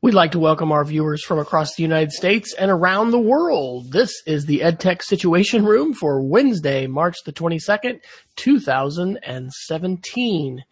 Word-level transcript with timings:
We'd 0.00 0.14
like 0.14 0.30
to 0.30 0.38
welcome 0.38 0.70
our 0.70 0.84
viewers 0.84 1.24
from 1.24 1.40
across 1.40 1.74
the 1.74 1.82
United 1.82 2.12
States 2.12 2.54
and 2.56 2.70
around 2.70 3.10
the 3.10 3.18
world. 3.18 3.90
This 3.90 4.12
is 4.28 4.46
the 4.46 4.60
EdTech 4.60 5.02
Situation 5.02 5.64
Room 5.64 5.92
for 5.92 6.22
Wednesday, 6.22 6.86
March 6.86 7.16
the 7.26 7.32
22nd, 7.32 7.98
2017. 8.36 10.64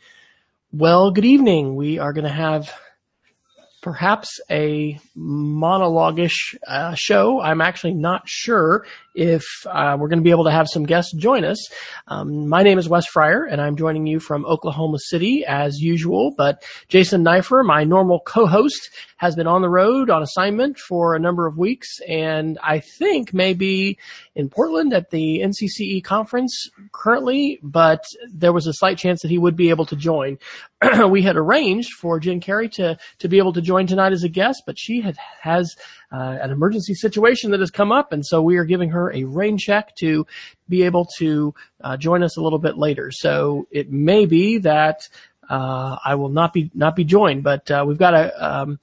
Well, 0.71 1.11
good 1.11 1.25
evening. 1.25 1.75
We 1.75 1.99
are 1.99 2.13
going 2.13 2.23
to 2.23 2.31
have 2.31 2.73
perhaps 3.83 4.39
a 4.49 5.01
monologuish 5.19 6.55
uh, 6.65 6.95
show. 6.97 7.41
I'm 7.41 7.61
actually 7.61 7.95
not 7.95 8.29
sure 8.29 8.87
if 9.17 9.67
uh, 9.67 9.97
we're 9.99 10.09
going 10.09 10.19
to 10.19 10.25
be 10.25 10.31
able 10.31 10.45
to 10.45 10.51
have 10.51 10.69
some 10.69 10.85
guests 10.85 11.13
join 11.15 11.45
us. 11.45 11.67
Um, 12.07 12.49
my 12.49 12.63
name 12.63 12.79
is 12.79 12.89
Wes 12.89 13.07
Fryer, 13.07 13.45
and 13.45 13.61
I'm 13.61 13.77
joining 13.77 14.07
you 14.07 14.21
from 14.21 14.45
Oklahoma 14.45 14.99
City 14.99 15.45
as 15.47 15.81
usual. 15.81 16.35
But 16.37 16.63
Jason 16.89 17.25
Neiffer, 17.25 17.65
my 17.65 17.83
normal 17.85 18.21
co-host, 18.21 18.91
has 19.17 19.35
been 19.35 19.47
on 19.47 19.63
the 19.63 19.71
road 19.71 20.11
on 20.11 20.23
assignment 20.23 20.79
for 20.79 21.15
a 21.15 21.19
number 21.19 21.47
of 21.47 21.57
weeks, 21.57 21.99
and 22.07 22.59
I 22.63 22.81
think 22.81 23.33
maybe 23.33 23.99
in 24.35 24.51
Portland 24.51 24.93
at 24.93 25.11
the 25.11 25.41
NCCE 25.41 26.05
conference 26.05 26.69
currently. 26.93 27.59
But 27.63 28.05
there 28.31 28.53
was 28.53 28.67
a 28.67 28.75
slight 28.75 28.99
chance 28.99 29.23
that 29.23 29.31
he 29.31 29.39
would 29.39 29.57
be 29.57 29.71
able 29.71 29.87
to 29.87 29.97
join. 29.97 30.39
we 31.09 31.23
had 31.23 31.37
arranged 31.37 31.95
for 31.95 32.21
Jen 32.21 32.41
Carey 32.41 32.69
to 32.71 32.99
to 33.19 33.29
be 33.29 33.39
able 33.39 33.55
to 33.55 33.63
join 33.63 33.87
tonight 33.87 34.13
as 34.13 34.25
a 34.25 34.29
guest, 34.29 34.65
but 34.67 34.79
she 34.79 35.01
had 35.01 35.17
has 35.41 35.75
uh, 36.13 36.39
an 36.41 36.51
emergency 36.51 36.95
situation 36.95 37.51
that 37.51 37.61
has 37.61 37.71
come 37.71 37.93
up, 37.93 38.13
and 38.13 38.25
so 38.25 38.43
we 38.43 38.57
are 38.57 38.65
giving 38.65 38.91
her 38.91 39.13
a 39.13 39.25
rain 39.25 39.59
check 39.59 39.95
to 39.97 40.27
be 40.69 40.83
able 40.83 41.07
to 41.19 41.55
uh, 41.83 41.97
join 41.97 42.23
us 42.23 42.37
a 42.37 42.41
little 42.41 42.59
bit 42.59 42.77
later. 42.77 43.11
So 43.11 43.67
it 43.71 43.91
may 43.91 44.27
be 44.27 44.59
that 44.59 45.09
uh, 45.49 45.97
I 46.05 46.15
will 46.17 46.29
not 46.29 46.53
be 46.53 46.71
not 46.75 46.97
be 46.97 47.05
joined, 47.05 47.43
but 47.43 47.71
uh, 47.71 47.85
we've 47.87 47.99
got 47.99 48.15
a, 48.15 48.45
um, 48.45 48.81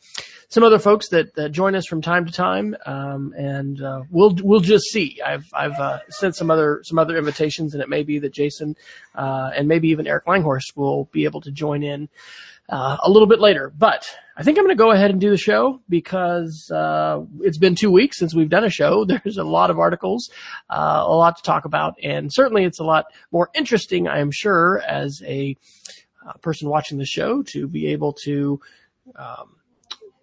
some 0.49 0.63
other 0.63 0.79
folks 0.79 1.09
that, 1.09 1.35
that 1.35 1.51
join 1.51 1.75
us 1.75 1.85
from 1.85 2.01
time 2.01 2.25
to 2.25 2.31
time, 2.31 2.75
um, 2.85 3.33
and 3.35 3.81
uh, 3.81 4.03
we'll 4.09 4.35
we'll 4.41 4.59
just 4.59 4.85
see. 4.85 5.19
I've 5.25 5.45
I've 5.53 5.79
uh, 5.79 5.99
sent 6.09 6.35
some 6.35 6.49
other 6.49 6.81
some 6.83 6.99
other 6.99 7.17
invitations, 7.17 7.73
and 7.73 7.83
it 7.83 7.89
may 7.89 8.03
be 8.03 8.19
that 8.19 8.33
Jason 8.33 8.75
uh, 9.15 9.51
and 9.55 9.67
maybe 9.67 9.89
even 9.89 10.07
Eric 10.07 10.25
Langhorst 10.25 10.75
will 10.75 11.05
be 11.11 11.25
able 11.25 11.41
to 11.41 11.51
join 11.51 11.83
in 11.83 12.07
uh, 12.69 12.97
a 13.03 13.09
little 13.09 13.27
bit 13.27 13.39
later. 13.39 13.71
But 13.77 14.05
I 14.35 14.43
think 14.43 14.57
I'm 14.57 14.63
going 14.63 14.75
to 14.75 14.83
go 14.83 14.91
ahead 14.91 15.11
and 15.11 15.21
do 15.21 15.29
the 15.29 15.37
show 15.37 15.79
because 15.87 16.71
uh, 16.73 17.21
it's 17.41 17.59
been 17.59 17.75
two 17.75 17.91
weeks 17.91 18.17
since 18.17 18.33
we've 18.33 18.49
done 18.49 18.63
a 18.63 18.69
show. 18.69 19.05
There's 19.23 19.37
a 19.37 19.43
lot 19.43 19.69
of 19.69 19.79
articles, 19.79 20.29
uh, 20.69 21.03
a 21.05 21.15
lot 21.15 21.37
to 21.37 21.43
talk 21.43 21.65
about, 21.65 21.95
and 22.01 22.33
certainly 22.33 22.63
it's 22.63 22.79
a 22.79 22.83
lot 22.83 23.05
more 23.31 23.49
interesting, 23.53 24.07
I 24.07 24.19
am 24.19 24.31
sure, 24.31 24.81
as 24.87 25.21
a 25.25 25.55
uh, 26.27 26.33
person 26.41 26.69
watching 26.69 26.97
the 26.97 27.05
show 27.05 27.43
to 27.53 27.67
be 27.67 27.87
able 27.87 28.13
to. 28.25 28.59
Um, 29.15 29.57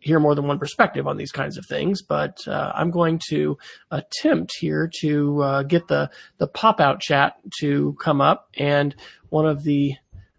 hear 0.03 0.19
more 0.19 0.35
than 0.35 0.47
one 0.47 0.59
perspective 0.59 1.07
on 1.07 1.19
these 1.19 1.31
kinds 1.31 1.59
of 1.59 1.67
things, 1.67 2.01
but 2.01 2.39
uh, 2.49 2.73
I'm 2.75 2.91
going 2.91 3.21
to 3.29 3.59
attempt 3.91 4.57
here 4.59 4.91
to 5.03 5.43
uh, 5.43 5.63
get 5.65 5.89
the 5.89 6.09
the 6.39 6.47
pop 6.47 6.81
out 6.81 7.01
chat 7.01 7.35
to 7.61 7.95
come 8.01 8.23
up, 8.23 8.49
and 8.57 8.95
one 9.29 9.47
of 9.47 9.63
the 9.63 9.97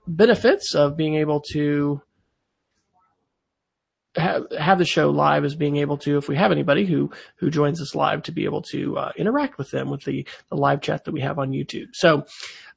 benefits 0.08 0.74
of 0.74 0.98
being 0.98 1.14
able 1.14 1.42
to 1.52 2.02
have, 4.16 4.44
have 4.58 4.78
the 4.78 4.86
show 4.86 5.10
live 5.10 5.46
as 5.46 5.56
being 5.56 5.78
able 5.78 5.98
to, 6.00 6.18
if 6.18 6.28
we 6.28 6.36
have 6.36 6.52
anybody 6.52 6.86
who, 6.86 7.12
who 7.38 7.50
joins 7.50 7.82
us 7.82 7.96
live, 7.96 8.24
to 8.24 8.32
be 8.32 8.46
able 8.46 8.62
to 8.62 8.98
uh, 8.98 9.12
interact 9.18 9.58
with 9.58 9.72
them 9.72 9.90
with 9.90 10.04
the, 10.04 10.28
the 10.50 10.56
live 10.56 10.82
chat 10.82 11.06
that 11.06 11.12
we 11.12 11.22
have 11.22 11.40
on 11.40 11.52
YouTube. 11.52 11.88
So, 11.94 12.26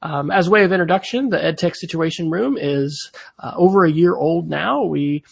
um, 0.03 0.31
as 0.31 0.51
way 0.51 0.65
of 0.65 0.73
introduction, 0.73 1.31
the 1.31 1.39
EdTech 1.39 1.75
Situation 1.77 2.31
Room 2.31 2.59
is 2.61 3.11
uh, 3.39 3.53
over 3.57 3.85
a 3.85 3.91
year 3.91 4.15
old 4.15 4.49
now. 4.49 4.85
We 4.85 5.25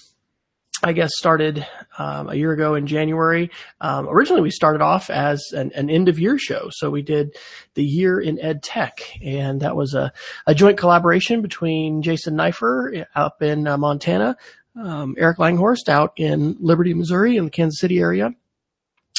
I 0.85 0.93
guess 0.93 1.11
started 1.17 1.65
um, 1.97 2.29
a 2.29 2.35
year 2.35 2.51
ago 2.53 2.75
in 2.75 2.89
January. 2.89 3.53
Um, 3.81 4.09
originally, 4.09 4.43
we 4.43 4.51
started 4.51 4.83
off 4.83 5.11
as 5.11 5.41
an, 5.53 5.71
an, 5.77 5.89
end 5.89 6.09
of 6.09 6.19
year 6.19 6.39
show, 6.39 6.71
so 6.71 6.91
we 6.91 7.03
did 7.03 7.37
the 7.75 7.85
year 7.85 8.19
in 8.21 8.41
ed 8.41 8.65
tech, 8.65 9.01
and 9.23 9.61
that 9.61 9.77
was 9.77 9.95
a, 9.95 10.13
a 10.45 10.57
joint 10.57 10.79
collaboration 10.79 11.41
between 11.41 12.03
Jason 12.03 12.35
Neiffer 12.35 13.07
up 13.15 13.43
in 13.43 13.69
uh, 13.69 13.79
Montana, 13.79 14.37
um, 14.77 15.15
Eric 15.19 15.39
Langhorst 15.39 15.89
out 15.89 16.13
in 16.17 16.57
Liberty, 16.61 16.95
Missouri, 16.95 17.37
in 17.37 17.45
the 17.45 17.51
Kansas 17.51 17.81
City 17.81 17.99
area, 17.99 18.35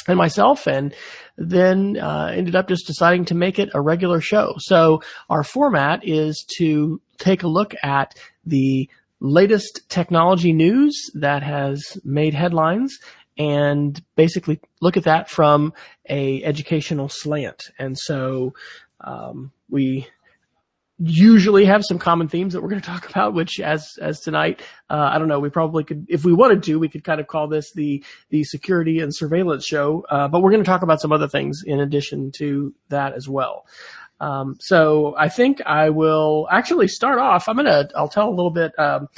and 0.08 0.18
myself, 0.18 0.68
and 0.68 0.94
then 1.38 1.98
uh, 1.98 2.32
ended 2.34 2.56
up 2.56 2.68
just 2.68 2.88
deciding 2.88 3.26
to 3.26 3.36
make 3.36 3.60
it 3.60 3.70
a 3.74 3.82
regular 3.82 4.22
show. 4.22 4.56
So 4.60 5.02
our 5.30 5.44
format 5.44 6.02
is 6.04 6.46
to 6.58 7.02
take 7.18 7.44
a 7.44 7.48
look 7.48 7.74
at 7.84 8.16
the 8.46 8.90
latest 9.20 9.82
technology 9.90 10.52
news 10.52 11.10
that 11.14 11.44
has 11.44 11.98
made 12.04 12.34
headlines 12.34 12.98
and 13.38 14.04
basically 14.16 14.60
look 14.82 14.98
at 14.98 15.06
that 15.06 15.30
from 15.30 15.74
a 16.10 16.44
educational 16.44 17.10
slant. 17.10 17.72
And 17.80 17.98
so 17.98 18.54
um, 19.02 19.52
we 19.70 20.08
usually 21.06 21.66
have 21.66 21.84
some 21.84 22.00
common 22.00 22.28
themes 22.28 22.54
that 22.54 22.62
we're 22.62 22.70
going 22.70 22.82
to 22.82 22.88
talk 22.88 23.10
about, 23.10 23.34
which 23.34 23.60
as, 23.60 23.98
as 24.02 24.20
tonight, 24.20 24.62
uh, 24.90 25.10
I 25.12 25.18
don't 25.20 25.28
know, 25.28 25.40
we 25.40 25.50
probably 25.50 25.84
could, 25.84 26.06
if 26.10 26.24
we 26.24 26.34
wanted 26.34 26.64
to, 26.64 26.80
we 26.80 26.90
could 26.90 27.04
kind 27.04 27.20
of 27.20 27.28
call 27.28 27.48
this 27.48 27.72
the, 27.74 28.04
the 28.30 28.44
security 28.44 29.00
and 29.00 29.14
surveillance 29.14 29.66
show. 29.66 30.06
Uh, 30.10 30.28
but 30.28 30.42
we're 30.42 30.52
going 30.52 30.64
to 30.64 30.70
talk 30.70 30.82
about 30.82 31.02
some 31.02 31.12
other 31.12 31.28
things 31.28 31.64
in 31.66 31.80
addition 31.80 32.32
to 32.38 32.74
that 32.90 33.14
as 33.14 33.28
well. 33.28 33.66
Um, 34.20 34.56
so 34.60 35.16
I 35.18 35.28
think 35.28 35.62
I 35.66 35.90
will 35.90 36.48
actually 36.50 36.88
start 36.88 37.20
off. 37.20 37.50
I'm 37.50 37.58
gonna. 37.58 37.90
I'll 37.94 38.08
tell 38.08 38.30
a 38.30 38.32
little 38.32 38.52
bit. 38.52 38.72
Um, 38.80 39.10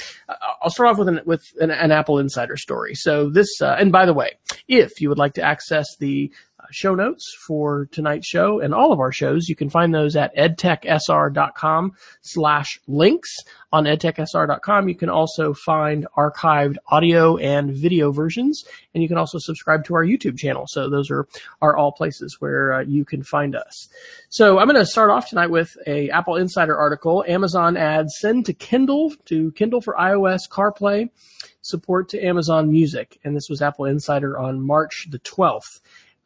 I'll 0.60 0.70
start 0.70 0.88
off 0.88 0.98
with 0.98 1.06
an 1.06 1.20
with 1.24 1.44
an, 1.60 1.70
an 1.70 1.92
Apple 1.92 2.18
Insider 2.18 2.56
story. 2.56 2.94
So 2.94 3.30
this, 3.30 3.62
uh, 3.62 3.76
and 3.78 3.92
by 3.92 4.04
the 4.04 4.14
way, 4.14 4.32
if 4.66 5.00
you 5.00 5.08
would 5.08 5.18
like 5.18 5.34
to 5.34 5.42
access 5.42 5.96
the 6.00 6.32
show 6.70 6.94
notes 6.94 7.36
for 7.46 7.86
tonight's 7.92 8.26
show 8.26 8.60
and 8.60 8.74
all 8.74 8.92
of 8.92 9.00
our 9.00 9.12
shows. 9.12 9.48
You 9.48 9.56
can 9.56 9.70
find 9.70 9.94
those 9.94 10.16
at 10.16 10.34
edtechsr.com 10.36 11.92
slash 12.22 12.80
links. 12.86 13.34
On 13.72 13.84
edtechsr.com, 13.84 14.88
you 14.88 14.94
can 14.94 15.10
also 15.10 15.52
find 15.52 16.06
archived 16.16 16.76
audio 16.88 17.36
and 17.36 17.74
video 17.74 18.10
versions, 18.10 18.64
and 18.94 19.02
you 19.02 19.08
can 19.08 19.18
also 19.18 19.38
subscribe 19.38 19.84
to 19.84 19.94
our 19.94 20.04
YouTube 20.04 20.38
channel. 20.38 20.66
So 20.68 20.88
those 20.88 21.10
are, 21.10 21.26
are 21.60 21.76
all 21.76 21.92
places 21.92 22.36
where 22.40 22.72
uh, 22.72 22.80
you 22.82 23.04
can 23.04 23.22
find 23.22 23.54
us. 23.54 23.88
So 24.28 24.58
I'm 24.58 24.68
going 24.68 24.78
to 24.78 24.86
start 24.86 25.10
off 25.10 25.28
tonight 25.28 25.50
with 25.50 25.76
a 25.86 26.08
Apple 26.10 26.36
Insider 26.36 26.76
article. 26.78 27.24
Amazon 27.28 27.76
adds 27.76 28.14
send 28.18 28.46
to 28.46 28.54
Kindle 28.54 29.12
to 29.26 29.52
Kindle 29.52 29.80
for 29.80 29.94
iOS 29.94 30.48
CarPlay 30.48 31.10
support 31.66 32.08
to 32.10 32.24
Amazon 32.24 32.70
Music. 32.70 33.18
And 33.24 33.36
this 33.36 33.48
was 33.48 33.60
Apple 33.60 33.86
Insider 33.86 34.38
on 34.38 34.64
March 34.64 35.08
the 35.10 35.18
12th. 35.18 35.80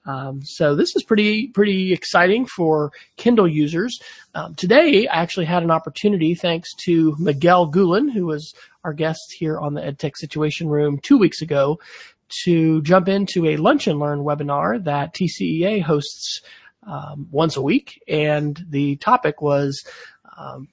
Um, 0.07 0.43
so 0.43 0.75
this 0.75 0.97
is 0.97 1.03
pretty 1.03 1.49
pretty 1.49 1.93
exciting 1.93 2.47
for 2.47 2.93
Kindle 3.17 3.49
users. 3.49 4.01
Um, 4.35 4.55
today, 4.55 5.07
I 5.07 5.23
actually 5.23 5.47
had 5.47 5.63
an 5.63 5.71
opportunity, 5.71 6.35
thanks 6.35 6.73
to 6.85 7.15
Miguel 7.19 7.71
Guhlin, 7.71 8.11
who 8.13 8.27
was 8.27 8.55
our 8.85 8.93
guest 8.93 9.21
here 9.39 9.59
on 9.59 9.75
the 9.75 9.83
EdTech 9.83 10.17
Situation 10.17 10.69
Room 10.69 10.99
two 11.03 11.19
weeks 11.19 11.43
ago, 11.43 11.79
to 12.45 12.81
jump 12.83 13.09
into 13.09 13.47
a 13.47 13.57
Lunch 13.57 13.87
and 13.87 13.99
Learn 13.99 14.21
webinar 14.21 14.83
that 14.85 15.15
TCEA 15.15 15.83
hosts 15.83 16.41
um, 16.87 17.29
once 17.31 17.57
a 17.57 17.63
week, 17.63 18.03
and 18.09 18.65
the 18.69 18.97
topic 18.97 19.43
was 19.43 19.85
um, 20.37 20.69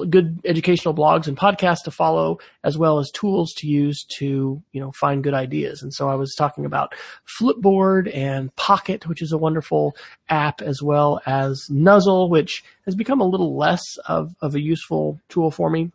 good 0.00 0.40
educational 0.44 0.94
blogs 0.94 1.26
and 1.26 1.36
podcasts 1.36 1.84
to 1.84 1.90
follow, 1.90 2.38
as 2.64 2.76
well 2.76 2.98
as 2.98 3.10
tools 3.10 3.52
to 3.58 3.66
use 3.66 4.04
to, 4.18 4.62
you 4.72 4.80
know, 4.80 4.92
find 4.92 5.22
good 5.22 5.34
ideas. 5.34 5.82
And 5.82 5.92
so 5.92 6.08
I 6.08 6.14
was 6.14 6.34
talking 6.34 6.64
about 6.64 6.94
Flipboard 7.40 8.14
and 8.14 8.54
Pocket, 8.56 9.06
which 9.06 9.22
is 9.22 9.32
a 9.32 9.38
wonderful 9.38 9.94
app, 10.28 10.60
as 10.62 10.82
well 10.82 11.20
as 11.26 11.66
Nuzzle, 11.70 12.28
which 12.28 12.64
has 12.86 12.94
become 12.94 13.20
a 13.20 13.26
little 13.26 13.56
less 13.56 13.82
of, 14.06 14.34
of 14.40 14.54
a 14.54 14.60
useful 14.60 15.20
tool 15.28 15.50
for 15.50 15.70
me. 15.70 15.90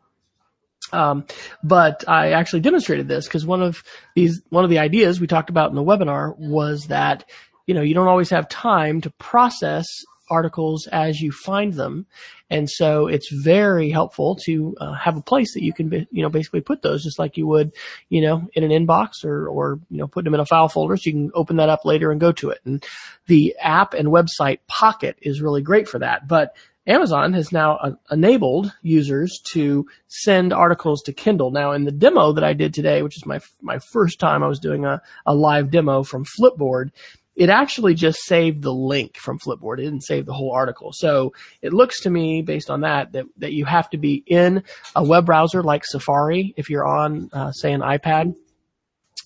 Um, 0.94 1.26
but 1.64 2.06
I 2.08 2.32
actually 2.32 2.62
demonstrated 2.62 3.08
this 3.08 3.28
because 3.28 3.46
one 3.46 3.62
of 3.62 3.84
these, 4.16 4.42
one 4.50 4.64
of 4.64 4.70
the 4.70 4.80
ideas 4.80 5.20
we 5.20 5.28
talked 5.28 5.50
about 5.50 5.70
in 5.70 5.76
the 5.76 5.84
webinar 5.84 6.38
was 6.38 6.88
that, 6.88 7.26
you 7.66 7.74
know, 7.74 7.82
you 7.82 7.94
don't 7.94 8.08
always 8.08 8.30
have 8.30 8.48
time 8.48 9.02
to 9.02 9.10
process 9.12 9.86
articles 10.30 10.88
as 10.88 11.22
you 11.22 11.32
find 11.32 11.74
them. 11.74 12.06
And 12.50 12.70
so 12.70 13.08
it's 13.08 13.30
very 13.30 13.90
helpful 13.90 14.36
to 14.46 14.76
uh, 14.80 14.94
have 14.94 15.18
a 15.18 15.22
place 15.22 15.54
that 15.54 15.64
you 15.64 15.74
can, 15.74 15.90
be, 15.90 16.08
you 16.12 16.22
know, 16.22 16.30
basically 16.30 16.62
put 16.62 16.82
those 16.82 17.04
just 17.04 17.20
like 17.20 17.38
you 17.38 17.48
would, 17.48 17.74
you 18.10 18.22
know, 18.22 18.48
in 18.54 18.64
an 18.64 18.72
inbox 18.72 19.26
or, 19.26 19.48
or, 19.50 19.80
you 19.90 19.98
know, 19.98 20.08
put 20.08 20.24
them 20.24 20.34
in 20.34 20.40
a 20.40 20.46
file 20.46 20.70
folder 20.70 20.96
so 20.96 21.10
you 21.10 21.14
can 21.14 21.32
open 21.34 21.58
that 21.58 21.70
up 21.70 21.84
later 21.84 22.12
and 22.12 22.22
go 22.22 22.32
to 22.34 22.50
it. 22.50 22.60
And 22.66 22.86
the 23.28 23.56
app 23.62 23.94
and 23.94 24.10
website 24.10 24.60
Pocket 24.68 25.18
is 25.22 25.42
really 25.42 25.62
great 25.62 25.90
for 25.90 26.00
that. 26.00 26.28
But 26.28 26.56
Amazon 26.88 27.34
has 27.34 27.52
now 27.52 27.76
uh, 27.76 27.92
enabled 28.10 28.74
users 28.82 29.42
to 29.52 29.86
send 30.08 30.54
articles 30.54 31.02
to 31.04 31.14
Kindle. 31.14 31.52
Now, 31.52 31.74
in 31.74 31.84
the 31.84 31.92
demo 31.92 32.32
that 32.32 32.46
I 32.46 32.54
did 32.54 32.74
today, 32.74 33.02
which 33.02 33.18
is 33.18 33.26
my 33.26 33.42
my 33.62 33.80
first 33.80 34.20
time 34.20 34.42
I 34.42 34.48
was 34.48 34.60
doing 34.60 34.86
a, 34.86 35.02
a 35.26 35.36
live 35.36 35.70
demo 35.70 36.04
from 36.04 36.24
Flipboard, 36.24 36.92
it 37.38 37.50
actually 37.50 37.94
just 37.94 38.20
saved 38.24 38.64
the 38.64 38.74
link 38.74 39.16
from 39.16 39.38
Flipboard. 39.38 39.78
It 39.78 39.84
didn't 39.84 40.02
save 40.02 40.26
the 40.26 40.34
whole 40.34 40.52
article. 40.52 40.92
So 40.92 41.34
it 41.62 41.72
looks 41.72 42.02
to 42.02 42.10
me, 42.10 42.42
based 42.42 42.72
on 42.72 42.82
that, 42.82 43.12
that, 43.12 43.26
that 43.38 43.54
you 43.54 43.64
have 43.66 43.90
to 43.92 43.98
be 43.98 44.24
in 44.26 44.64
a 44.96 45.04
web 45.04 45.28
browser 45.28 45.62
like 45.62 45.86
Safari 45.86 46.56
if 46.58 46.70
you're 46.70 46.86
on, 46.86 47.30
uh, 47.32 47.52
say, 47.52 47.72
an 47.74 47.82
iPad. 47.82 48.34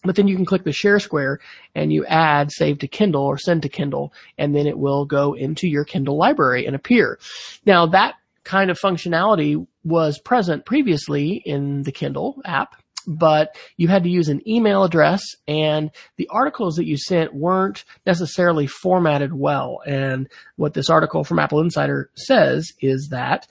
but 0.04 0.16
then 0.16 0.28
you 0.28 0.36
can 0.36 0.46
click 0.46 0.64
the 0.64 0.72
share 0.72 1.00
square 1.00 1.40
and 1.76 1.94
you 1.94 2.06
add 2.06 2.52
save 2.52 2.80
to 2.80 2.88
Kindle 2.88 3.24
or 3.24 3.38
send 3.38 3.62
to 3.64 3.70
Kindle, 3.70 4.14
and 4.38 4.56
then 4.56 4.68
it 4.68 4.78
will 4.78 5.06
go 5.06 5.34
into 5.34 5.68
your 5.68 5.86
Kindle 5.86 6.18
library 6.18 6.66
and 6.66 6.76
appear. 6.76 7.20
Now 7.66 7.86
that 7.88 8.16
kind 8.44 8.72
of 8.72 8.80
functionality 8.80 9.66
was 9.84 10.20
present 10.20 10.66
previously 10.66 11.42
in 11.46 11.84
the 11.84 11.92
Kindle 11.92 12.42
app, 12.46 12.81
but 13.08 13.56
you 13.78 13.88
had 13.88 14.04
to 14.04 14.10
use 14.10 14.30
an 14.30 14.48
email 14.48 14.84
address 14.84 15.22
and 15.48 15.92
the 16.18 16.28
articles 16.30 16.76
that 16.76 16.86
you 16.86 16.98
sent 16.98 17.34
weren't 17.34 17.84
necessarily 18.06 18.68
formatted 18.68 19.34
well. 19.34 19.82
And 19.86 20.28
what 20.56 20.74
this 20.74 20.90
article 20.90 21.24
from 21.24 21.40
Apple 21.40 21.62
Insider 21.62 22.10
says 22.16 22.72
is 22.80 23.10
that 23.12 23.48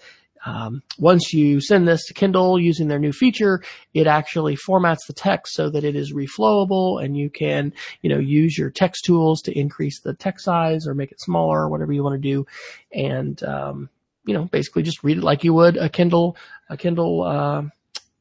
um, 0.47 0.82
once 0.99 1.32
you 1.32 1.61
send 1.61 1.87
this 1.87 2.06
to 2.06 2.14
Kindle 2.14 2.58
using 2.58 2.88
their 2.88 2.99
new 2.99 3.12
feature, 3.12 3.62
it 3.93 4.06
actually 4.06 4.56
formats 4.56 5.06
the 5.06 5.12
text 5.12 5.55
so 5.55 5.69
that 5.70 5.85
it 5.85 5.94
is 5.94 6.14
reflowable 6.14 7.03
and 7.03 7.17
you 7.17 7.29
can, 7.29 7.73
you 8.00 8.11
know, 8.11 8.19
use 8.19 8.56
your 8.56 8.70
text 8.70 9.05
tools 9.05 9.43
to 9.43 9.58
increase 9.58 10.00
the 10.00 10.14
text 10.14 10.44
size 10.44 10.87
or 10.87 10.94
make 10.94 11.12
it 11.12 11.20
smaller 11.20 11.61
or 11.61 11.69
whatever 11.69 11.93
you 11.93 12.03
want 12.03 12.20
to 12.20 12.29
do. 12.29 12.46
And, 12.93 13.43
um, 13.43 13.91
you 14.25 14.35
know, 14.35 14.44
basically 14.44 14.82
just 14.82 15.05
read 15.05 15.19
it 15.19 15.25
like 15.25 15.44
you 15.44 15.53
would 15.55 15.76
a 15.76 15.88
Kindle, 15.88 16.37
a 16.69 16.76
Kindle, 16.76 17.23
uh, 17.23 17.62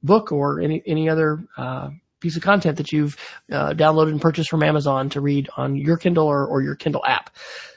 book 0.04 0.32
or 0.32 0.60
any, 0.60 0.82
any 0.86 1.10
other, 1.10 1.40
uh, 1.58 1.90
piece 2.20 2.36
of 2.36 2.44
content 2.44 2.78
that 2.78 2.92
you've 2.92 3.16
uh, 3.52 3.74
downloaded 3.74 4.10
and 4.10 4.22
purchased 4.22 4.50
from 4.50 4.64
Amazon 4.64 5.10
to 5.10 5.22
read 5.22 5.50
on 5.56 5.76
your 5.76 5.98
Kindle 5.98 6.28
or, 6.28 6.46
or 6.46 6.62
your 6.62 6.76
Kindle 6.76 7.04
app. 7.06 7.30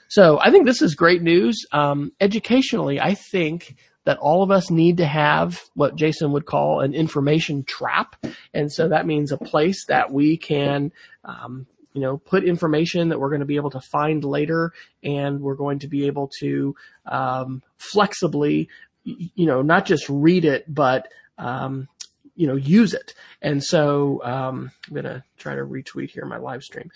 So 0.09 0.39
I 0.41 0.51
think 0.51 0.67
this 0.67 0.83
is 0.83 0.95
great 0.95 1.23
news. 1.23 1.65
Um, 1.73 2.13
educationally, 2.21 3.01
I 3.01 3.15
think 3.15 3.77
that 4.05 4.19
all 4.19 4.43
of 4.43 4.51
us 4.51 4.71
need 4.71 4.97
to 4.97 5.07
have 5.07 5.63
what 5.75 5.95
Jason 5.97 6.33
would 6.33 6.45
call 6.45 6.81
an 6.81 6.93
information 6.93 7.65
trap. 7.65 8.17
And 8.53 8.71
so 8.71 8.89
that 8.89 9.07
means 9.07 9.31
a 9.31 9.39
place 9.39 9.87
that 9.87 10.13
we 10.13 10.37
can, 10.37 10.93
um, 11.25 11.67
you 11.93 12.01
know, 12.01 12.19
put 12.19 12.45
information 12.45 13.11
that 13.11 13.21
we're 13.21 13.29
going 13.29 13.41
to 13.41 13.47
be 13.47 13.57
able 13.57 13.71
to 13.71 13.81
find 13.81 14.25
later 14.25 14.73
and 15.05 15.41
we're 15.41 15.55
going 15.55 15.79
to 15.79 15.89
be 15.89 16.07
able 16.07 16.31
to, 16.41 16.75
um, 17.07 17.63
flexibly, 17.79 18.69
you 19.05 19.47
know, 19.47 19.63
not 19.63 19.87
just 19.87 20.09
read 20.09 20.45
it, 20.45 20.65
but, 20.73 21.07
um, 21.39 21.89
you 22.35 22.47
know, 22.47 22.57
use 22.57 22.95
it. 22.95 23.15
And 23.41 23.63
so, 23.63 24.23
um, 24.25 24.71
I'm 24.89 24.95
going 24.95 25.05
to 25.05 25.23
try 25.39 25.55
to 25.55 25.65
retweet 25.65 26.11
here 26.11 26.25
my 26.25 26.39
live 26.39 26.63
stream. 26.63 26.91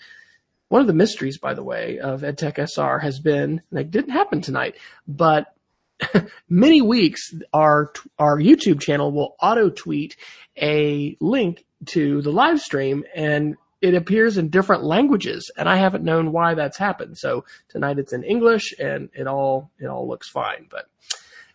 One 0.69 0.81
of 0.81 0.87
the 0.87 0.93
mysteries, 0.93 1.37
by 1.37 1.53
the 1.53 1.63
way, 1.63 1.99
of 1.99 2.21
EdTech 2.21 2.59
SR 2.59 2.99
has 2.99 3.19
been, 3.19 3.61
and 3.69 3.79
it 3.79 3.91
didn't 3.91 4.11
happen 4.11 4.41
tonight, 4.41 4.75
but 5.07 5.53
many 6.49 6.81
weeks 6.81 7.33
our 7.53 7.91
our 8.19 8.37
YouTube 8.37 8.79
channel 8.79 9.11
will 9.11 9.35
auto 9.41 9.69
tweet 9.69 10.15
a 10.61 11.17
link 11.19 11.65
to 11.85 12.21
the 12.21 12.31
live 12.31 12.59
stream 12.59 13.03
and 13.15 13.55
it 13.81 13.93
appears 13.93 14.37
in 14.37 14.49
different 14.49 14.83
languages 14.83 15.51
and 15.57 15.69
I 15.69 15.77
haven't 15.77 16.03
known 16.03 16.31
why 16.31 16.55
that's 16.55 16.77
happened. 16.77 17.17
So 17.17 17.45
tonight 17.69 17.99
it's 17.99 18.13
in 18.13 18.23
English 18.23 18.73
and 18.79 19.09
it 19.13 19.27
all 19.27 19.71
it 19.79 19.87
all 19.87 20.07
looks 20.07 20.29
fine. 20.29 20.67
But 20.69 20.87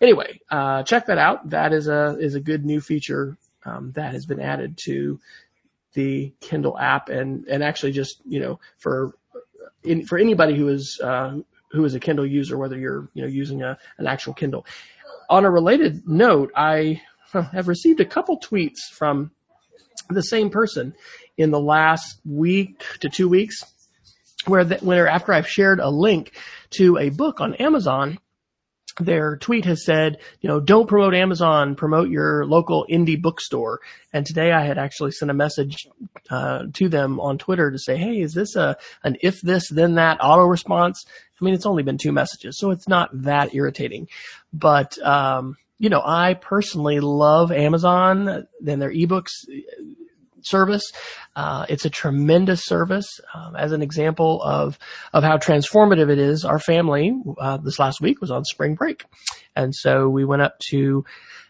anyway, 0.00 0.40
uh, 0.50 0.82
check 0.84 1.06
that 1.06 1.18
out. 1.18 1.50
That 1.50 1.72
is 1.72 1.88
a 1.88 2.16
is 2.18 2.34
a 2.34 2.40
good 2.40 2.64
new 2.64 2.80
feature 2.80 3.36
um, 3.64 3.92
that 3.92 4.12
has 4.12 4.26
been 4.26 4.40
added 4.40 4.78
to 4.84 5.20
the 5.94 6.32
Kindle 6.40 6.78
app 6.78 7.08
and 7.08 7.46
and 7.46 7.62
actually 7.62 7.92
just 7.92 8.22
you 8.24 8.40
know 8.40 8.58
for 8.78 9.14
in, 9.84 10.06
for 10.06 10.18
anybody 10.18 10.56
who 10.56 10.68
is 10.68 11.00
uh, 11.02 11.38
who 11.70 11.84
is 11.84 11.94
a 11.94 12.00
Kindle 12.00 12.26
user, 12.26 12.58
whether 12.58 12.78
you're 12.78 13.08
you 13.14 13.22
know 13.22 13.28
using 13.28 13.62
a, 13.62 13.78
an 13.98 14.06
actual 14.06 14.34
Kindle. 14.34 14.66
On 15.28 15.44
a 15.44 15.50
related 15.50 16.06
note, 16.06 16.52
I 16.54 17.00
have 17.32 17.68
received 17.68 18.00
a 18.00 18.04
couple 18.04 18.38
tweets 18.38 18.80
from 18.92 19.30
the 20.10 20.22
same 20.22 20.50
person 20.50 20.94
in 21.36 21.50
the 21.50 21.60
last 21.60 22.20
week 22.24 22.84
to 23.00 23.08
two 23.08 23.28
weeks, 23.28 23.64
where 24.46 24.64
the, 24.64 24.76
where 24.76 25.08
after 25.08 25.32
I've 25.32 25.48
shared 25.48 25.80
a 25.80 25.88
link 25.88 26.32
to 26.70 26.98
a 26.98 27.10
book 27.10 27.40
on 27.40 27.54
Amazon 27.54 28.18
their 29.00 29.36
tweet 29.36 29.64
has 29.64 29.84
said, 29.84 30.18
you 30.40 30.48
know, 30.48 30.60
don't 30.60 30.88
promote 30.88 31.14
Amazon, 31.14 31.74
promote 31.74 32.08
your 32.08 32.44
local 32.46 32.86
indie 32.90 33.20
bookstore. 33.20 33.80
And 34.12 34.26
today 34.26 34.52
I 34.52 34.64
had 34.64 34.78
actually 34.78 35.12
sent 35.12 35.30
a 35.30 35.34
message 35.34 35.86
uh, 36.30 36.64
to 36.74 36.88
them 36.88 37.20
on 37.20 37.38
Twitter 37.38 37.70
to 37.70 37.78
say, 37.78 37.96
hey, 37.96 38.20
is 38.20 38.34
this 38.34 38.56
a 38.56 38.76
an 39.04 39.16
if 39.22 39.40
this 39.40 39.68
then 39.68 39.94
that 39.94 40.18
auto 40.20 40.44
response? 40.44 41.04
I 41.40 41.44
mean, 41.44 41.54
it's 41.54 41.66
only 41.66 41.82
been 41.82 41.98
two 41.98 42.12
messages, 42.12 42.58
so 42.58 42.70
it's 42.70 42.88
not 42.88 43.10
that 43.22 43.54
irritating. 43.54 44.08
But 44.52 44.96
um, 45.04 45.56
you 45.78 45.88
know, 45.88 46.02
I 46.04 46.34
personally 46.34 47.00
love 47.00 47.50
Amazon 47.50 48.28
and 48.28 48.82
their 48.82 48.92
ebooks 48.92 49.30
service. 50.46 50.82
Uh, 51.36 51.66
it's 51.68 51.84
a 51.84 51.90
tremendous 51.90 52.64
service. 52.64 53.08
Um, 53.34 53.56
as 53.56 53.72
an 53.72 53.82
example 53.82 54.42
of 54.42 54.78
of 55.12 55.24
how 55.24 55.38
transformative 55.38 56.10
it 56.10 56.18
is, 56.18 56.44
our 56.44 56.58
family 56.58 57.12
uh, 57.38 57.58
this 57.58 57.78
last 57.78 58.00
week 58.00 58.20
was 58.20 58.30
on 58.30 58.44
spring 58.44 58.74
break, 58.74 59.04
and 59.56 59.74
so 59.74 60.08
we 60.08 60.24
went 60.24 60.42
up 60.42 60.58
to 60.70 61.04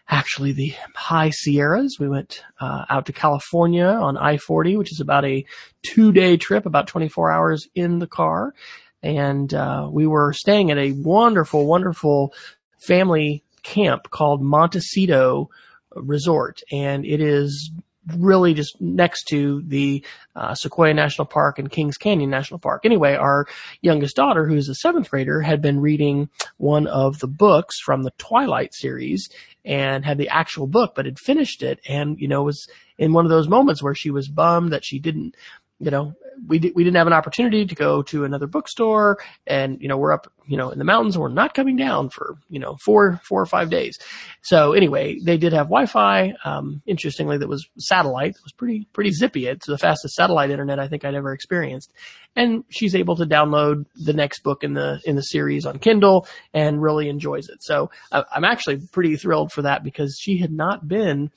actually 0.09 0.51
the 0.51 0.73
high 0.95 1.29
Sierras. 1.29 1.97
We 1.99 2.09
went 2.09 2.43
uh, 2.59 2.85
out 2.89 3.05
to 3.05 3.13
California 3.13 3.85
on 3.85 4.17
I-40, 4.17 4.77
which 4.77 4.91
is 4.91 4.99
about 4.99 5.23
a 5.25 5.45
two-day 5.83 6.37
trip, 6.37 6.65
about 6.65 6.87
24 6.87 7.31
hours 7.31 7.67
in 7.73 7.99
the 7.99 8.07
car, 8.07 8.53
and 9.01 9.53
uh, 9.53 9.87
we 9.91 10.07
were 10.07 10.33
staying 10.33 10.71
at 10.71 10.77
a 10.77 10.91
wonderful, 10.93 11.65
wonderful 11.65 12.33
family 12.79 13.43
camp 13.63 14.09
called 14.09 14.41
Montecito 14.41 15.49
Resort, 15.95 16.61
and 16.71 17.05
it 17.05 17.21
is 17.21 17.71
really 18.17 18.53
just 18.53 18.79
next 18.81 19.23
to 19.29 19.61
the 19.65 20.03
uh, 20.35 20.53
Sequoia 20.55 20.93
National 20.93 21.25
Park 21.25 21.59
and 21.59 21.71
Kings 21.71 21.97
Canyon 21.97 22.29
National 22.29 22.59
Park. 22.59 22.85
Anyway, 22.85 23.13
our 23.15 23.47
youngest 23.81 24.15
daughter, 24.15 24.45
who's 24.45 24.69
a 24.69 24.75
seventh 24.75 25.09
grader, 25.09 25.41
had 25.41 25.61
been 25.61 25.79
reading 25.79 26.29
one 26.57 26.87
of 26.87 27.19
the 27.19 27.27
books 27.27 27.79
from 27.79 28.03
the 28.03 28.11
Twilight 28.17 28.73
series 28.73 29.29
and 29.65 30.03
had 30.03 30.17
the 30.17 30.29
actual 30.29 30.67
book, 30.67 30.93
but 30.95 31.05
had 31.05 31.19
finished 31.19 31.63
it 31.63 31.79
and, 31.87 32.19
you 32.19 32.27
know, 32.27 32.43
was 32.43 32.67
in 32.97 33.13
one 33.13 33.25
of 33.25 33.31
those 33.31 33.47
moments 33.47 33.81
where 33.81 33.95
she 33.95 34.11
was 34.11 34.27
bummed 34.27 34.71
that 34.73 34.85
she 34.85 34.99
didn't 34.99 35.35
you 35.83 35.91
know, 35.91 36.15
we 36.47 36.59
di- 36.59 36.71
we 36.75 36.83
didn't 36.83 36.97
have 36.97 37.07
an 37.07 37.13
opportunity 37.13 37.65
to 37.65 37.75
go 37.75 38.01
to 38.03 38.23
another 38.23 38.47
bookstore, 38.47 39.17
and 39.45 39.81
you 39.81 39.87
know 39.87 39.97
we're 39.97 40.11
up 40.11 40.31
you 40.45 40.57
know 40.57 40.69
in 40.69 40.79
the 40.79 40.85
mountains, 40.85 41.17
we're 41.17 41.29
not 41.29 41.53
coming 41.53 41.75
down 41.75 42.09
for 42.09 42.37
you 42.49 42.59
know 42.59 42.75
four 42.83 43.19
four 43.23 43.41
or 43.41 43.45
five 43.45 43.69
days. 43.69 43.97
So 44.41 44.73
anyway, 44.73 45.19
they 45.23 45.37
did 45.37 45.53
have 45.53 45.67
Wi-Fi. 45.67 46.33
Um, 46.43 46.81
interestingly, 46.85 47.37
that 47.37 47.47
was 47.47 47.67
satellite. 47.77 48.31
It 48.31 48.43
was 48.43 48.53
pretty 48.53 48.87
pretty 48.93 49.11
zippy. 49.11 49.47
It's 49.47 49.67
the 49.67 49.77
fastest 49.77 50.15
satellite 50.15 50.51
internet 50.51 50.79
I 50.79 50.87
think 50.87 51.05
I'd 51.05 51.15
ever 51.15 51.33
experienced. 51.33 51.91
And 52.35 52.63
she's 52.69 52.95
able 52.95 53.15
to 53.17 53.25
download 53.25 53.85
the 53.95 54.13
next 54.13 54.41
book 54.43 54.63
in 54.63 54.73
the 54.73 55.01
in 55.05 55.15
the 55.15 55.21
series 55.21 55.65
on 55.65 55.79
Kindle 55.79 56.27
and 56.53 56.81
really 56.81 57.09
enjoys 57.09 57.47
it. 57.49 57.63
So 57.63 57.91
uh, 58.11 58.23
I'm 58.33 58.45
actually 58.45 58.81
pretty 58.91 59.15
thrilled 59.17 59.51
for 59.51 59.63
that 59.63 59.83
because 59.83 60.17
she 60.19 60.37
had 60.37 60.51
not 60.51 60.87
been 60.87 61.31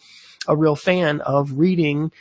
a 0.49 0.57
real 0.57 0.77
fan 0.77 1.21
of 1.23 1.53
reading 1.59 2.13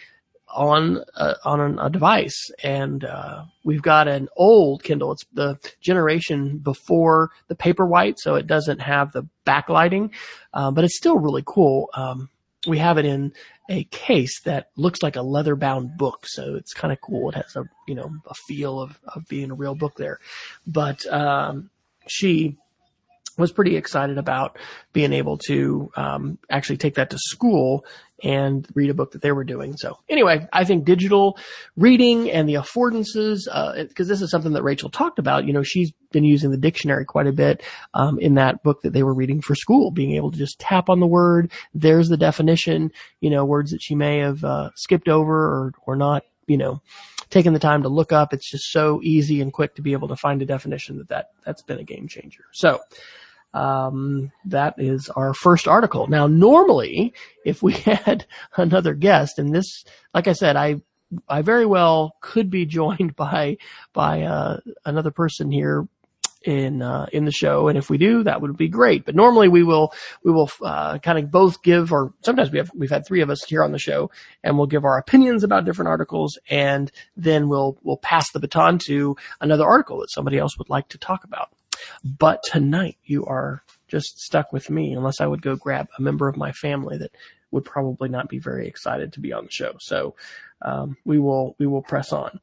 on 0.56 1.04
a, 1.16 1.36
on 1.44 1.80
a 1.80 1.90
device, 1.90 2.50
and 2.64 3.04
uh, 3.04 3.44
we've 3.64 3.82
got 3.82 4.08
an 4.08 4.30
old 4.38 4.84
Kindle. 4.84 5.12
It's 5.12 5.26
the 5.34 5.60
generation 5.82 6.58
before 6.58 7.32
the 7.48 7.56
Paperwhite, 7.56 8.18
so 8.18 8.36
it 8.36 8.48
doesn't 8.48 8.80
have 8.80 9.12
the 9.12 9.28
backlighting, 9.46 10.12
uh, 10.54 10.72
but 10.72 10.84
it's 10.84 10.98
still 10.98 11.20
really 11.20 11.44
cool. 11.46 11.90
Um, 11.94 12.30
we 12.68 12.78
have 12.80 12.98
it 12.98 13.06
in 13.06 13.34
a 13.70 13.84
case 13.86 14.42
that 14.42 14.70
looks 14.76 15.04
like 15.04 15.16
a 15.16 15.22
leather 15.22 15.56
bound 15.56 15.98
book, 15.98 16.26
so 16.26 16.56
it's 16.56 16.74
kind 16.74 16.92
of 16.94 17.02
cool. 17.02 17.30
It 17.30 17.36
has 17.36 17.56
a 17.56 17.66
you 17.88 17.96
know 17.96 18.10
a 18.26 18.34
feel 18.34 18.80
of 18.80 19.00
of 19.14 19.28
being 19.28 19.52
a 19.52 19.56
real 19.56 19.76
book 19.76 19.96
there, 19.98 20.20
but 20.66 21.06
um, 21.08 21.70
she 22.08 22.58
was 23.38 23.52
pretty 23.52 23.76
excited 23.76 24.18
about 24.18 24.58
being 24.94 25.14
able 25.14 25.38
to 25.38 25.92
um, 25.96 26.38
actually 26.50 26.78
take 26.78 26.96
that 26.96 27.10
to 27.10 27.18
school 27.18 27.86
and 28.24 28.68
read 28.74 28.90
a 28.90 28.94
book 28.94 29.12
that 29.12 29.22
they 29.22 29.32
were 29.32 29.44
doing. 29.44 29.76
So 29.78 30.00
anyway, 30.08 30.48
I 30.54 30.64
think 30.64 30.86
digital 30.86 31.38
reading 31.76 32.32
and 32.32 32.48
the 32.48 32.56
affordances, 32.56 33.46
because 33.46 34.10
uh, 34.10 34.12
this 34.12 34.22
is 34.22 34.32
something 34.32 34.54
that 34.54 34.64
Rachel 34.64 34.90
talked 34.90 35.20
about. 35.20 35.46
You 35.46 35.54
know, 35.54 35.64
she's 35.64 35.92
been 36.12 36.24
using 36.24 36.52
the 36.52 36.58
dictionary 36.58 37.06
quite 37.06 37.28
a 37.28 37.34
bit 37.34 37.62
um, 37.94 38.18
in 38.20 38.36
that 38.36 38.64
book 38.64 38.82
that 38.82 38.94
they 38.94 39.04
were 39.04 39.14
reading 39.14 39.42
for 39.42 39.54
school, 39.54 39.92
being 39.92 40.16
able 40.16 40.32
to 40.32 40.38
just 40.38 40.60
tap 40.60 40.90
on 40.90 41.00
the 41.00 41.08
word. 41.08 41.52
There's 41.74 42.10
the 42.10 42.18
definition. 42.18 42.92
You 43.20 43.30
know, 43.30 43.46
words 43.46 43.72
that 43.72 43.82
she 43.82 43.96
may 43.96 44.20
have 44.20 44.44
uh, 44.44 44.70
skipped 44.76 45.10
over 45.10 45.36
or 45.36 45.74
or 45.86 45.96
not. 45.96 46.24
You 46.48 46.58
know, 46.58 46.82
taken 47.30 47.54
the 47.54 47.60
time 47.60 47.84
to 47.84 47.90
look 47.90 48.12
up. 48.12 48.34
It's 48.34 48.50
just 48.50 48.72
so 48.72 49.02
easy 49.04 49.42
and 49.42 49.52
quick 49.52 49.76
to 49.76 49.82
be 49.82 49.94
able 49.94 50.08
to 50.08 50.16
find 50.16 50.42
a 50.42 50.46
definition 50.46 50.98
that 51.00 51.10
that 51.10 51.32
that's 51.46 51.64
been 51.64 51.80
a 51.80 51.84
game 51.84 52.08
changer. 52.08 52.46
So. 52.54 52.80
Um, 53.56 54.34
that 54.44 54.76
is 54.78 55.10
our 55.10 55.34
first 55.34 55.66
article. 55.66 56.08
Now, 56.08 56.28
normally, 56.28 57.14
if 57.46 57.64
we 57.64 57.74
had 57.74 58.26
another 58.58 58.94
guest, 58.94 59.40
and 59.40 59.56
this, 59.56 59.86
like 60.14 60.28
I 60.28 60.34
said, 60.34 60.58
I 60.58 60.82
I 61.30 61.42
very 61.42 61.66
well 61.66 62.16
could 62.22 62.50
be 62.50 62.66
joined 62.80 63.16
by 63.16 63.58
by 63.94 64.24
uh, 64.24 64.60
another 64.86 65.12
person 65.12 65.52
here 65.52 65.88
in 66.44 66.82
uh, 66.82 67.08
in 67.14 67.24
the 67.24 67.32
show, 67.32 67.70
and 67.70 67.78
if 67.78 67.90
we 67.90 67.98
do, 67.98 68.24
that 68.24 68.42
would 68.42 68.58
be 68.58 68.68
great. 68.68 69.06
But 69.06 69.16
normally 69.16 69.48
we 69.48 69.64
will 69.64 69.94
we 70.26 70.34
will 70.34 70.52
uh, 70.62 71.00
kind 71.00 71.18
of 71.18 71.32
both 71.32 71.64
give, 71.64 71.94
or 71.94 72.14
sometimes 72.26 72.52
we 72.52 72.58
have 72.58 72.72
we've 72.76 72.90
had 72.90 73.08
three 73.08 73.22
of 73.22 73.30
us 73.30 73.42
here 73.46 73.64
on 73.64 73.72
the 73.72 73.80
show, 73.80 74.12
and 74.44 74.58
we'll 74.58 74.68
give 74.68 74.84
our 74.84 74.98
opinions 74.98 75.46
about 75.46 75.64
different 75.64 75.88
articles, 75.88 76.38
and 76.50 76.92
then 77.16 77.48
we'll 77.48 77.78
we'll 77.84 77.98
pass 77.98 78.32
the 78.32 78.40
baton 78.40 78.80
to 78.88 79.16
another 79.40 79.66
article 79.66 80.02
that 80.02 80.12
somebody 80.12 80.38
else 80.38 80.58
would 80.58 80.70
like 80.70 80.90
to 80.90 80.98
talk 80.98 81.24
about. 81.24 81.55
But 82.04 82.42
tonight 82.44 82.98
you 83.06 83.26
are 83.26 83.62
just 83.88 84.20
stuck 84.20 84.52
with 84.52 84.70
me, 84.70 84.94
unless 84.94 85.22
I 85.22 85.28
would 85.28 85.42
go 85.42 85.56
grab 85.56 85.88
a 85.98 86.02
member 86.02 86.28
of 86.28 86.38
my 86.38 86.52
family 86.52 86.98
that 86.98 87.12
would 87.52 87.66
probably 87.66 88.10
not 88.10 88.30
be 88.30 88.40
very 88.40 88.68
excited 88.68 89.14
to 89.14 89.20
be 89.20 89.32
on 89.32 89.46
the 89.46 89.52
show. 89.52 89.76
So 89.80 90.16
um, 90.62 90.98
we 91.06 91.20
will 91.20 91.56
we 91.60 91.68
will 91.68 91.82
press 91.82 92.12
on. 92.12 92.40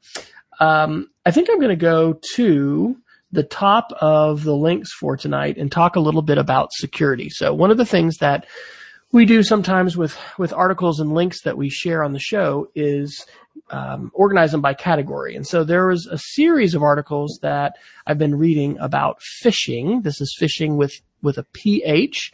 Um, 0.60 1.10
I 1.26 1.30
think 1.30 1.48
I'm 1.50 1.58
going 1.58 1.70
to 1.70 1.76
go 1.76 2.18
to 2.36 2.96
the 3.32 3.42
top 3.42 3.92
of 4.00 4.44
the 4.44 4.54
links 4.54 4.92
for 4.92 5.16
tonight 5.16 5.56
and 5.56 5.72
talk 5.72 5.96
a 5.96 6.00
little 6.00 6.22
bit 6.22 6.38
about 6.38 6.72
security. 6.72 7.30
So 7.30 7.54
one 7.54 7.70
of 7.70 7.78
the 7.78 7.86
things 7.86 8.18
that 8.18 8.46
we 9.10 9.26
do 9.26 9.42
sometimes 9.42 9.96
with 9.96 10.16
with 10.38 10.52
articles 10.52 11.00
and 11.00 11.12
links 11.12 11.42
that 11.42 11.56
we 11.56 11.68
share 11.68 12.02
on 12.02 12.12
the 12.12 12.18
show 12.18 12.68
is 12.74 13.26
um, 13.70 14.10
organize 14.14 14.52
them 14.52 14.60
by 14.60 14.74
category. 14.74 15.34
And 15.34 15.46
so 15.46 15.64
there 15.64 15.88
was 15.88 16.06
a 16.06 16.18
series 16.18 16.74
of 16.74 16.82
articles 16.82 17.38
that 17.42 17.76
I've 18.06 18.18
been 18.18 18.36
reading 18.36 18.78
about 18.78 19.20
phishing. 19.42 20.02
This 20.02 20.20
is 20.20 20.36
phishing 20.40 20.76
with 20.76 20.94
with 21.22 21.38
a 21.38 21.44
ph. 21.52 22.32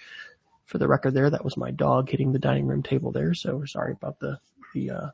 For 0.65 0.79
the 0.79 0.89
record, 0.89 1.15
there 1.15 1.31
that 1.31 1.45
was 1.45 1.57
my 1.57 1.71
dog 1.71 2.11
hitting 2.11 2.33
the 2.33 2.39
dining 2.39 2.67
room 2.67 2.83
table 2.83 3.13
there. 3.13 3.35
So 3.35 3.57
we're 3.57 3.67
sorry 3.67 3.93
about 3.93 4.19
the 4.19 4.39
the 4.75 4.91
uh, 4.91 5.09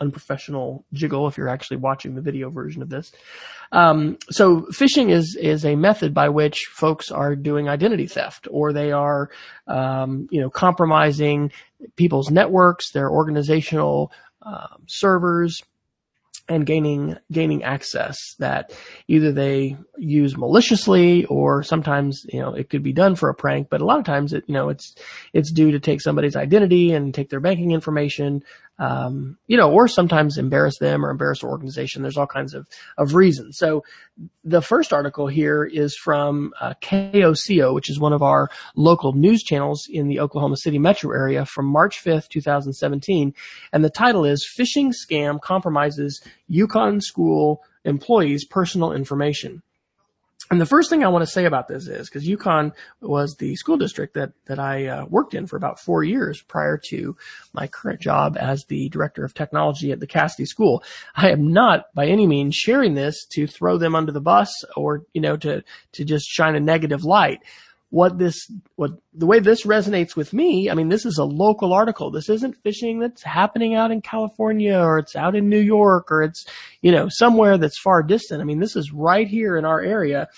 unprofessional 0.00 0.84
jiggle 0.92 1.26
if 1.26 1.38
you're 1.38 1.48
actually 1.48 1.78
watching 1.78 2.14
the 2.14 2.20
video 2.20 2.50
version 2.50 2.82
of 2.82 2.88
this. 2.88 3.12
Um, 3.72 4.18
so 4.30 4.62
phishing 4.72 5.10
is 5.10 5.36
is 5.40 5.64
a 5.64 5.76
method 5.76 6.12
by 6.12 6.28
which 6.28 6.68
folks 6.72 7.10
are 7.10 7.34
doing 7.36 7.68
identity 7.68 8.06
theft, 8.06 8.48
or 8.50 8.72
they 8.72 8.92
are, 8.92 9.30
um, 9.66 10.28
you 10.30 10.40
know, 10.40 10.50
compromising 10.50 11.52
people's 11.96 12.30
networks, 12.30 12.92
their 12.92 13.10
organizational 13.10 14.12
um, 14.46 14.84
servers, 14.86 15.62
and 16.48 16.64
gaining 16.64 17.16
gaining 17.32 17.64
access 17.64 18.16
that 18.38 18.72
either 19.08 19.32
they 19.32 19.76
use 19.98 20.36
maliciously 20.36 21.24
or 21.24 21.62
sometimes 21.62 22.24
you 22.32 22.40
know 22.40 22.54
it 22.54 22.70
could 22.70 22.82
be 22.82 22.92
done 22.92 23.16
for 23.16 23.28
a 23.28 23.34
prank 23.34 23.68
but 23.68 23.80
a 23.80 23.84
lot 23.84 23.98
of 23.98 24.04
times 24.04 24.32
it 24.32 24.44
you 24.46 24.54
know 24.54 24.68
it's 24.68 24.94
it's 25.32 25.50
due 25.50 25.72
to 25.72 25.80
take 25.80 26.00
somebody's 26.00 26.36
identity 26.36 26.92
and 26.92 27.14
take 27.14 27.30
their 27.30 27.40
banking 27.40 27.72
information 27.72 28.42
um, 28.78 29.38
you 29.46 29.56
know, 29.56 29.70
or 29.70 29.88
sometimes 29.88 30.36
embarrass 30.36 30.78
them 30.78 31.04
or 31.04 31.10
embarrass 31.10 31.40
the 31.40 31.46
organization. 31.46 32.02
There's 32.02 32.16
all 32.16 32.26
kinds 32.26 32.54
of, 32.54 32.68
of 32.98 33.14
reasons. 33.14 33.56
So 33.58 33.84
the 34.44 34.60
first 34.60 34.92
article 34.92 35.26
here 35.26 35.64
is 35.64 35.96
from 35.96 36.52
uh, 36.60 36.74
KOCO, 36.82 37.74
which 37.74 37.90
is 37.90 37.98
one 37.98 38.12
of 38.12 38.22
our 38.22 38.50
local 38.74 39.12
news 39.12 39.42
channels 39.42 39.86
in 39.90 40.08
the 40.08 40.20
Oklahoma 40.20 40.56
City 40.56 40.78
metro 40.78 41.10
area 41.12 41.46
from 41.46 41.66
March 41.66 42.02
5th, 42.04 42.28
2017. 42.28 43.34
And 43.72 43.84
the 43.84 43.90
title 43.90 44.24
is 44.24 44.46
Phishing 44.58 44.92
Scam 44.92 45.40
Compromises 45.40 46.20
Yukon 46.48 47.00
School 47.00 47.62
Employees' 47.84 48.44
Personal 48.44 48.92
Information. 48.92 49.62
And 50.50 50.60
the 50.60 50.66
first 50.66 50.90
thing 50.90 51.02
I 51.02 51.08
want 51.08 51.24
to 51.24 51.30
say 51.30 51.44
about 51.44 51.66
this 51.66 51.88
is 51.88 52.08
because 52.08 52.26
Yukon 52.26 52.72
was 53.00 53.34
the 53.36 53.56
school 53.56 53.76
district 53.76 54.14
that 54.14 54.32
that 54.46 54.60
I 54.60 54.86
uh, 54.86 55.04
worked 55.06 55.34
in 55.34 55.46
for 55.46 55.56
about 55.56 55.80
four 55.80 56.04
years 56.04 56.40
prior 56.42 56.80
to 56.90 57.16
my 57.52 57.66
current 57.66 58.00
job 58.00 58.36
as 58.38 58.64
the 58.64 58.88
director 58.90 59.24
of 59.24 59.34
technology 59.34 59.90
at 59.90 59.98
the 59.98 60.06
Casady 60.06 60.46
School. 60.46 60.84
I 61.16 61.30
am 61.30 61.52
not 61.52 61.92
by 61.94 62.06
any 62.06 62.26
means 62.26 62.54
sharing 62.54 62.94
this 62.94 63.26
to 63.32 63.46
throw 63.46 63.76
them 63.76 63.96
under 63.96 64.12
the 64.12 64.20
bus 64.20 64.52
or 64.76 65.02
you 65.12 65.20
know 65.20 65.36
to 65.38 65.62
to 65.92 66.04
just 66.04 66.26
shine 66.28 66.54
a 66.54 66.60
negative 66.60 67.04
light 67.04 67.40
what 67.90 68.18
this, 68.18 68.50
what 68.74 68.90
the 69.14 69.26
way 69.26 69.38
this 69.38 69.64
resonates 69.64 70.16
with 70.16 70.32
me, 70.32 70.68
I 70.68 70.74
mean, 70.74 70.88
this 70.88 71.06
is 71.06 71.18
a 71.18 71.24
local 71.24 71.72
article. 71.72 72.10
This 72.10 72.28
isn't 72.28 72.62
phishing 72.64 73.00
that's 73.00 73.22
happening 73.22 73.74
out 73.74 73.92
in 73.92 74.02
California 74.02 74.76
or 74.76 74.98
it's 74.98 75.14
out 75.14 75.36
in 75.36 75.48
New 75.48 75.60
York 75.60 76.10
or 76.10 76.22
it's, 76.22 76.44
you 76.82 76.90
know, 76.90 77.06
somewhere 77.08 77.58
that's 77.58 77.78
far 77.78 78.02
distant. 78.02 78.40
I 78.40 78.44
mean, 78.44 78.58
this 78.58 78.74
is 78.74 78.92
right 78.92 79.28
here 79.28 79.56
in 79.56 79.64
our 79.64 79.80
area. 79.80 80.28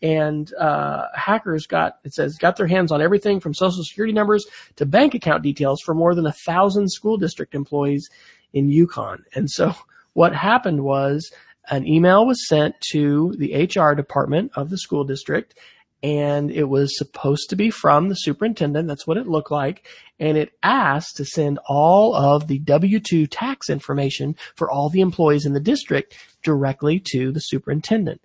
And, 0.00 0.52
uh, 0.54 1.06
hackers 1.14 1.66
got, 1.66 1.98
it 2.04 2.14
says, 2.14 2.36
got 2.36 2.56
their 2.56 2.66
hands 2.66 2.90
on 2.90 3.02
everything 3.02 3.38
from 3.38 3.54
social 3.54 3.84
security 3.84 4.12
numbers 4.12 4.46
to 4.76 4.86
bank 4.86 5.14
account 5.14 5.42
details 5.42 5.80
for 5.84 5.94
more 5.94 6.14
than 6.14 6.26
a 6.26 6.32
thousand 6.32 6.90
school 6.90 7.16
district 7.18 7.54
employees 7.54 8.08
in 8.54 8.70
Yukon. 8.70 9.24
And 9.34 9.50
so 9.50 9.74
what 10.14 10.34
happened 10.34 10.82
was 10.82 11.30
an 11.70 11.86
email 11.86 12.26
was 12.26 12.46
sent 12.48 12.78
to 12.92 13.34
the 13.38 13.54
HR 13.54 13.94
department 13.94 14.52
of 14.54 14.70
the 14.70 14.78
school 14.78 15.04
district 15.04 15.54
and 16.04 16.50
it 16.50 16.64
was 16.64 16.98
supposed 16.98 17.48
to 17.48 17.56
be 17.56 17.70
from 17.70 18.10
the 18.10 18.14
superintendent. 18.14 18.86
That's 18.86 19.06
what 19.06 19.16
it 19.16 19.26
looked 19.26 19.50
like. 19.50 19.86
And 20.20 20.36
it 20.36 20.52
asked 20.62 21.16
to 21.16 21.24
send 21.24 21.58
all 21.66 22.14
of 22.14 22.46
the 22.46 22.58
W-2 22.58 23.26
tax 23.30 23.70
information 23.70 24.36
for 24.54 24.70
all 24.70 24.90
the 24.90 25.00
employees 25.00 25.46
in 25.46 25.54
the 25.54 25.60
district 25.60 26.14
directly 26.42 27.00
to 27.12 27.32
the 27.32 27.40
superintendent. 27.40 28.20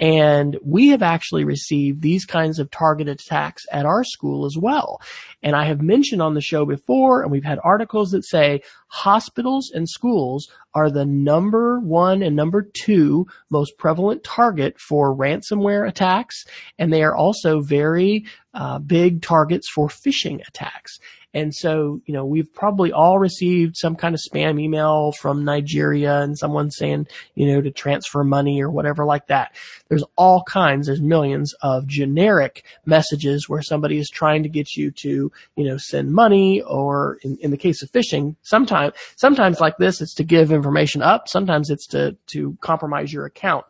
And 0.00 0.56
we 0.64 0.88
have 0.88 1.02
actually 1.02 1.44
received 1.44 2.02
these 2.02 2.24
kinds 2.24 2.60
of 2.60 2.70
targeted 2.70 3.20
attacks 3.20 3.66
at 3.72 3.84
our 3.84 4.04
school 4.04 4.46
as 4.46 4.56
well. 4.56 5.00
And 5.42 5.56
I 5.56 5.64
have 5.64 5.82
mentioned 5.82 6.22
on 6.22 6.34
the 6.34 6.40
show 6.40 6.64
before, 6.64 7.22
and 7.22 7.32
we've 7.32 7.44
had 7.44 7.58
articles 7.64 8.12
that 8.12 8.24
say 8.24 8.62
hospitals 8.88 9.70
and 9.74 9.88
schools 9.88 10.48
are 10.74 10.90
the 10.90 11.04
number 11.04 11.80
one 11.80 12.22
and 12.22 12.36
number 12.36 12.68
two 12.84 13.26
most 13.50 13.76
prevalent 13.76 14.22
target 14.22 14.78
for 14.78 15.16
ransomware 15.16 15.88
attacks. 15.88 16.44
And 16.78 16.92
they 16.92 17.02
are 17.02 17.16
also 17.16 17.60
very 17.60 18.24
uh, 18.54 18.78
big 18.78 19.20
targets 19.22 19.68
for 19.68 19.88
phishing 19.88 20.46
attacks. 20.46 20.98
And 21.34 21.54
so, 21.54 22.00
you 22.06 22.14
know, 22.14 22.24
we've 22.24 22.52
probably 22.54 22.90
all 22.90 23.18
received 23.18 23.76
some 23.76 23.96
kind 23.96 24.14
of 24.14 24.20
spam 24.20 24.60
email 24.60 25.12
from 25.12 25.44
Nigeria 25.44 26.20
and 26.20 26.38
someone 26.38 26.70
saying, 26.70 27.06
you 27.34 27.46
know, 27.46 27.60
to 27.60 27.70
transfer 27.70 28.24
money 28.24 28.62
or 28.62 28.70
whatever 28.70 29.04
like 29.04 29.26
that. 29.26 29.54
There's 29.88 30.04
all 30.16 30.42
kinds, 30.44 30.86
there's 30.86 31.02
millions 31.02 31.54
of 31.60 31.86
generic 31.86 32.64
messages 32.86 33.48
where 33.48 33.62
somebody 33.62 33.98
is 33.98 34.08
trying 34.08 34.42
to 34.42 34.48
get 34.48 34.74
you 34.74 34.90
to, 35.02 35.30
you 35.56 35.64
know, 35.64 35.76
send 35.76 36.12
money 36.12 36.62
or 36.62 37.18
in, 37.22 37.36
in 37.40 37.50
the 37.50 37.56
case 37.56 37.82
of 37.82 37.92
phishing, 37.92 38.36
sometimes, 38.42 38.94
sometimes 39.16 39.60
like 39.60 39.76
this, 39.76 40.00
it's 40.00 40.14
to 40.14 40.24
give 40.24 40.50
information 40.50 41.02
up. 41.02 41.28
Sometimes 41.28 41.68
it's 41.68 41.86
to, 41.88 42.16
to 42.28 42.56
compromise 42.60 43.12
your 43.12 43.26
account 43.26 43.66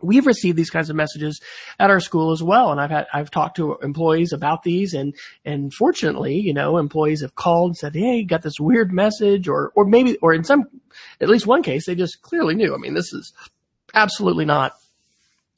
we've 0.00 0.26
received 0.26 0.56
these 0.56 0.70
kinds 0.70 0.90
of 0.90 0.96
messages 0.96 1.40
at 1.78 1.90
our 1.90 2.00
school 2.00 2.32
as 2.32 2.42
well. 2.42 2.70
And 2.70 2.80
I've 2.80 2.90
had, 2.90 3.06
I've 3.12 3.30
talked 3.30 3.56
to 3.56 3.76
employees 3.82 4.32
about 4.32 4.62
these 4.62 4.94
and, 4.94 5.14
and 5.44 5.72
fortunately, 5.72 6.36
you 6.36 6.54
know, 6.54 6.78
employees 6.78 7.22
have 7.22 7.34
called 7.34 7.70
and 7.70 7.76
said, 7.76 7.94
Hey, 7.94 8.24
got 8.24 8.42
this 8.42 8.60
weird 8.60 8.92
message 8.92 9.48
or, 9.48 9.72
or 9.74 9.84
maybe, 9.84 10.16
or 10.18 10.32
in 10.32 10.44
some, 10.44 10.64
at 11.20 11.28
least 11.28 11.46
one 11.46 11.62
case, 11.62 11.86
they 11.86 11.94
just 11.94 12.22
clearly 12.22 12.54
knew. 12.54 12.74
I 12.74 12.78
mean, 12.78 12.94
this 12.94 13.12
is 13.12 13.32
absolutely 13.94 14.44
not 14.44 14.74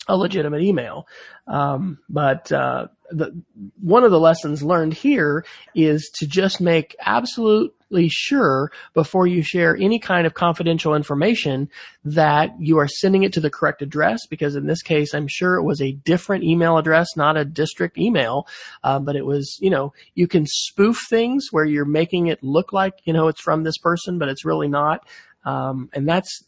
a 0.09 0.17
legitimate 0.17 0.63
email. 0.63 1.07
Um, 1.47 1.99
but, 2.09 2.51
uh, 2.51 2.89
the, 3.11 3.43
one 3.81 4.05
of 4.05 4.11
the 4.11 4.21
lessons 4.21 4.63
learned 4.63 4.93
here 4.93 5.45
is 5.75 6.11
to 6.17 6.27
just 6.27 6.61
make 6.61 6.95
absolutely 7.01 8.09
sure 8.11 8.71
before 8.93 9.27
you 9.27 9.43
share 9.43 9.75
any 9.77 9.99
kind 9.99 10.27
of 10.27 10.35
confidential 10.35 10.95
information 10.95 11.71
that 12.05 12.51
you 12.59 12.77
are 12.79 12.87
sending 12.89 13.23
it 13.23 13.33
to 13.33 13.41
the 13.41 13.49
correct 13.49 13.81
address. 13.81 14.27
Because 14.27 14.57
in 14.57 14.67
this 14.67 14.83
case, 14.83 15.15
I'm 15.15 15.27
sure 15.27 15.55
it 15.55 15.65
was 15.65 15.81
a 15.81 15.93
different 15.93 16.45
email 16.45 16.77
address, 16.77 17.17
not 17.17 17.39
a 17.39 17.47
district 17.47 17.97
email. 17.97 18.47
Uh, 18.85 18.99
but 18.99 19.17
it 19.17 19.25
was, 19.25 19.57
you 19.59 19.71
know, 19.71 19.95
you 20.15 20.27
can 20.27 20.45
spoof 20.47 20.99
things 21.09 21.47
where 21.51 21.65
you're 21.65 21.87
making 21.87 22.27
it 22.27 22.43
look 22.43 22.75
like, 22.75 22.93
you 23.05 23.15
know, 23.15 23.29
it's 23.29 23.41
from 23.41 23.65
this 23.65 23.79
person, 23.79 24.19
but 24.19 24.29
it's 24.29 24.45
really 24.45 24.69
not. 24.69 25.07
Um, 25.47 25.89
and 25.95 26.07
that's, 26.07 26.45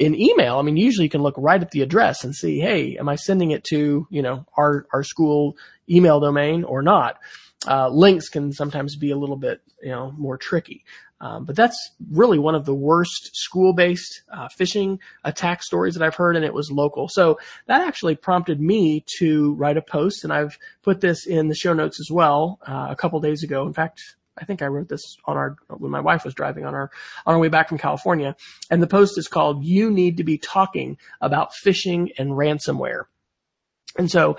in 0.00 0.18
email, 0.18 0.56
I 0.56 0.62
mean, 0.62 0.78
usually 0.78 1.04
you 1.04 1.10
can 1.10 1.22
look 1.22 1.34
right 1.36 1.60
at 1.60 1.72
the 1.72 1.82
address 1.82 2.24
and 2.24 2.34
see, 2.34 2.58
hey, 2.58 2.96
am 2.96 3.06
I 3.06 3.16
sending 3.16 3.50
it 3.50 3.64
to, 3.64 4.06
you 4.10 4.22
know, 4.22 4.46
our, 4.56 4.86
our 4.94 5.04
school 5.04 5.58
email 5.90 6.20
domain 6.20 6.64
or 6.64 6.80
not? 6.80 7.18
Uh, 7.68 7.90
links 7.90 8.30
can 8.30 8.50
sometimes 8.50 8.96
be 8.96 9.10
a 9.10 9.16
little 9.18 9.36
bit, 9.36 9.60
you 9.82 9.90
know, 9.90 10.10
more 10.16 10.38
tricky. 10.38 10.86
Um, 11.20 11.44
but 11.44 11.54
that's 11.54 11.76
really 12.10 12.38
one 12.38 12.54
of 12.54 12.64
the 12.64 12.74
worst 12.74 13.32
school-based 13.34 14.22
uh, 14.32 14.48
phishing 14.48 14.98
attack 15.22 15.62
stories 15.62 15.92
that 15.92 16.02
I've 16.02 16.14
heard, 16.14 16.34
and 16.34 16.46
it 16.46 16.54
was 16.54 16.70
local. 16.70 17.06
So 17.08 17.38
that 17.66 17.86
actually 17.86 18.16
prompted 18.16 18.58
me 18.58 19.04
to 19.18 19.52
write 19.56 19.76
a 19.76 19.82
post, 19.82 20.24
and 20.24 20.32
I've 20.32 20.58
put 20.80 21.02
this 21.02 21.26
in 21.26 21.48
the 21.48 21.54
show 21.54 21.74
notes 21.74 22.00
as 22.00 22.10
well 22.10 22.58
uh, 22.66 22.86
a 22.88 22.96
couple 22.96 23.20
days 23.20 23.42
ago. 23.42 23.66
In 23.66 23.74
fact, 23.74 24.16
I 24.38 24.44
think 24.44 24.62
I 24.62 24.66
wrote 24.66 24.88
this 24.88 25.16
on 25.24 25.36
our 25.36 25.56
when 25.68 25.90
my 25.90 26.00
wife 26.00 26.24
was 26.24 26.34
driving 26.34 26.64
on 26.64 26.74
our 26.74 26.90
on 27.26 27.34
our 27.34 27.40
way 27.40 27.48
back 27.48 27.68
from 27.68 27.78
California, 27.78 28.36
and 28.70 28.82
the 28.82 28.86
post 28.86 29.18
is 29.18 29.28
called 29.28 29.64
"You 29.64 29.90
Need 29.90 30.16
to 30.18 30.24
Be 30.24 30.38
Talking 30.38 30.98
About 31.20 31.52
Phishing 31.52 32.10
and 32.18 32.30
Ransomware." 32.30 33.04
And 33.98 34.10
so, 34.10 34.38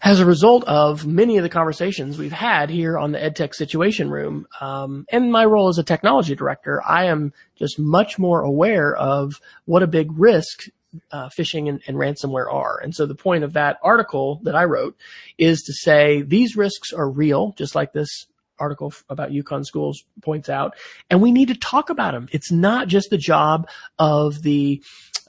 as 0.00 0.20
a 0.20 0.26
result 0.26 0.64
of 0.64 1.06
many 1.06 1.36
of 1.36 1.42
the 1.42 1.48
conversations 1.48 2.18
we've 2.18 2.32
had 2.32 2.70
here 2.70 2.98
on 2.98 3.12
the 3.12 3.18
EdTech 3.18 3.54
Situation 3.54 4.10
Room, 4.10 4.46
um, 4.60 5.04
and 5.10 5.32
my 5.32 5.44
role 5.44 5.68
as 5.68 5.78
a 5.78 5.84
technology 5.84 6.34
director, 6.34 6.82
I 6.82 7.06
am 7.06 7.32
just 7.56 7.78
much 7.78 8.18
more 8.18 8.42
aware 8.42 8.94
of 8.94 9.40
what 9.64 9.82
a 9.82 9.88
big 9.88 10.16
risk 10.16 10.68
uh, 11.10 11.28
phishing 11.28 11.68
and, 11.68 11.80
and 11.86 11.96
ransomware 11.96 12.52
are. 12.52 12.78
And 12.78 12.94
so 12.94 13.06
the 13.06 13.14
point 13.14 13.44
of 13.44 13.54
that 13.54 13.78
article 13.82 14.40
that 14.44 14.54
I 14.54 14.64
wrote 14.64 14.96
is 15.38 15.62
to 15.62 15.72
say 15.72 16.22
these 16.22 16.56
risks 16.56 16.92
are 16.92 17.08
real, 17.08 17.54
just 17.56 17.74
like 17.74 17.92
this 17.92 18.26
article 18.62 18.94
about 19.08 19.32
Yukon 19.32 19.64
schools 19.64 20.04
points 20.22 20.48
out, 20.48 20.74
and 21.10 21.20
we 21.20 21.32
need 21.32 21.48
to 21.48 21.54
talk 21.54 21.90
about 21.90 22.12
them. 22.12 22.28
It's 22.32 22.52
not 22.52 22.88
just 22.88 23.10
the 23.10 23.18
job 23.18 23.68
of 23.98 24.42
the 24.42 24.82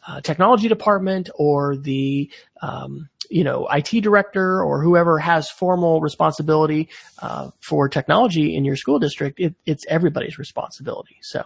uh, 0.07 0.21
technology 0.21 0.67
department 0.67 1.29
or 1.35 1.77
the 1.77 2.29
um, 2.61 3.09
you 3.29 3.43
know 3.43 3.67
IT 3.71 4.01
director 4.01 4.61
or 4.61 4.81
whoever 4.81 5.17
has 5.17 5.49
formal 5.49 6.01
responsibility 6.01 6.89
uh, 7.19 7.49
for 7.61 7.89
technology 7.89 8.55
in 8.55 8.65
your 8.65 8.75
school 8.75 8.99
district. 8.99 9.39
It, 9.39 9.55
it's 9.65 9.85
everybody's 9.87 10.37
responsibility. 10.37 11.17
So 11.21 11.43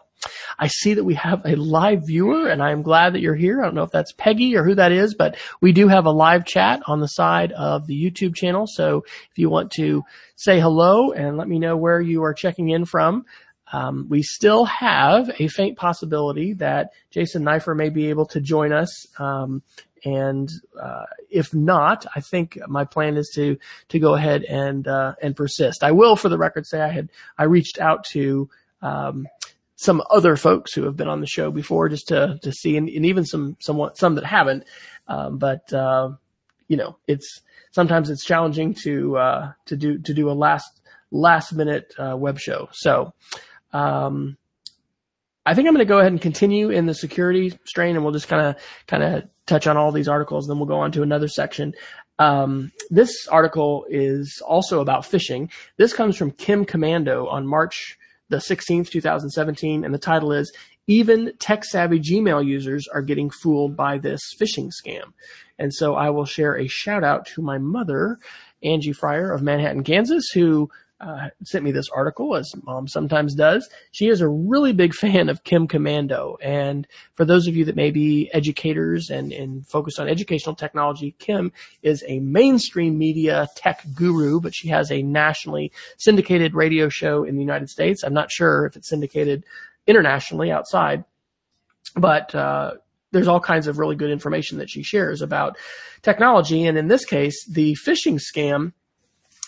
I 0.60 0.68
see 0.68 0.96
that 0.96 1.04
we 1.04 1.14
have 1.16 1.46
a 1.46 1.56
live 1.56 2.08
viewer, 2.08 2.48
and 2.48 2.62
I 2.62 2.72
am 2.72 2.82
glad 2.82 3.14
that 3.14 3.22
you're 3.22 3.36
here. 3.36 3.62
I 3.62 3.66
don't 3.66 3.76
know 3.76 3.84
if 3.84 3.92
that's 3.92 4.12
Peggy 4.14 4.56
or 4.58 4.64
who 4.64 4.76
that 4.76 4.92
is, 4.92 5.14
but 5.14 5.38
we 5.62 5.72
do 5.72 5.88
have 5.88 6.06
a 6.06 6.12
live 6.12 6.46
chat 6.46 6.82
on 6.88 7.00
the 7.00 7.08
side 7.08 7.52
of 7.52 7.88
the 7.88 7.96
YouTube 7.96 8.36
channel. 8.36 8.66
So 8.68 9.04
if 9.32 9.38
you 9.38 9.50
want 9.50 9.72
to 9.74 10.04
say 10.36 10.60
hello 10.60 11.12
and 11.12 11.38
let 11.38 11.48
me 11.48 11.60
know 11.60 11.78
where 11.78 12.02
you 12.02 12.24
are 12.24 12.34
checking 12.34 12.70
in 12.70 12.86
from. 12.86 13.26
Um, 13.74 14.08
we 14.10 14.24
still 14.24 14.66
have 14.66 15.30
a 15.40 15.48
faint 15.48 15.78
possibility 15.78 16.54
that 16.54 16.92
Jason 17.12 17.44
Neiffer 17.44 17.76
may 17.76 17.90
be 17.90 18.10
able 18.10 18.26
to 18.28 18.40
join 18.40 18.72
us. 18.72 19.08
Um, 19.20 19.62
and 20.06 20.50
uh, 20.82 21.06
if 21.30 21.54
not, 21.54 22.06
I 22.16 22.22
think 22.22 22.58
my 22.68 22.86
plan 22.86 23.18
is 23.18 23.32
to 23.36 23.58
to 23.90 24.00
go 24.00 24.14
ahead 24.14 24.44
and 24.44 24.88
uh, 24.88 25.16
and 25.22 25.36
persist. 25.36 25.84
I 25.84 25.92
will, 25.92 26.16
for 26.16 26.30
the 26.30 26.38
record, 26.38 26.66
say 26.66 26.82
I 26.82 26.90
had 26.90 27.10
I 27.38 27.44
reached 27.44 27.80
out 27.80 28.06
to 28.12 28.50
um, 28.82 29.28
some 29.76 30.02
other 30.10 30.36
folks 30.36 30.74
who 30.74 30.84
have 30.84 30.96
been 30.96 31.08
on 31.08 31.20
the 31.20 31.28
show 31.28 31.52
before 31.52 31.90
just 31.90 32.08
to 32.10 32.40
to 32.44 32.52
see, 32.52 32.78
and, 32.78 32.88
and 32.88 33.06
even 33.06 33.26
some 33.26 33.58
somewhat 33.60 33.98
some 33.98 34.16
that 34.16 34.24
haven't. 34.24 34.64
Um, 35.08 35.40
but 35.40 35.74
uh, 35.74 36.12
you 36.68 36.78
know, 36.78 36.98
it's 37.08 37.42
sometimes 37.72 38.10
it's 38.10 38.24
challenging 38.24 38.76
to 38.84 39.18
uh, 39.18 39.52
to 39.66 39.76
do 39.76 39.98
to 39.98 40.14
do 40.14 40.30
a 40.30 40.34
last 40.34 40.82
last 41.12 41.54
minute 41.54 41.94
uh, 41.98 42.16
web 42.16 42.40
show. 42.40 42.70
So. 42.72 43.14
Um, 43.74 44.38
I 45.46 45.54
think 45.54 45.68
I'm 45.68 45.74
going 45.74 45.86
to 45.86 45.90
go 45.90 46.00
ahead 46.00 46.12
and 46.12 46.22
continue 46.22 46.70
in 46.70 46.88
the 46.88 46.94
security 46.94 47.58
strain, 47.64 47.96
and 47.96 48.04
we'll 48.04 48.14
just 48.14 48.28
kind 48.28 48.48
of 48.48 48.56
kind 48.86 49.02
of 49.02 49.24
touch 49.46 49.66
on 49.66 49.78
all 49.78 49.94
these 49.94 50.10
articles. 50.10 50.46
and 50.46 50.52
Then 50.52 50.60
we'll 50.60 50.68
go 50.68 50.80
on 50.80 50.92
to 50.92 51.04
another 51.04 51.30
section. 51.30 51.74
Um, 52.20 52.72
this 52.90 53.28
article 53.28 53.86
is 53.90 54.42
also 54.46 54.82
about 54.82 55.04
phishing. 55.04 55.50
This 55.78 55.94
comes 55.94 56.18
from 56.18 56.32
Kim 56.32 56.66
Komando 56.66 57.32
on 57.32 57.48
March 57.48 57.98
the 58.30 58.38
16th, 58.38 58.90
2017, 58.90 59.86
and 59.86 59.94
the 59.94 59.98
title 59.98 60.34
is 60.34 60.52
"Even 60.88 61.32
tech-savvy 61.40 62.00
Gmail 62.02 62.46
users 62.46 62.86
are 62.94 63.02
getting 63.02 63.30
fooled 63.30 63.78
by 63.78 63.98
this 63.98 64.20
phishing 64.38 64.70
scam." 64.70 65.14
And 65.58 65.74
so 65.74 65.96
I 65.96 66.10
will 66.10 66.26
share 66.26 66.58
a 66.58 66.68
shout 66.68 67.06
out 67.06 67.26
to 67.28 67.42
my 67.42 67.58
mother, 67.58 68.20
Angie 68.64 68.92
Fryer 68.92 69.32
of 69.32 69.42
Manhattan, 69.42 69.86
Kansas, 69.86 70.26
who 70.34 70.70
uh, 71.00 71.30
sent 71.44 71.64
me 71.64 71.72
this 71.72 71.90
article, 71.94 72.36
as 72.36 72.52
mom 72.64 72.88
sometimes 72.88 73.36
does. 73.36 73.70
She 73.92 74.08
is 74.08 74.22
a 74.22 74.28
really 74.28 74.74
big 74.74 74.94
fan 74.94 75.30
of 75.30 75.44
Kim 75.44 75.68
Komando. 75.68 76.38
And 76.42 76.88
for 77.16 77.26
those 77.26 77.48
of 77.48 77.56
you 77.56 77.66
that 77.66 77.76
may 77.76 77.92
be 77.92 78.30
educators 78.34 79.10
and, 79.10 79.32
and 79.32 79.66
focused 79.68 80.00
on 80.00 80.10
educational 80.10 80.56
technology, 80.56 81.16
Kim 81.20 81.52
is 81.84 82.04
a 82.08 82.20
mainstream 82.20 82.98
media 82.98 83.48
tech 83.56 83.86
guru, 83.94 84.40
but 84.40 84.56
she 84.56 84.70
has 84.70 84.92
a 84.92 85.04
nationally 85.04 85.72
syndicated 85.98 86.56
radio 86.56 86.90
show 86.90 87.24
in 87.24 87.36
the 87.36 87.42
United 87.42 87.70
States. 87.70 88.04
I'm 88.04 88.14
not 88.14 88.32
sure 88.32 88.66
if 88.66 88.76
it's 88.76 88.90
syndicated 88.90 89.46
internationally 89.86 90.52
outside, 90.52 91.04
but, 91.96 92.34
uh, 92.34 92.74
there's 93.12 93.28
all 93.28 93.40
kinds 93.40 93.68
of 93.68 93.80
really 93.80 93.96
good 93.96 94.12
information 94.12 94.58
that 94.58 94.70
she 94.70 94.84
shares 94.84 95.22
about 95.22 95.58
technology. 96.02 96.66
And 96.66 96.78
in 96.78 96.90
this 96.90 97.06
case, 97.06 97.46
the 97.48 97.76
phishing 97.86 98.20
scam 98.20 98.74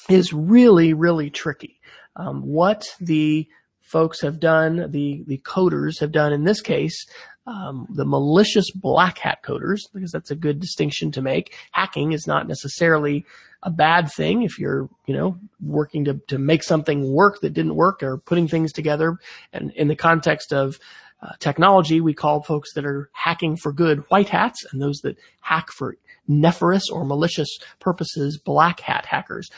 is 0.10 0.34
really, 0.34 0.94
really 0.94 1.30
tricky. 1.30 1.80
Um, 2.16 2.42
what 2.42 2.86
the 3.00 3.48
folks 3.82 4.22
have 4.22 4.40
done, 4.40 4.92
the, 4.92 5.24
the 5.28 5.40
coders 5.40 6.00
have 6.00 6.12
done 6.12 6.34
in 6.34 6.44
this 6.44 6.62
case, 6.62 7.06
um, 7.48 7.88
the 7.90 8.06
malicious 8.06 8.70
black 8.72 9.18
hat 9.18 9.40
coders, 9.44 9.80
because 9.94 10.12
that's 10.12 10.32
a 10.32 10.36
good 10.36 10.60
distinction 10.60 11.12
to 11.12 11.22
make. 11.22 11.56
Hacking 11.72 12.12
is 12.12 12.28
not 12.28 12.48
necessarily 12.48 13.26
a 13.64 13.72
bad 13.72 14.12
thing 14.12 14.44
if 14.44 14.60
you're, 14.60 14.90
you 15.08 15.16
know, 15.16 15.38
working 15.62 16.06
to, 16.06 16.14
to 16.28 16.38
make 16.38 16.64
something 16.64 17.12
work 17.12 17.42
that 17.42 17.54
didn't 17.54 17.76
work 17.76 18.04
or 18.04 18.18
putting 18.18 18.48
things 18.48 18.72
together. 18.72 19.18
And 19.52 19.72
in 19.72 19.88
the 19.88 19.96
context 19.96 20.54
of 20.54 20.80
uh, 21.22 21.34
technology, 21.40 22.00
we 22.00 22.14
call 22.14 22.44
folks 22.44 22.74
that 22.74 22.86
are 22.86 23.10
hacking 23.14 23.58
for 23.58 23.74
good 23.74 24.04
white 24.10 24.30
hats 24.30 24.66
and 24.72 24.82
those 24.82 25.00
that 25.00 25.18
hack 25.42 25.70
for 25.72 25.96
nefarious 26.28 26.90
or 26.90 27.04
malicious 27.04 27.58
purposes 27.80 28.38
black 28.38 28.80
hat 28.80 29.06
hackers 29.06 29.50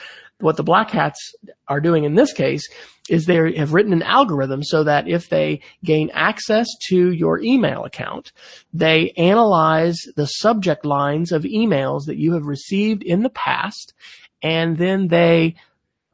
what 0.41 0.57
the 0.57 0.63
black 0.63 0.89
hats 0.89 1.33
are 1.67 1.81
doing 1.81 2.03
in 2.03 2.15
this 2.15 2.33
case 2.33 2.67
is 3.09 3.25
they 3.25 3.55
have 3.55 3.73
written 3.73 3.93
an 3.93 4.03
algorithm 4.03 4.63
so 4.63 4.83
that 4.83 5.07
if 5.07 5.29
they 5.29 5.61
gain 5.83 6.09
access 6.13 6.67
to 6.87 7.11
your 7.11 7.39
email 7.41 7.83
account, 7.83 8.31
they 8.73 9.11
analyze 9.17 9.97
the 10.15 10.25
subject 10.25 10.85
lines 10.85 11.31
of 11.31 11.43
emails 11.43 12.05
that 12.05 12.17
you 12.17 12.33
have 12.33 12.45
received 12.45 13.03
in 13.03 13.23
the 13.23 13.29
past, 13.29 13.93
and 14.41 14.77
then 14.77 15.07
they 15.07 15.55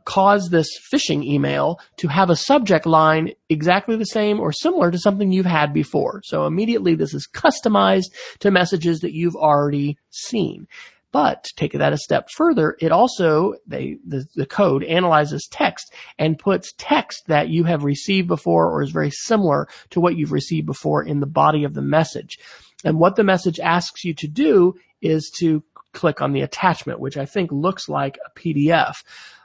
cause 0.06 0.48
this 0.50 0.70
phishing 0.92 1.22
email 1.26 1.82
to 1.98 2.08
have 2.08 2.30
a 2.30 2.36
subject 2.36 2.86
line 2.86 3.34
exactly 3.50 3.98
the 3.98 4.06
same 4.06 4.40
or 4.40 4.54
similar 4.54 4.90
to 4.90 4.98
something 4.98 5.34
you've 5.34 5.46
had 5.46 5.74
before. 5.74 6.22
So 6.24 6.46
immediately 6.46 6.96
this 6.96 7.14
is 7.14 7.28
customized 7.28 8.12
to 8.40 8.50
messages 8.50 9.02
that 9.02 9.12
you've 9.12 9.36
already 9.36 9.98
seen. 10.10 10.66
But 11.12 11.46
take 11.56 11.72
that 11.74 11.94
a 11.94 11.98
step 11.98 12.30
further, 12.36 12.76
it 12.80 12.92
also, 12.92 13.56
they, 13.66 13.98
the, 14.06 14.26
the 14.36 14.46
code 14.46 14.84
analyzes 14.84 15.48
text 15.50 15.94
and 16.20 16.38
puts 16.38 16.74
text 16.78 17.24
that 17.28 17.50
you 17.50 17.64
have 17.64 17.84
received 17.84 18.28
before 18.28 18.70
or 18.70 18.84
is 18.84 18.92
very 18.92 19.12
similar 19.12 19.68
to 19.92 20.02
what 20.02 20.18
you've 20.18 20.34
received 20.34 20.66
before 20.66 21.04
in 21.04 21.20
the 21.20 21.26
body 21.26 21.64
of 21.64 21.74
the 21.74 21.82
message. 21.82 22.38
And 22.84 23.00
what 23.00 23.16
the 23.16 23.24
message 23.24 23.60
asks 23.60 24.04
you 24.04 24.14
to 24.16 24.28
do 24.28 24.76
is 25.02 25.32
to 25.40 25.64
click 25.94 26.22
on 26.22 26.34
the 26.34 26.42
attachment, 26.42 27.00
which 27.00 27.18
I 27.18 27.26
think 27.26 27.52
looks 27.52 27.88
like 27.88 28.20
a 28.26 28.40
PDF. 28.40 28.96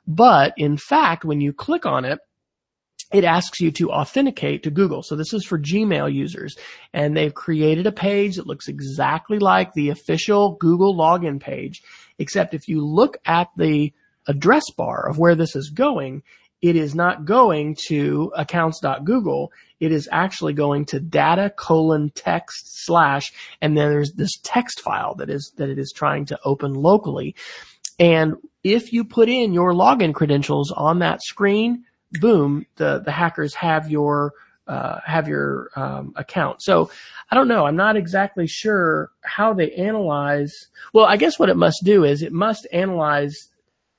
But 0.06 0.52
in 0.56 0.76
fact, 0.76 1.24
when 1.24 1.40
you 1.40 1.52
click 1.52 1.86
on 1.86 2.04
it, 2.04 2.18
it 3.12 3.24
asks 3.24 3.60
you 3.60 3.70
to 3.72 3.90
authenticate 3.90 4.62
to 4.62 4.70
Google. 4.70 5.02
So 5.02 5.16
this 5.16 5.32
is 5.32 5.44
for 5.44 5.58
Gmail 5.58 6.12
users 6.12 6.56
and 6.92 7.16
they've 7.16 7.34
created 7.34 7.86
a 7.86 7.92
page 7.92 8.36
that 8.36 8.46
looks 8.46 8.68
exactly 8.68 9.38
like 9.38 9.72
the 9.72 9.90
official 9.90 10.56
Google 10.56 10.96
login 10.96 11.40
page, 11.40 11.82
except 12.18 12.54
if 12.54 12.68
you 12.68 12.84
look 12.84 13.18
at 13.26 13.48
the 13.56 13.92
address 14.26 14.64
bar 14.76 15.08
of 15.08 15.18
where 15.18 15.34
this 15.34 15.56
is 15.56 15.70
going, 15.70 16.22
it 16.62 16.76
is 16.76 16.94
not 16.94 17.24
going 17.24 17.76
to 17.88 18.32
accounts.google. 18.36 19.52
It 19.80 19.90
is 19.90 20.08
actually 20.12 20.52
going 20.52 20.84
to 20.86 21.00
data 21.00 21.52
colon 21.56 22.12
text 22.14 22.84
slash, 22.86 23.32
and 23.60 23.76
then 23.76 23.90
there's 23.90 24.12
this 24.12 24.38
text 24.44 24.80
file 24.80 25.16
that 25.16 25.28
is, 25.28 25.52
that 25.56 25.68
it 25.68 25.78
is 25.78 25.92
trying 25.94 26.24
to 26.26 26.38
open 26.44 26.72
locally. 26.72 27.34
And 27.98 28.36
if 28.62 28.92
you 28.92 29.04
put 29.04 29.28
in 29.28 29.52
your 29.52 29.72
login 29.72 30.14
credentials 30.14 30.70
on 30.70 31.00
that 31.00 31.20
screen, 31.22 31.84
boom, 32.20 32.66
the, 32.76 33.00
the 33.04 33.12
hackers 33.12 33.54
have 33.54 33.90
your, 33.90 34.32
uh, 34.66 35.00
have 35.04 35.28
your 35.28 35.70
um, 35.76 36.12
account. 36.16 36.62
So 36.62 36.90
I 37.30 37.34
don't 37.34 37.48
know. 37.48 37.66
I'm 37.66 37.76
not 37.76 37.96
exactly 37.96 38.46
sure 38.46 39.10
how 39.22 39.54
they 39.54 39.72
analyze. 39.72 40.52
Well, 40.92 41.06
I 41.06 41.16
guess 41.16 41.38
what 41.38 41.48
it 41.48 41.56
must 41.56 41.82
do 41.82 42.04
is 42.04 42.22
it 42.22 42.32
must 42.32 42.66
analyze 42.72 43.48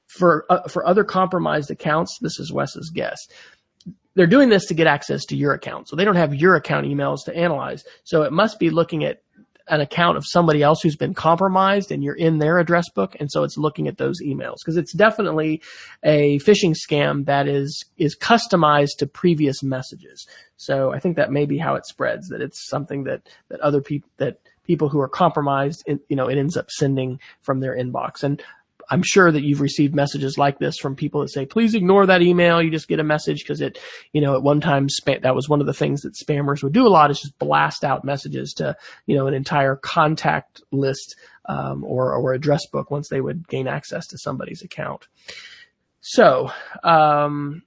for 0.08 0.46
uh, 0.50 0.68
for 0.68 0.86
other 0.88 1.04
compromised 1.04 1.72
accounts. 1.72 2.20
This 2.22 2.40
is 2.40 2.54
Wes's 2.54 2.92
guess. 2.94 3.20
They're 4.16 4.28
doing 4.28 4.50
this 4.50 4.68
to 4.68 4.76
get 4.76 4.86
access 4.86 5.26
to 5.26 5.36
your 5.36 5.54
account, 5.54 5.90
so 5.90 5.96
they 5.96 6.06
don't 6.06 6.16
have 6.16 6.36
your 6.36 6.56
account 6.56 6.86
emails 6.86 7.26
to 7.26 7.36
analyze. 7.36 7.84
So 8.04 8.22
it 8.22 8.32
must 8.32 8.60
be 8.60 8.70
looking 8.70 9.04
at 9.04 9.24
an 9.68 9.80
account 9.80 10.18
of 10.18 10.26
somebody 10.26 10.62
else 10.62 10.82
who's 10.82 10.96
been 10.96 11.14
compromised 11.14 11.92
and 11.92 12.04
you're 12.04 12.16
in 12.16 12.40
their 12.40 12.60
address 12.60 12.90
book. 12.90 13.16
And 13.20 13.32
so 13.32 13.44
it's 13.44 13.58
looking 13.58 13.88
at 13.88 13.98
those 13.98 14.22
emails 14.22 14.58
because 14.60 14.78
it's 14.78 14.94
definitely 14.94 15.62
a 16.04 16.40
phishing 16.40 16.76
scam 16.76 17.26
that 17.26 17.48
is, 17.48 17.86
is 17.98 18.18
customized 18.18 18.98
to 19.00 19.08
previous 19.08 19.64
messages. 19.64 20.28
So 20.58 20.94
I 20.94 21.00
think 21.00 21.16
that 21.16 21.32
may 21.32 21.46
be 21.46 21.58
how 21.58 21.76
it 21.76 21.86
spreads, 21.86 22.28
that 22.30 22.42
it's 22.42 22.68
something 22.68 23.06
that, 23.06 23.30
that 23.50 23.62
other 23.62 23.82
people, 23.82 24.10
that 24.18 24.40
people 24.66 24.90
who 24.90 25.00
are 25.00 25.10
compromised, 25.10 25.84
you 25.88 26.16
know, 26.16 26.28
it 26.28 26.38
ends 26.38 26.58
up 26.58 26.70
sending 26.70 27.20
from 27.42 27.60
their 27.60 27.76
inbox. 27.76 28.24
And 28.24 28.44
I'm 28.94 29.02
sure 29.04 29.32
that 29.32 29.44
you've 29.44 29.60
received 29.60 29.96
messages 29.96 30.38
like 30.38 30.60
this 30.60 30.78
from 30.78 30.96
people 30.96 31.22
that 31.22 31.30
say, 31.30 31.48
please 31.48 31.74
ignore 31.74 32.06
that 32.06 32.22
email. 32.22 32.62
You 32.62 32.70
just 32.70 32.88
get 32.88 33.00
a 33.00 33.04
message 33.04 33.40
because 33.40 33.60
it, 33.60 33.80
you 34.12 34.22
know, 34.22 34.36
at 34.36 34.44
one 34.44 34.62
time, 34.62 34.88
that 35.08 35.34
was 35.34 35.50
one 35.50 35.62
of 35.62 35.66
the 35.66 35.74
things 35.74 36.02
that 36.02 36.14
spammers 36.14 36.62
would 36.62 36.74
do 36.74 36.86
a 36.86 36.90
lot 36.90 37.10
is 37.10 37.20
just 37.20 37.40
blast 37.40 37.84
out 37.84 38.06
messages 38.06 38.54
to, 38.58 38.78
you 39.08 39.16
know, 39.16 39.26
an 39.26 39.34
entire 39.34 39.76
contact 39.76 40.62
list, 40.72 41.16
um, 41.46 41.84
or, 41.84 42.14
or 42.14 42.34
address 42.34 42.68
book 42.68 42.92
once 42.92 43.10
they 43.10 43.20
would 43.20 43.48
gain 43.48 43.68
access 43.68 44.06
to 44.06 44.18
somebody's 44.20 44.62
account. 44.62 45.08
So, 46.02 46.52
um, 46.84 47.64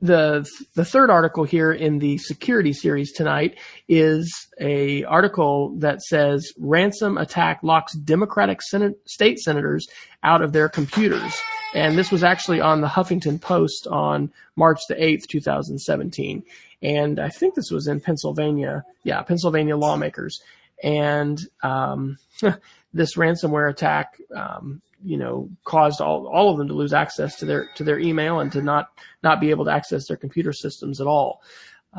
the 0.00 0.48
the 0.74 0.84
third 0.84 1.10
article 1.10 1.44
here 1.44 1.72
in 1.72 1.98
the 1.98 2.18
security 2.18 2.72
series 2.72 3.12
tonight 3.12 3.58
is 3.88 4.48
a 4.60 5.02
article 5.04 5.74
that 5.78 6.02
says 6.02 6.52
ransom 6.56 7.18
attack 7.18 7.60
locks 7.62 7.94
Democratic 7.94 8.62
Senate, 8.62 8.96
state 9.06 9.38
senators 9.38 9.88
out 10.22 10.42
of 10.42 10.52
their 10.52 10.68
computers, 10.68 11.36
and 11.74 11.98
this 11.98 12.12
was 12.12 12.22
actually 12.22 12.60
on 12.60 12.80
the 12.80 12.86
Huffington 12.86 13.40
Post 13.40 13.88
on 13.88 14.32
March 14.54 14.78
the 14.88 15.02
eighth, 15.02 15.26
two 15.26 15.40
thousand 15.40 15.80
seventeen, 15.80 16.44
and 16.80 17.18
I 17.18 17.28
think 17.28 17.54
this 17.54 17.70
was 17.72 17.88
in 17.88 18.00
Pennsylvania. 18.00 18.84
Yeah, 19.02 19.22
Pennsylvania 19.22 19.76
lawmakers, 19.76 20.40
and 20.82 21.40
um, 21.64 22.18
this 22.92 23.16
ransomware 23.16 23.68
attack 23.68 24.16
um, 24.34 24.80
you 25.04 25.16
know, 25.16 25.48
caused 25.64 26.00
all, 26.00 26.26
all 26.26 26.50
of 26.50 26.58
them 26.58 26.68
to 26.68 26.74
lose 26.74 26.92
access 26.92 27.36
to 27.36 27.44
their, 27.44 27.68
to 27.76 27.84
their 27.84 27.98
email 27.98 28.40
and 28.40 28.52
to 28.52 28.62
not, 28.62 28.88
not 29.22 29.40
be 29.40 29.50
able 29.50 29.64
to 29.64 29.70
access 29.70 30.06
their 30.08 30.16
computer 30.16 30.52
systems 30.52 31.00
at 31.00 31.06
all. 31.06 31.42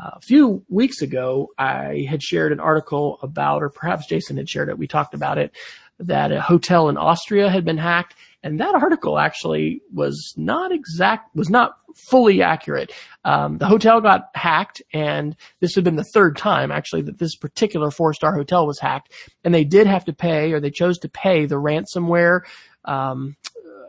Uh, 0.00 0.10
a 0.14 0.20
few 0.20 0.64
weeks 0.68 1.02
ago, 1.02 1.48
I 1.58 2.06
had 2.08 2.22
shared 2.22 2.52
an 2.52 2.60
article 2.60 3.18
about, 3.22 3.62
or 3.62 3.70
perhaps 3.70 4.06
Jason 4.06 4.36
had 4.36 4.48
shared 4.48 4.68
it. 4.68 4.78
We 4.78 4.86
talked 4.86 5.14
about 5.14 5.38
it 5.38 5.52
that 6.00 6.32
a 6.32 6.40
hotel 6.40 6.88
in 6.88 6.96
Austria 6.96 7.50
had 7.50 7.64
been 7.64 7.78
hacked. 7.78 8.14
And 8.42 8.58
that 8.60 8.74
article 8.74 9.18
actually 9.18 9.82
was 9.92 10.32
not 10.36 10.72
exact, 10.72 11.36
was 11.36 11.50
not 11.50 11.76
fully 11.94 12.40
accurate. 12.40 12.92
Um, 13.24 13.58
the 13.58 13.66
hotel 13.66 14.00
got 14.00 14.30
hacked 14.34 14.80
and 14.94 15.36
this 15.60 15.74
had 15.74 15.84
been 15.84 15.96
the 15.96 16.04
third 16.14 16.36
time 16.36 16.70
actually 16.70 17.02
that 17.02 17.18
this 17.18 17.36
particular 17.36 17.90
four 17.90 18.14
star 18.14 18.34
hotel 18.34 18.66
was 18.66 18.78
hacked 18.78 19.12
and 19.44 19.52
they 19.52 19.64
did 19.64 19.86
have 19.86 20.06
to 20.06 20.14
pay 20.14 20.52
or 20.52 20.60
they 20.60 20.70
chose 20.70 20.98
to 21.00 21.08
pay 21.08 21.44
the 21.44 21.56
ransomware 21.56 22.40
um, 22.84 23.36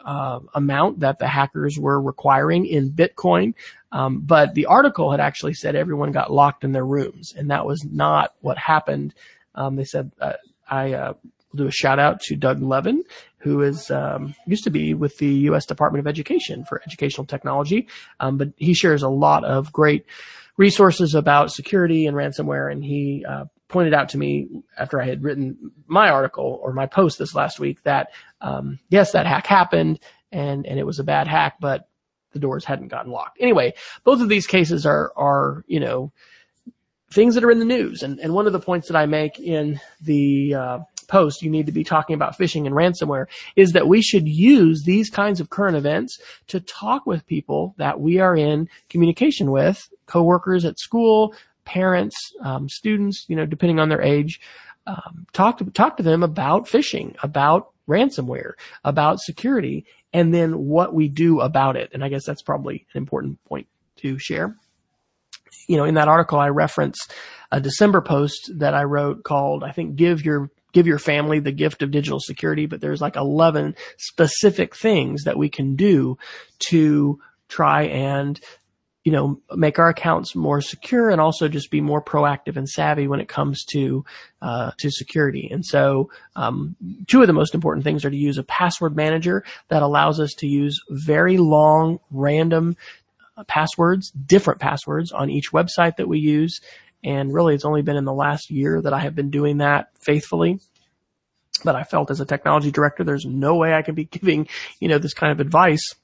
uh, 0.06 0.39
amount 0.54 0.99
that 0.99 1.19
the 1.19 1.27
hackers 1.27 1.77
were 1.77 2.01
requiring 2.01 2.65
in 2.65 2.91
Bitcoin. 2.91 3.54
Um, 3.91 4.21
but 4.21 4.54
the 4.54 4.65
article 4.65 5.12
had 5.12 5.19
actually 5.19 5.54
said 5.54 5.75
everyone 5.75 6.12
got 6.12 6.32
locked 6.32 6.63
in 6.63 6.71
their 6.71 6.86
rooms, 6.86 7.34
and 7.38 7.51
that 7.51 7.65
was 7.65 7.84
not 7.84 8.34
what 8.41 8.58
happened. 8.58 9.13
Um, 9.56 9.75
they 9.75 9.84
said 9.84 10.12
uh, 10.19 10.34
I 10.69 10.93
uh, 10.93 11.13
do 11.56 11.67
a 11.67 11.71
shout 11.71 11.99
out 11.99 12.21
to 12.21 12.36
Doug 12.36 12.62
Levin, 12.62 13.04
who 13.39 13.62
is 13.62 13.91
um, 13.91 14.34
used 14.45 14.63
to 14.63 14.69
be 14.69 14.93
with 14.93 15.17
the 15.17 15.27
U.S. 15.27 15.65
Department 15.65 15.99
of 15.99 16.08
Education 16.08 16.63
for 16.63 16.82
educational 16.86 17.25
technology, 17.25 17.88
um, 18.19 18.38
but 18.38 18.49
he 18.56 18.73
shares 18.73 19.04
a 19.04 19.10
lot 19.10 19.43
of 19.43 19.73
great 19.73 20.06
resources 20.58 21.15
about 21.15 21.51
security 21.51 22.06
and 22.06 22.15
ransomware, 22.15 22.71
and 22.71 22.84
he 22.84 23.25
uh, 23.27 23.45
pointed 23.71 23.93
out 23.93 24.10
to 24.10 24.17
me 24.17 24.47
after 24.77 25.01
I 25.01 25.05
had 25.05 25.23
written 25.23 25.71
my 25.88 26.10
article 26.10 26.60
or 26.62 26.73
my 26.73 26.86
post 26.86 27.17
this 27.17 27.34
last 27.34 27.60
week 27.60 27.81
that 27.84 28.10
um, 28.41 28.79
yes, 28.89 29.13
that 29.13 29.25
hack 29.25 29.47
happened 29.47 29.99
and 30.31 30.65
and 30.65 30.79
it 30.79 30.86
was 30.86 30.99
a 30.99 31.03
bad 31.03 31.27
hack, 31.27 31.55
but 31.60 31.88
the 32.34 32.39
doors 32.39 32.65
hadn't 32.65 32.89
gotten 32.89 33.12
locked. 33.12 33.38
Anyway, 33.39 33.73
both 34.03 34.21
of 34.21 34.29
these 34.29 34.47
cases 34.47 34.86
are 34.86 35.12
are 35.15 35.63
you 35.67 35.79
know 35.79 36.12
things 37.12 37.36
that 37.36 37.43
are 37.43 37.51
in 37.51 37.60
the 37.60 37.65
news, 37.65 38.03
and 38.03 38.19
and 38.19 38.34
one 38.34 38.47
of 38.47 38.53
the 38.53 38.60
points 38.60 38.88
that 38.88 38.97
I 38.97 39.05
make 39.05 39.39
in 39.39 39.79
the 40.01 40.53
uh, 40.53 40.79
post, 41.07 41.41
you 41.41 41.49
need 41.49 41.65
to 41.65 41.71
be 41.71 41.84
talking 41.84 42.13
about 42.13 42.38
phishing 42.38 42.65
and 42.65 42.75
ransomware, 42.75 43.25
is 43.55 43.73
that 43.73 43.88
we 43.88 44.01
should 44.01 44.27
use 44.27 44.84
these 44.84 45.10
kinds 45.10 45.39
of 45.39 45.49
current 45.49 45.75
events 45.75 46.19
to 46.47 46.60
talk 46.62 47.05
with 47.05 47.27
people 47.27 47.75
that 47.77 47.99
we 47.99 48.19
are 48.19 48.36
in 48.36 48.69
communication 48.89 49.51
with, 49.51 49.89
coworkers 50.05 50.63
at 50.63 50.79
school, 50.79 51.36
parents, 51.65 52.15
um, 52.41 52.69
students, 52.69 53.26
you 53.28 53.36
know, 53.36 53.45
depending 53.45 53.80
on 53.80 53.89
their 53.89 54.02
age, 54.02 54.39
um, 54.88 55.26
talk 55.34 55.58
to 55.60 55.65
talk 55.65 55.97
to 55.97 56.04
them 56.04 56.24
about 56.24 56.65
phishing, 56.65 57.15
about 57.24 57.69
ransomware, 57.88 58.54
about 58.84 59.19
security, 59.19 59.86
and 60.13 60.34
then 60.34 60.58
what 60.58 60.93
we 60.93 61.08
do 61.08 61.39
about 61.39 61.76
it. 61.76 61.91
And 61.93 62.04
I 62.04 62.10
guess 62.10 62.26
that's 62.26 62.41
probably 62.41 62.86
an 62.93 62.97
important 62.97 63.43
point 63.45 63.67
to 63.97 64.17
share. 64.17 64.56
You 65.67 65.78
know, 65.78 65.86
in 65.86 65.95
that 65.95 66.08
article, 66.08 66.39
I 66.39 66.50
reference 66.50 67.00
a 67.52 67.62
December 67.62 68.02
post 68.02 68.52
that 68.56 68.74
I 68.74 68.84
wrote 68.84 69.24
called, 69.24 69.63
I 69.63 69.71
think, 69.71 69.95
give 69.95 70.26
your 70.26 70.50
give 70.74 70.88
your 70.88 71.00
family 71.00 71.39
the 71.39 71.52
gift 71.52 71.82
of 71.82 71.91
digital 71.91 72.19
security, 72.19 72.65
but 72.65 72.80
there's 72.80 73.02
like 73.02 73.17
11 73.17 73.76
specific 73.97 74.74
things 74.76 75.24
that 75.26 75.38
we 75.38 75.50
can 75.50 75.76
do 75.76 76.17
to 76.69 77.19
try 77.50 77.84
and 77.84 78.39
you 79.03 79.11
know, 79.11 79.41
make 79.55 79.79
our 79.79 79.89
accounts 79.89 80.35
more 80.35 80.61
secure 80.61 81.09
and 81.09 81.19
also 81.19 81.47
just 81.47 81.71
be 81.71 81.81
more 81.81 82.03
proactive 82.03 82.55
and 82.55 82.69
savvy 82.69 83.07
when 83.07 83.19
it 83.19 83.27
comes 83.27 83.65
to 83.65 84.05
uh, 84.41 84.71
to 84.77 84.91
security. 84.91 85.49
And 85.51 85.65
so, 85.65 86.11
um, 86.35 86.75
two 87.07 87.21
of 87.21 87.27
the 87.27 87.33
most 87.33 87.55
important 87.55 87.83
things 87.83 88.05
are 88.05 88.11
to 88.11 88.17
use 88.17 88.37
a 88.37 88.43
password 88.43 88.95
manager 88.95 89.43
that 89.69 89.81
allows 89.81 90.19
us 90.19 90.33
to 90.35 90.47
use 90.47 90.79
very 90.89 91.37
long, 91.37 91.99
random 92.11 92.77
uh, 93.37 93.43
passwords, 93.45 94.11
different 94.11 94.59
passwords 94.59 95.11
on 95.11 95.31
each 95.31 95.51
website 95.51 95.95
that 95.97 96.07
we 96.07 96.19
use. 96.19 96.61
And 97.03 97.33
really, 97.33 97.55
it's 97.55 97.65
only 97.65 97.81
been 97.81 97.97
in 97.97 98.05
the 98.05 98.13
last 98.13 98.51
year 98.51 98.81
that 98.83 98.93
I 98.93 98.99
have 98.99 99.15
been 99.15 99.31
doing 99.31 99.57
that 99.57 99.89
faithfully. 99.99 100.59
But 101.63 101.75
I 101.75 101.83
felt 101.83 102.11
as 102.11 102.21
a 102.21 102.25
technology 102.25 102.71
director, 102.71 103.03
there's 103.03 103.25
no 103.25 103.55
way 103.55 103.73
I 103.73 103.81
can 103.81 103.95
be 103.95 104.05
giving, 104.11 104.47
you 104.79 104.87
know, 104.87 104.99
this 104.99 105.15
kind 105.15 105.31
of 105.31 105.39
advice 105.39 105.95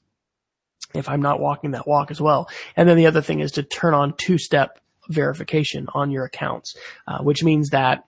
if 0.94 1.08
I'm 1.08 1.22
not 1.22 1.40
walking 1.40 1.72
that 1.72 1.86
walk 1.86 2.10
as 2.10 2.20
well. 2.20 2.48
And 2.76 2.88
then 2.88 2.96
the 2.96 3.06
other 3.06 3.22
thing 3.22 3.40
is 3.40 3.52
to 3.52 3.62
turn 3.62 3.94
on 3.94 4.14
two-step 4.16 4.78
verification 5.08 5.86
on 5.94 6.10
your 6.10 6.24
accounts, 6.24 6.76
uh, 7.06 7.18
which 7.18 7.42
means 7.42 7.70
that 7.70 8.04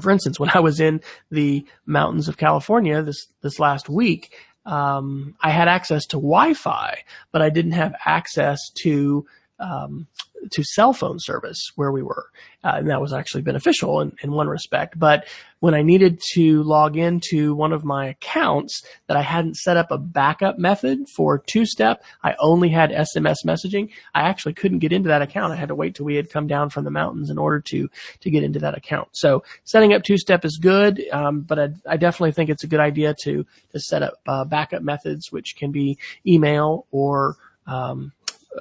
for 0.00 0.10
instance, 0.10 0.40
when 0.40 0.50
I 0.54 0.60
was 0.60 0.80
in 0.80 1.02
the 1.30 1.66
mountains 1.86 2.28
of 2.28 2.36
California 2.36 3.02
this, 3.02 3.26
this 3.42 3.58
last 3.58 3.88
week, 3.88 4.34
um, 4.66 5.34
I 5.40 5.50
had 5.50 5.68
access 5.68 6.06
to 6.06 6.16
Wi-Fi, 6.16 7.02
but 7.32 7.42
I 7.42 7.50
didn't 7.50 7.72
have 7.72 7.94
access 8.04 8.58
to 8.82 9.26
um, 9.60 10.06
to 10.50 10.64
cell 10.64 10.92
phone 10.92 11.18
service 11.18 11.70
where 11.76 11.92
we 11.92 12.02
were. 12.02 12.26
Uh, 12.64 12.74
and 12.76 12.90
that 12.90 13.00
was 13.00 13.12
actually 13.12 13.42
beneficial 13.42 14.00
in, 14.00 14.12
in 14.22 14.32
one 14.32 14.48
respect. 14.48 14.98
But 14.98 15.26
when 15.60 15.74
I 15.74 15.82
needed 15.82 16.20
to 16.32 16.62
log 16.62 16.96
into 16.96 17.54
one 17.54 17.72
of 17.72 17.84
my 17.84 18.06
accounts 18.06 18.82
that 19.06 19.16
I 19.16 19.22
hadn't 19.22 19.56
set 19.56 19.76
up 19.76 19.90
a 19.90 19.98
backup 19.98 20.58
method 20.58 21.06
for 21.14 21.38
two 21.38 21.66
step, 21.66 22.02
I 22.22 22.34
only 22.38 22.70
had 22.70 22.90
SMS 22.90 23.36
messaging. 23.46 23.90
I 24.14 24.22
actually 24.22 24.54
couldn't 24.54 24.78
get 24.78 24.92
into 24.92 25.08
that 25.08 25.22
account. 25.22 25.52
I 25.52 25.56
had 25.56 25.68
to 25.68 25.74
wait 25.74 25.94
till 25.94 26.06
we 26.06 26.16
had 26.16 26.30
come 26.30 26.46
down 26.46 26.70
from 26.70 26.84
the 26.84 26.90
mountains 26.90 27.30
in 27.30 27.38
order 27.38 27.60
to, 27.60 27.88
to 28.20 28.30
get 28.30 28.42
into 28.42 28.58
that 28.60 28.76
account. 28.76 29.08
So 29.12 29.42
setting 29.64 29.92
up 29.92 30.02
two 30.02 30.16
step 30.16 30.44
is 30.44 30.58
good. 30.60 31.02
Um, 31.12 31.42
but 31.42 31.58
I, 31.58 31.68
I, 31.88 31.96
definitely 31.96 32.32
think 32.32 32.48
it's 32.48 32.64
a 32.64 32.68
good 32.68 32.80
idea 32.80 33.14
to, 33.22 33.44
to 33.72 33.80
set 33.80 34.02
up 34.02 34.14
uh, 34.26 34.44
backup 34.44 34.82
methods, 34.82 35.30
which 35.30 35.56
can 35.56 35.70
be 35.70 35.98
email 36.26 36.86
or, 36.90 37.36
um, 37.66 38.12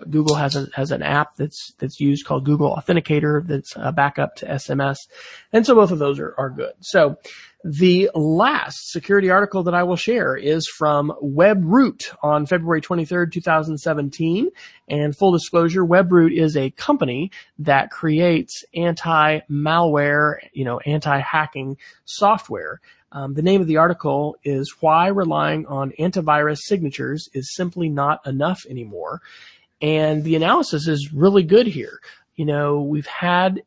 Google 0.10 0.36
has 0.36 0.56
a, 0.56 0.68
has 0.74 0.92
an 0.92 1.02
app 1.02 1.36
that's 1.36 1.74
that's 1.80 2.00
used 2.00 2.26
called 2.26 2.46
Google 2.46 2.76
Authenticator 2.76 3.46
that's 3.46 3.74
a 3.76 3.92
backup 3.92 4.36
to 4.38 4.46
SMS, 4.46 4.98
and 5.52 5.66
so 5.66 5.76
both 5.76 5.92
of 5.92 6.00
those 6.00 6.20
are 6.20 6.36
are 6.38 6.50
good. 6.50 6.74
So 6.82 7.18
the 7.64 8.10
last 8.16 8.90
security 8.90 9.30
article 9.30 9.64
that 9.64 9.74
I 9.74 9.84
will 9.84 9.98
share 9.98 10.38
is 10.38 10.66
from 10.66 11.12
WebRoot 11.22 12.16
on 12.24 12.46
February 12.46 12.80
23rd, 12.80 13.34
2017. 13.34 14.50
And 14.88 15.18
full 15.18 15.34
disclosure, 15.34 15.84
WebRoot 15.84 16.32
is 16.32 16.56
a 16.56 16.70
company 16.72 17.32
that 17.58 17.92
creates 17.92 18.64
anti-malware, 18.74 20.38
you 20.54 20.64
know, 20.64 20.80
anti-hacking 20.80 21.78
software. 22.06 22.80
Um, 23.12 23.34
the 23.34 23.42
name 23.42 23.60
of 23.60 23.68
the 23.68 23.78
article 23.78 24.38
is 24.44 24.76
Why 24.80 25.08
Relying 25.08 25.66
on 25.66 25.92
Antivirus 26.00 26.60
Signatures 26.62 27.28
is 27.34 27.54
Simply 27.56 27.90
Not 27.90 28.26
Enough 28.26 28.62
Anymore. 28.70 29.22
And 29.82 30.24
the 30.24 30.36
analysis 30.36 30.88
is 30.88 31.14
really 31.14 31.44
good 31.44 31.68
here. 31.68 32.00
You 32.36 32.46
know, 32.46 32.82
we've 32.82 33.08
had 33.08 33.64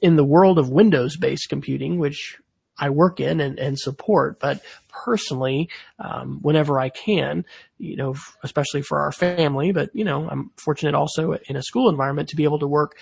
in 0.00 0.16
the 0.16 0.24
world 0.24 0.58
of 0.58 0.70
Windows 0.70 1.16
based 1.16 1.48
computing, 1.48 1.98
which 1.98 2.38
I 2.78 2.90
work 2.90 3.20
in 3.20 3.40
and, 3.40 3.58
and 3.58 3.78
support, 3.78 4.40
but 4.40 4.60
personally, 4.88 5.68
um, 5.98 6.38
whenever 6.42 6.80
I 6.80 6.88
can, 6.88 7.44
you 7.78 7.96
know, 7.96 8.14
especially 8.42 8.82
for 8.82 9.00
our 9.00 9.12
family, 9.12 9.72
but 9.72 9.90
you 9.94 10.04
know, 10.04 10.28
I'm 10.28 10.50
fortunate 10.56 10.94
also 10.94 11.36
in 11.48 11.56
a 11.56 11.62
school 11.62 11.88
environment 11.88 12.30
to 12.30 12.36
be 12.36 12.44
able 12.44 12.58
to 12.58 12.66
work 12.66 12.96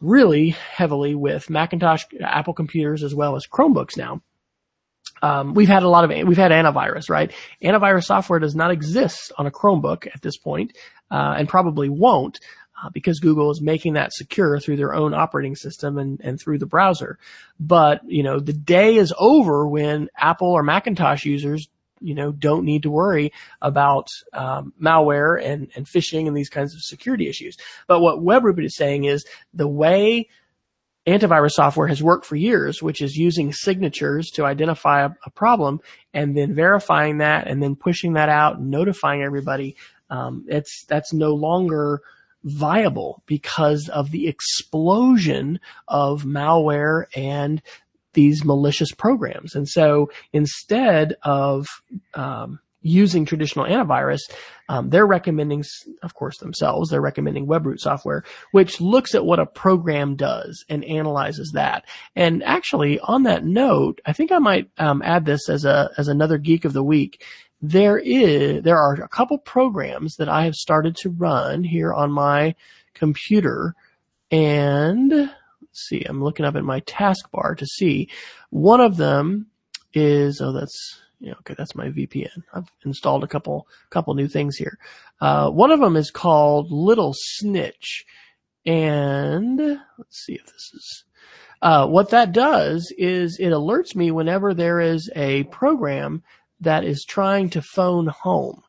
really 0.00 0.50
heavily 0.50 1.14
with 1.14 1.50
Macintosh, 1.50 2.04
Apple 2.20 2.54
computers, 2.54 3.02
as 3.02 3.14
well 3.14 3.36
as 3.36 3.46
Chromebooks 3.46 3.96
now. 3.96 4.22
Um, 5.22 5.54
we've 5.54 5.68
had 5.68 5.82
a 5.82 5.88
lot 5.88 6.04
of 6.04 6.26
we've 6.26 6.36
had 6.36 6.52
antivirus, 6.52 7.10
right? 7.10 7.32
Antivirus 7.62 8.04
software 8.04 8.38
does 8.38 8.54
not 8.54 8.70
exist 8.70 9.32
on 9.36 9.46
a 9.46 9.50
Chromebook 9.50 10.06
at 10.06 10.22
this 10.22 10.36
point, 10.36 10.76
uh, 11.10 11.34
and 11.36 11.48
probably 11.48 11.88
won't. 11.88 12.40
Uh, 12.82 12.88
because 12.88 13.20
Google 13.20 13.50
is 13.50 13.60
making 13.60 13.92
that 13.92 14.14
secure 14.14 14.58
through 14.58 14.76
their 14.76 14.94
own 14.94 15.12
operating 15.12 15.54
system 15.54 15.98
and, 15.98 16.18
and 16.22 16.40
through 16.40 16.56
the 16.56 16.64
browser. 16.64 17.18
But, 17.58 18.00
you 18.06 18.22
know, 18.22 18.40
the 18.40 18.54
day 18.54 18.96
is 18.96 19.12
over 19.18 19.68
when 19.68 20.08
Apple 20.16 20.48
or 20.48 20.62
Macintosh 20.62 21.26
users, 21.26 21.68
you 22.00 22.14
know, 22.14 22.32
don't 22.32 22.64
need 22.64 22.84
to 22.84 22.90
worry 22.90 23.34
about 23.60 24.08
um, 24.32 24.72
malware 24.80 25.38
and, 25.44 25.68
and 25.76 25.84
phishing 25.84 26.26
and 26.26 26.34
these 26.34 26.48
kinds 26.48 26.74
of 26.74 26.80
security 26.80 27.28
issues. 27.28 27.58
But 27.86 28.00
what 28.00 28.20
WebRoot 28.20 28.64
is 28.64 28.76
saying 28.76 29.04
is 29.04 29.26
the 29.52 29.68
way 29.68 30.30
antivirus 31.06 31.52
software 31.52 31.88
has 31.88 32.02
worked 32.02 32.26
for 32.26 32.36
years, 32.36 32.82
which 32.82 33.00
is 33.00 33.16
using 33.16 33.52
signatures 33.52 34.28
to 34.30 34.44
identify 34.44 35.04
a, 35.04 35.10
a 35.24 35.30
problem 35.30 35.80
and 36.12 36.36
then 36.36 36.54
verifying 36.54 37.18
that 37.18 37.46
and 37.46 37.62
then 37.62 37.74
pushing 37.74 38.14
that 38.14 38.28
out 38.28 38.60
notifying 38.60 39.22
everybody. 39.22 39.76
um, 40.10 40.44
it's 40.48 40.84
that's 40.88 41.12
no 41.12 41.32
longer 41.32 42.02
viable 42.44 43.22
because 43.26 43.88
of 43.88 44.10
the 44.10 44.28
explosion 44.28 45.60
of 45.88 46.24
malware 46.24 47.04
and 47.14 47.62
these 48.12 48.44
malicious 48.44 48.92
programs. 48.92 49.54
And 49.54 49.68
so 49.68 50.10
instead 50.32 51.14
of 51.22 51.66
um, 52.14 52.60
using 52.82 53.24
traditional 53.24 53.66
antivirus, 53.66 54.20
um, 54.68 54.90
they're 54.90 55.06
recommending, 55.06 55.64
of 56.02 56.14
course, 56.14 56.38
themselves, 56.38 56.90
they're 56.90 57.00
recommending 57.00 57.46
WebRoot 57.46 57.78
software, 57.78 58.24
which 58.52 58.80
looks 58.80 59.14
at 59.14 59.24
what 59.24 59.40
a 59.40 59.46
program 59.46 60.16
does 60.16 60.64
and 60.68 60.84
analyzes 60.84 61.52
that. 61.54 61.84
And 62.16 62.42
actually, 62.44 63.00
on 63.00 63.24
that 63.24 63.44
note, 63.44 64.00
I 64.06 64.12
think 64.12 64.32
I 64.32 64.38
might 64.38 64.70
um, 64.78 65.02
add 65.02 65.24
this 65.24 65.48
as 65.48 65.64
a 65.64 65.90
as 65.98 66.08
another 66.08 66.38
geek 66.38 66.64
of 66.64 66.72
the 66.72 66.84
week. 66.84 67.22
There 67.60 67.98
is 67.98 68.62
there 68.62 68.78
are 68.78 68.94
a 68.94 69.08
couple 69.08 69.38
programs 69.38 70.16
that 70.16 70.28
I 70.28 70.44
have 70.44 70.54
started 70.54 70.96
to 70.96 71.10
run 71.10 71.64
here 71.64 71.92
on 71.92 72.10
my 72.10 72.54
computer, 72.94 73.74
and 74.30 75.10
let's 75.10 75.88
see, 75.88 76.02
I'm 76.08 76.22
looking 76.22 76.46
up 76.46 76.56
at 76.56 76.64
my 76.64 76.80
taskbar 76.82 77.56
to 77.58 77.66
see. 77.66 78.08
One 78.50 78.80
of 78.80 78.96
them 78.96 79.46
is 79.92 80.40
oh, 80.40 80.52
that's 80.52 81.00
yeah, 81.20 81.34
okay, 81.40 81.54
that's 81.56 81.74
my 81.74 81.88
VPN. 81.88 82.42
I've 82.52 82.70
installed 82.84 83.24
a 83.24 83.28
couple 83.28 83.68
couple 83.90 84.14
new 84.14 84.28
things 84.28 84.56
here. 84.56 84.78
Uh, 85.20 85.50
one 85.50 85.70
of 85.70 85.80
them 85.80 85.96
is 85.96 86.10
called 86.10 86.72
Little 86.72 87.14
Snitch, 87.14 88.04
and 88.64 89.58
let's 89.58 90.24
see 90.24 90.34
if 90.34 90.46
this 90.46 90.70
is. 90.74 91.04
Uh, 91.62 91.86
what 91.86 92.10
that 92.10 92.32
does 92.32 92.92
is 92.96 93.36
it 93.38 93.50
alerts 93.50 93.94
me 93.94 94.10
whenever 94.10 94.54
there 94.54 94.80
is 94.80 95.10
a 95.14 95.44
program 95.44 96.22
that 96.60 96.84
is 96.84 97.04
trying 97.06 97.50
to 97.50 97.60
phone 97.60 98.06
home. 98.06 98.62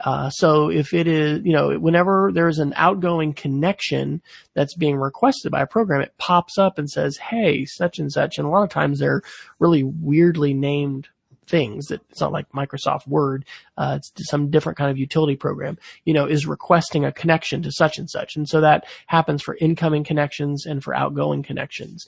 Uh, 0.00 0.30
so 0.30 0.70
if 0.70 0.94
it 0.94 1.06
is, 1.06 1.40
you 1.44 1.52
know, 1.52 1.78
whenever 1.78 2.30
there's 2.32 2.58
an 2.58 2.72
outgoing 2.76 3.34
connection 3.34 4.22
that's 4.54 4.76
being 4.76 4.96
requested 4.96 5.50
by 5.50 5.60
a 5.60 5.66
program, 5.66 6.00
it 6.00 6.14
pops 6.18 6.56
up 6.56 6.78
and 6.78 6.88
says, 6.88 7.16
"Hey, 7.18 7.66
such 7.66 7.98
and 7.98 8.10
such." 8.10 8.38
And 8.38 8.46
a 8.46 8.50
lot 8.50 8.62
of 8.62 8.70
times 8.70 8.98
they're 8.98 9.22
really 9.58 9.82
weirdly 9.82 10.54
named 10.54 11.08
things 11.48 11.86
that 11.86 12.00
it's 12.10 12.20
not 12.20 12.32
like 12.32 12.50
Microsoft 12.52 13.06
Word, 13.06 13.44
uh, 13.76 13.98
it's 13.98 14.12
some 14.28 14.50
different 14.50 14.78
kind 14.78 14.90
of 14.90 14.98
utility 14.98 15.36
program, 15.36 15.78
you 16.04 16.14
know, 16.14 16.26
is 16.26 16.46
requesting 16.46 17.04
a 17.04 17.12
connection 17.12 17.62
to 17.62 17.72
such 17.72 17.98
and 17.98 18.08
such. 18.08 18.36
And 18.36 18.48
so 18.48 18.60
that 18.60 18.84
happens 19.06 19.42
for 19.42 19.56
incoming 19.60 20.04
connections 20.04 20.66
and 20.66 20.82
for 20.82 20.94
outgoing 20.94 21.42
connections. 21.42 22.06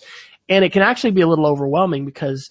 And 0.49 0.65
it 0.65 0.73
can 0.73 0.83
actually 0.83 1.13
be 1.13 1.21
a 1.21 1.29
little 1.29 1.47
overwhelming 1.47 2.05
because 2.05 2.51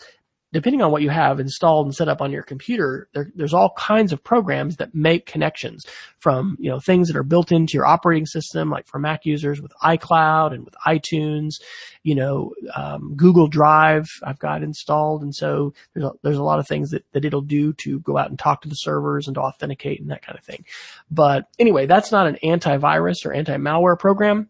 depending 0.51 0.81
on 0.81 0.91
what 0.91 1.01
you 1.01 1.09
have 1.09 1.39
installed 1.39 1.85
and 1.85 1.95
set 1.95 2.07
up 2.07 2.21
on 2.21 2.31
your 2.31 2.43
computer, 2.43 3.07
there, 3.13 3.31
there's 3.35 3.53
all 3.53 3.73
kinds 3.77 4.11
of 4.11 4.23
programs 4.23 4.77
that 4.77 4.95
make 4.95 5.25
connections 5.25 5.85
from, 6.17 6.57
you 6.59 6.69
know, 6.69 6.79
things 6.79 7.07
that 7.07 7.17
are 7.17 7.23
built 7.23 7.51
into 7.51 7.73
your 7.73 7.85
operating 7.85 8.25
system, 8.25 8.69
like 8.69 8.87
for 8.87 8.99
Mac 8.99 9.25
users 9.25 9.61
with 9.61 9.71
iCloud 9.83 10.53
and 10.53 10.65
with 10.65 10.75
iTunes, 10.85 11.55
you 12.03 12.15
know, 12.15 12.53
um, 12.75 13.15
Google 13.15 13.47
Drive 13.47 14.07
I've 14.23 14.39
got 14.39 14.63
installed. 14.63 15.21
And 15.21 15.35
so 15.35 15.73
there's 15.93 16.05
a, 16.05 16.11
there's 16.23 16.37
a 16.37 16.43
lot 16.43 16.59
of 16.59 16.67
things 16.67 16.89
that, 16.91 17.05
that 17.11 17.25
it'll 17.25 17.41
do 17.41 17.73
to 17.73 17.99
go 17.99 18.17
out 18.17 18.29
and 18.29 18.39
talk 18.39 18.61
to 18.61 18.69
the 18.69 18.75
servers 18.75 19.27
and 19.27 19.35
to 19.35 19.41
authenticate 19.41 20.01
and 20.01 20.09
that 20.09 20.25
kind 20.25 20.37
of 20.37 20.43
thing. 20.43 20.65
But 21.11 21.47
anyway, 21.59 21.85
that's 21.85 22.11
not 22.11 22.27
an 22.27 22.37
antivirus 22.43 23.25
or 23.25 23.33
anti-malware 23.33 23.99
program 23.99 24.49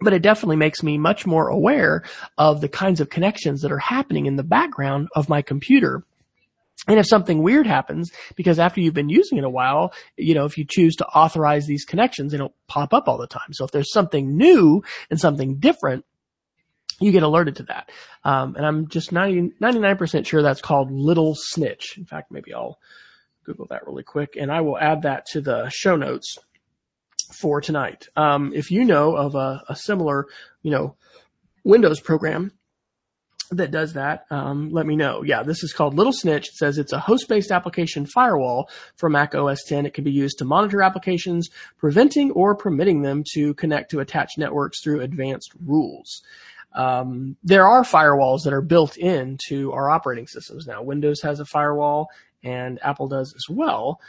but 0.00 0.12
it 0.12 0.22
definitely 0.22 0.56
makes 0.56 0.82
me 0.82 0.98
much 0.98 1.26
more 1.26 1.48
aware 1.48 2.04
of 2.36 2.60
the 2.60 2.68
kinds 2.68 3.00
of 3.00 3.10
connections 3.10 3.62
that 3.62 3.72
are 3.72 3.78
happening 3.78 4.26
in 4.26 4.36
the 4.36 4.44
background 4.44 5.08
of 5.14 5.28
my 5.28 5.42
computer. 5.42 6.04
And 6.86 6.98
if 6.98 7.06
something 7.06 7.42
weird 7.42 7.66
happens, 7.66 8.10
because 8.34 8.58
after 8.58 8.80
you've 8.80 8.94
been 8.94 9.08
using 9.08 9.36
it 9.36 9.44
a 9.44 9.50
while, 9.50 9.92
you 10.16 10.34
know, 10.34 10.44
if 10.44 10.56
you 10.56 10.64
choose 10.64 10.96
to 10.96 11.06
authorize 11.06 11.66
these 11.66 11.84
connections, 11.84 12.32
they 12.32 12.38
don't 12.38 12.54
pop 12.66 12.94
up 12.94 13.08
all 13.08 13.18
the 13.18 13.26
time. 13.26 13.52
So 13.52 13.64
if 13.64 13.72
there's 13.72 13.92
something 13.92 14.36
new 14.36 14.82
and 15.10 15.20
something 15.20 15.56
different, 15.56 16.06
you 17.00 17.12
get 17.12 17.22
alerted 17.22 17.56
to 17.56 17.62
that. 17.64 17.90
Um, 18.24 18.56
and 18.56 18.64
I'm 18.64 18.88
just 18.88 19.12
90, 19.12 19.54
99% 19.60 20.26
sure 20.26 20.42
that's 20.42 20.62
called 20.62 20.90
Little 20.90 21.34
Snitch. 21.36 21.96
In 21.98 22.04
fact, 22.04 22.30
maybe 22.30 22.54
I'll 22.54 22.78
Google 23.44 23.66
that 23.70 23.86
really 23.86 24.02
quick 24.02 24.36
and 24.38 24.52
I 24.52 24.60
will 24.60 24.78
add 24.78 25.02
that 25.02 25.26
to 25.32 25.40
the 25.40 25.70
show 25.70 25.96
notes 25.96 26.38
for 27.32 27.60
tonight. 27.60 28.08
Um, 28.16 28.52
if 28.54 28.70
you 28.70 28.84
know 28.84 29.16
of 29.16 29.34
a, 29.34 29.62
a, 29.68 29.76
similar, 29.76 30.26
you 30.62 30.70
know, 30.70 30.96
Windows 31.64 32.00
program 32.00 32.52
that 33.50 33.70
does 33.70 33.94
that, 33.94 34.26
um, 34.30 34.70
let 34.70 34.86
me 34.86 34.96
know. 34.96 35.22
Yeah, 35.22 35.42
this 35.42 35.62
is 35.62 35.72
called 35.72 35.94
Little 35.94 36.12
Snitch. 36.12 36.48
It 36.48 36.54
says 36.54 36.78
it's 36.78 36.92
a 36.92 36.98
host-based 36.98 37.50
application 37.50 38.06
firewall 38.06 38.68
for 38.96 39.08
Mac 39.08 39.34
OS 39.34 39.62
10. 39.66 39.86
It 39.86 39.94
can 39.94 40.04
be 40.04 40.12
used 40.12 40.38
to 40.38 40.44
monitor 40.44 40.82
applications, 40.82 41.48
preventing 41.78 42.30
or 42.32 42.54
permitting 42.54 43.02
them 43.02 43.24
to 43.34 43.54
connect 43.54 43.90
to 43.90 44.00
attached 44.00 44.38
networks 44.38 44.82
through 44.82 45.00
advanced 45.00 45.52
rules. 45.64 46.22
Um, 46.74 47.36
there 47.42 47.66
are 47.66 47.82
firewalls 47.82 48.44
that 48.44 48.52
are 48.52 48.62
built 48.62 48.96
into 48.96 49.72
our 49.72 49.88
operating 49.88 50.26
systems 50.26 50.66
now. 50.66 50.82
Windows 50.82 51.22
has 51.22 51.40
a 51.40 51.46
firewall 51.46 52.08
and 52.42 52.78
Apple 52.82 53.08
does 53.08 53.34
as 53.34 53.44
well, 53.48 54.00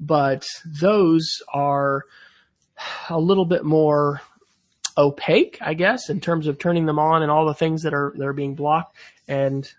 but 0.00 0.46
those 0.64 1.28
are 1.52 2.04
a 3.10 3.18
little 3.18 3.44
bit 3.44 3.64
more 3.64 4.20
opaque, 4.98 5.58
I 5.60 5.74
guess, 5.74 6.08
in 6.08 6.20
terms 6.20 6.46
of 6.46 6.58
turning 6.58 6.86
them 6.86 6.98
on 6.98 7.22
and 7.22 7.30
all 7.30 7.46
the 7.46 7.54
things 7.54 7.82
that 7.82 7.94
are 7.94 8.14
that 8.16 8.26
are 8.26 8.32
being 8.32 8.54
blocked. 8.54 8.96
And 9.28 9.70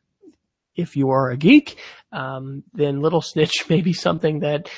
if 0.75 0.95
you 0.95 1.09
are 1.09 1.31
a 1.31 1.37
geek, 1.37 1.77
um, 2.11 2.63
then 2.73 3.01
Little 3.01 3.21
Snitch 3.21 3.65
may 3.69 3.81
be 3.81 3.93
something 3.93 4.39
that 4.39 4.69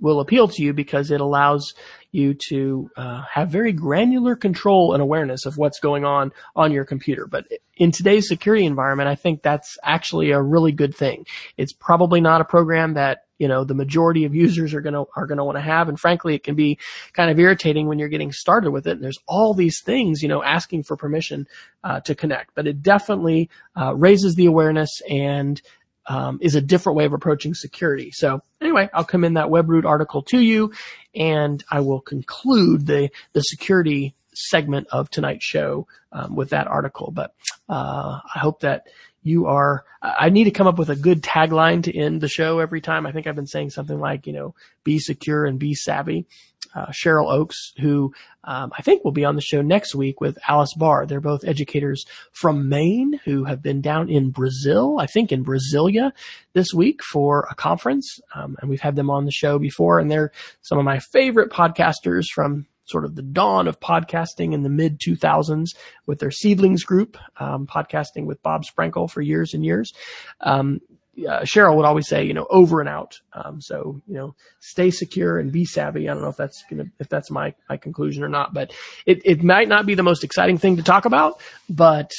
will 0.00 0.20
appeal 0.20 0.48
to 0.48 0.62
you 0.62 0.72
because 0.72 1.10
it 1.10 1.20
allows 1.20 1.74
you 2.10 2.34
to 2.48 2.90
uh, 2.96 3.22
have 3.30 3.50
very 3.50 3.72
granular 3.72 4.34
control 4.34 4.94
and 4.94 5.02
awareness 5.02 5.44
of 5.44 5.58
what's 5.58 5.80
going 5.80 6.04
on 6.04 6.32
on 6.56 6.72
your 6.72 6.84
computer. 6.84 7.26
But 7.26 7.46
in 7.76 7.92
today's 7.92 8.28
security 8.28 8.64
environment, 8.64 9.08
I 9.08 9.14
think 9.14 9.42
that's 9.42 9.76
actually 9.82 10.30
a 10.30 10.40
really 10.40 10.72
good 10.72 10.96
thing. 10.96 11.26
It's 11.56 11.72
probably 11.72 12.20
not 12.20 12.40
a 12.40 12.46
program 12.46 12.94
that 12.94 13.24
you 13.38 13.48
know 13.48 13.64
the 13.64 13.74
majority 13.74 14.24
of 14.24 14.34
users 14.34 14.74
are 14.74 14.80
gonna 14.80 15.04
are 15.16 15.26
gonna 15.26 15.44
want 15.44 15.56
to 15.56 15.62
have, 15.62 15.88
and 15.88 15.98
frankly, 15.98 16.34
it 16.34 16.44
can 16.44 16.54
be 16.54 16.78
kind 17.12 17.30
of 17.30 17.38
irritating 17.38 17.86
when 17.86 17.98
you're 17.98 18.08
getting 18.08 18.32
started 18.32 18.70
with 18.70 18.86
it. 18.86 18.92
And 18.92 19.02
there's 19.02 19.18
all 19.26 19.54
these 19.54 19.80
things, 19.82 20.22
you 20.22 20.28
know, 20.28 20.42
asking 20.42 20.82
for 20.82 20.96
permission 20.96 21.46
uh, 21.84 22.00
to 22.00 22.14
connect. 22.14 22.54
But 22.54 22.66
it 22.66 22.82
definitely 22.82 23.50
uh, 23.76 23.94
raises 23.94 24.34
the 24.34 24.46
awareness 24.46 25.00
and 25.08 25.60
um, 26.06 26.38
is 26.40 26.54
a 26.54 26.60
different 26.60 26.96
way 26.96 27.04
of 27.04 27.12
approaching 27.12 27.54
security. 27.54 28.10
So 28.12 28.40
anyway, 28.60 28.88
I'll 28.92 29.04
come 29.04 29.24
in 29.24 29.34
that 29.34 29.48
WebRoot 29.48 29.84
article 29.84 30.22
to 30.24 30.40
you, 30.40 30.72
and 31.14 31.62
I 31.70 31.80
will 31.80 32.00
conclude 32.00 32.86
the 32.86 33.10
the 33.32 33.42
security 33.42 34.14
segment 34.34 34.86
of 34.90 35.10
tonight's 35.10 35.44
show 35.44 35.86
um, 36.12 36.34
with 36.34 36.50
that 36.50 36.66
article. 36.66 37.10
But 37.10 37.34
uh, 37.68 38.20
I 38.34 38.38
hope 38.38 38.60
that 38.60 38.86
you 39.28 39.46
are. 39.46 39.84
I 40.02 40.30
need 40.30 40.44
to 40.44 40.50
come 40.50 40.66
up 40.66 40.78
with 40.78 40.90
a 40.90 40.96
good 40.96 41.22
tagline 41.22 41.82
to 41.84 41.96
end 41.96 42.20
the 42.20 42.28
show 42.28 42.58
every 42.58 42.80
time. 42.80 43.06
I 43.06 43.12
think 43.12 43.26
I've 43.26 43.36
been 43.36 43.46
saying 43.46 43.70
something 43.70 43.98
like, 43.98 44.26
you 44.26 44.32
know, 44.32 44.54
be 44.84 44.98
secure 44.98 45.44
and 45.44 45.58
be 45.58 45.74
savvy 45.74 46.26
uh, 46.74 46.86
Cheryl 46.86 47.30
Oakes, 47.30 47.72
who 47.80 48.12
um, 48.44 48.72
I 48.76 48.82
think 48.82 49.04
will 49.04 49.12
be 49.12 49.24
on 49.24 49.34
the 49.34 49.42
show 49.42 49.62
next 49.62 49.94
week 49.94 50.20
with 50.20 50.38
Alice 50.48 50.74
Barr. 50.76 51.06
They're 51.06 51.20
both 51.20 51.44
educators 51.44 52.04
from 52.32 52.68
Maine 52.68 53.20
who 53.24 53.44
have 53.44 53.62
been 53.62 53.80
down 53.80 54.08
in 54.08 54.30
Brazil, 54.30 54.98
I 54.98 55.06
think 55.06 55.32
in 55.32 55.44
Brasilia 55.44 56.12
this 56.52 56.72
week 56.74 57.02
for 57.02 57.46
a 57.50 57.54
conference. 57.54 58.20
Um, 58.34 58.56
and 58.60 58.70
we've 58.70 58.80
had 58.80 58.96
them 58.96 59.10
on 59.10 59.24
the 59.24 59.32
show 59.32 59.58
before, 59.58 59.98
and 59.98 60.10
they're 60.10 60.32
some 60.62 60.78
of 60.78 60.84
my 60.84 60.98
favorite 60.98 61.50
podcasters 61.50 62.24
from 62.32 62.66
sort 62.88 63.04
of 63.04 63.14
the 63.14 63.22
dawn 63.22 63.68
of 63.68 63.80
podcasting 63.80 64.52
in 64.52 64.62
the 64.62 64.68
mid 64.68 64.98
2000s 64.98 65.70
with 66.06 66.18
their 66.18 66.30
seedlings 66.30 66.84
group, 66.84 67.16
um, 67.38 67.66
podcasting 67.66 68.26
with 68.26 68.42
Bob 68.42 68.64
Sprankle 68.64 69.10
for 69.10 69.20
years 69.20 69.54
and 69.54 69.64
years. 69.64 69.92
Um, 70.40 70.80
uh, 71.26 71.40
Cheryl 71.40 71.76
would 71.76 71.84
always 71.84 72.06
say, 72.06 72.24
you 72.24 72.34
know, 72.34 72.46
over 72.48 72.80
and 72.80 72.88
out. 72.88 73.20
Um, 73.32 73.60
so, 73.60 74.00
you 74.06 74.14
know, 74.14 74.34
stay 74.60 74.90
secure 74.90 75.38
and 75.38 75.50
be 75.50 75.64
savvy. 75.64 76.08
I 76.08 76.14
don't 76.14 76.22
know 76.22 76.28
if 76.28 76.36
that's 76.36 76.62
gonna, 76.70 76.84
if 77.00 77.08
that's 77.08 77.30
my, 77.30 77.54
my 77.68 77.76
conclusion 77.76 78.22
or 78.22 78.28
not, 78.28 78.54
but 78.54 78.72
it, 79.06 79.22
it 79.24 79.42
might 79.42 79.68
not 79.68 79.86
be 79.86 79.94
the 79.94 80.02
most 80.02 80.24
exciting 80.24 80.58
thing 80.58 80.76
to 80.76 80.82
talk 80.82 81.04
about, 81.04 81.40
but 81.68 82.12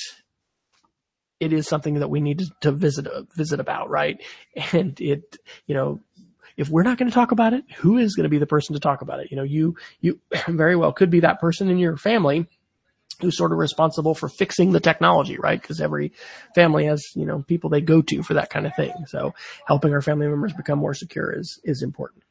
it 1.40 1.54
is 1.54 1.68
something 1.68 1.96
that 1.96 2.10
we 2.10 2.20
need 2.20 2.40
to, 2.40 2.52
to 2.62 2.72
visit, 2.72 3.08
visit 3.36 3.60
about, 3.60 3.90
right? 3.90 4.22
And 4.74 5.00
it, 5.00 5.38
you 5.68 5.76
know, 5.76 6.02
if 6.60 6.68
we're 6.70 6.84
not 6.84 6.98
going 6.98 7.10
to 7.10 7.16
talk 7.16 7.32
about 7.32 7.54
it, 7.54 7.64
who 7.78 7.98
is 7.98 8.16
going 8.16 8.26
to 8.26 8.30
be 8.30 8.38
the 8.38 8.46
person 8.46 8.74
to 8.74 8.82
talk 8.82 9.02
about 9.02 9.22
it? 9.22 9.32
You 9.32 9.38
know, 9.38 9.44
you, 9.44 9.78
you 10.02 10.20
very 10.50 10.76
well 10.76 10.92
could 10.92 11.10
be 11.10 11.22
that 11.22 11.40
person 11.40 11.70
in 11.70 11.80
your 11.80 11.96
family 11.96 12.48
who's 13.22 13.38
sort 13.38 13.54
of 13.54 13.58
responsible 13.58 14.14
for 14.14 14.28
fixing 14.28 14.74
the 14.74 14.80
technology, 14.82 15.38
right? 15.38 15.60
Because 15.62 15.80
every 15.80 16.12
family 16.56 16.86
has, 16.86 17.04
you 17.16 17.26
know, 17.26 17.44
people 17.48 17.70
they 17.70 17.80
go 17.80 18.02
to 18.02 18.24
for 18.24 18.34
that 18.34 18.50
kind 18.50 18.66
of 18.66 18.76
thing. 18.76 18.94
So 19.08 19.34
helping 19.68 19.94
our 19.94 20.02
family 20.02 20.28
members 20.28 20.52
become 20.52 20.80
more 20.80 20.94
secure 20.94 21.32
is, 21.32 21.60
is 21.64 21.82
important. 21.82 22.24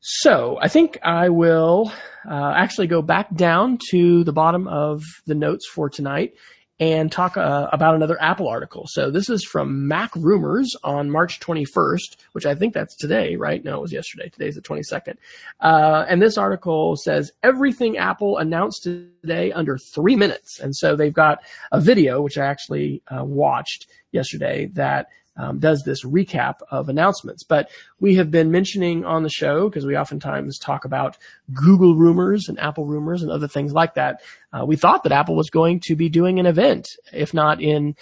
So 0.00 0.58
I 0.60 0.68
think 0.68 0.98
I 1.02 1.28
will 1.28 1.92
uh, 2.26 2.54
actually 2.56 2.86
go 2.86 3.02
back 3.02 3.34
down 3.34 3.78
to 3.90 4.24
the 4.24 4.32
bottom 4.32 4.66
of 4.66 5.02
the 5.26 5.34
notes 5.34 5.66
for 5.66 5.90
tonight 5.90 6.34
and 6.78 7.10
talk 7.10 7.36
uh, 7.36 7.68
about 7.72 7.94
another 7.94 8.20
Apple 8.20 8.48
article. 8.48 8.86
So 8.86 9.10
this 9.10 9.30
is 9.30 9.44
from 9.44 9.88
Mac 9.88 10.14
Rumors 10.14 10.76
on 10.84 11.10
March 11.10 11.40
21st, 11.40 12.16
which 12.32 12.44
I 12.44 12.54
think 12.54 12.74
that's 12.74 12.94
today, 12.94 13.36
right? 13.36 13.64
No, 13.64 13.78
it 13.78 13.82
was 13.82 13.92
yesterday. 13.92 14.28
Today's 14.28 14.56
the 14.56 14.60
22nd. 14.60 15.16
Uh, 15.60 16.04
and 16.08 16.20
this 16.20 16.36
article 16.36 16.96
says 16.96 17.32
everything 17.42 17.96
Apple 17.96 18.36
announced 18.38 18.82
today 18.82 19.52
under 19.52 19.78
three 19.78 20.16
minutes. 20.16 20.60
And 20.60 20.76
so 20.76 20.96
they've 20.96 21.12
got 21.12 21.38
a 21.72 21.80
video, 21.80 22.20
which 22.20 22.36
I 22.36 22.44
actually 22.44 23.02
uh, 23.08 23.24
watched 23.24 23.86
yesterday 24.12 24.66
that 24.74 25.06
um, 25.36 25.58
does 25.58 25.82
this 25.84 26.04
recap 26.04 26.56
of 26.70 26.88
announcements. 26.88 27.44
But 27.44 27.70
we 28.00 28.14
have 28.16 28.30
been 28.30 28.50
mentioning 28.50 29.04
on 29.04 29.22
the 29.22 29.30
show 29.30 29.68
because 29.68 29.86
we 29.86 29.96
oftentimes 29.96 30.58
talk 30.58 30.84
about 30.84 31.16
Google 31.52 31.94
rumors 31.94 32.48
and 32.48 32.58
Apple 32.58 32.86
rumors 32.86 33.22
and 33.22 33.30
other 33.30 33.48
things 33.48 33.72
like 33.72 33.94
that. 33.94 34.22
Uh, 34.52 34.64
we 34.64 34.76
thought 34.76 35.02
that 35.02 35.12
Apple 35.12 35.36
was 35.36 35.50
going 35.50 35.80
to 35.84 35.94
be 35.94 36.08
doing 36.08 36.38
an 36.38 36.46
event, 36.46 36.88
if 37.12 37.34
not 37.34 37.60
in 37.60 37.94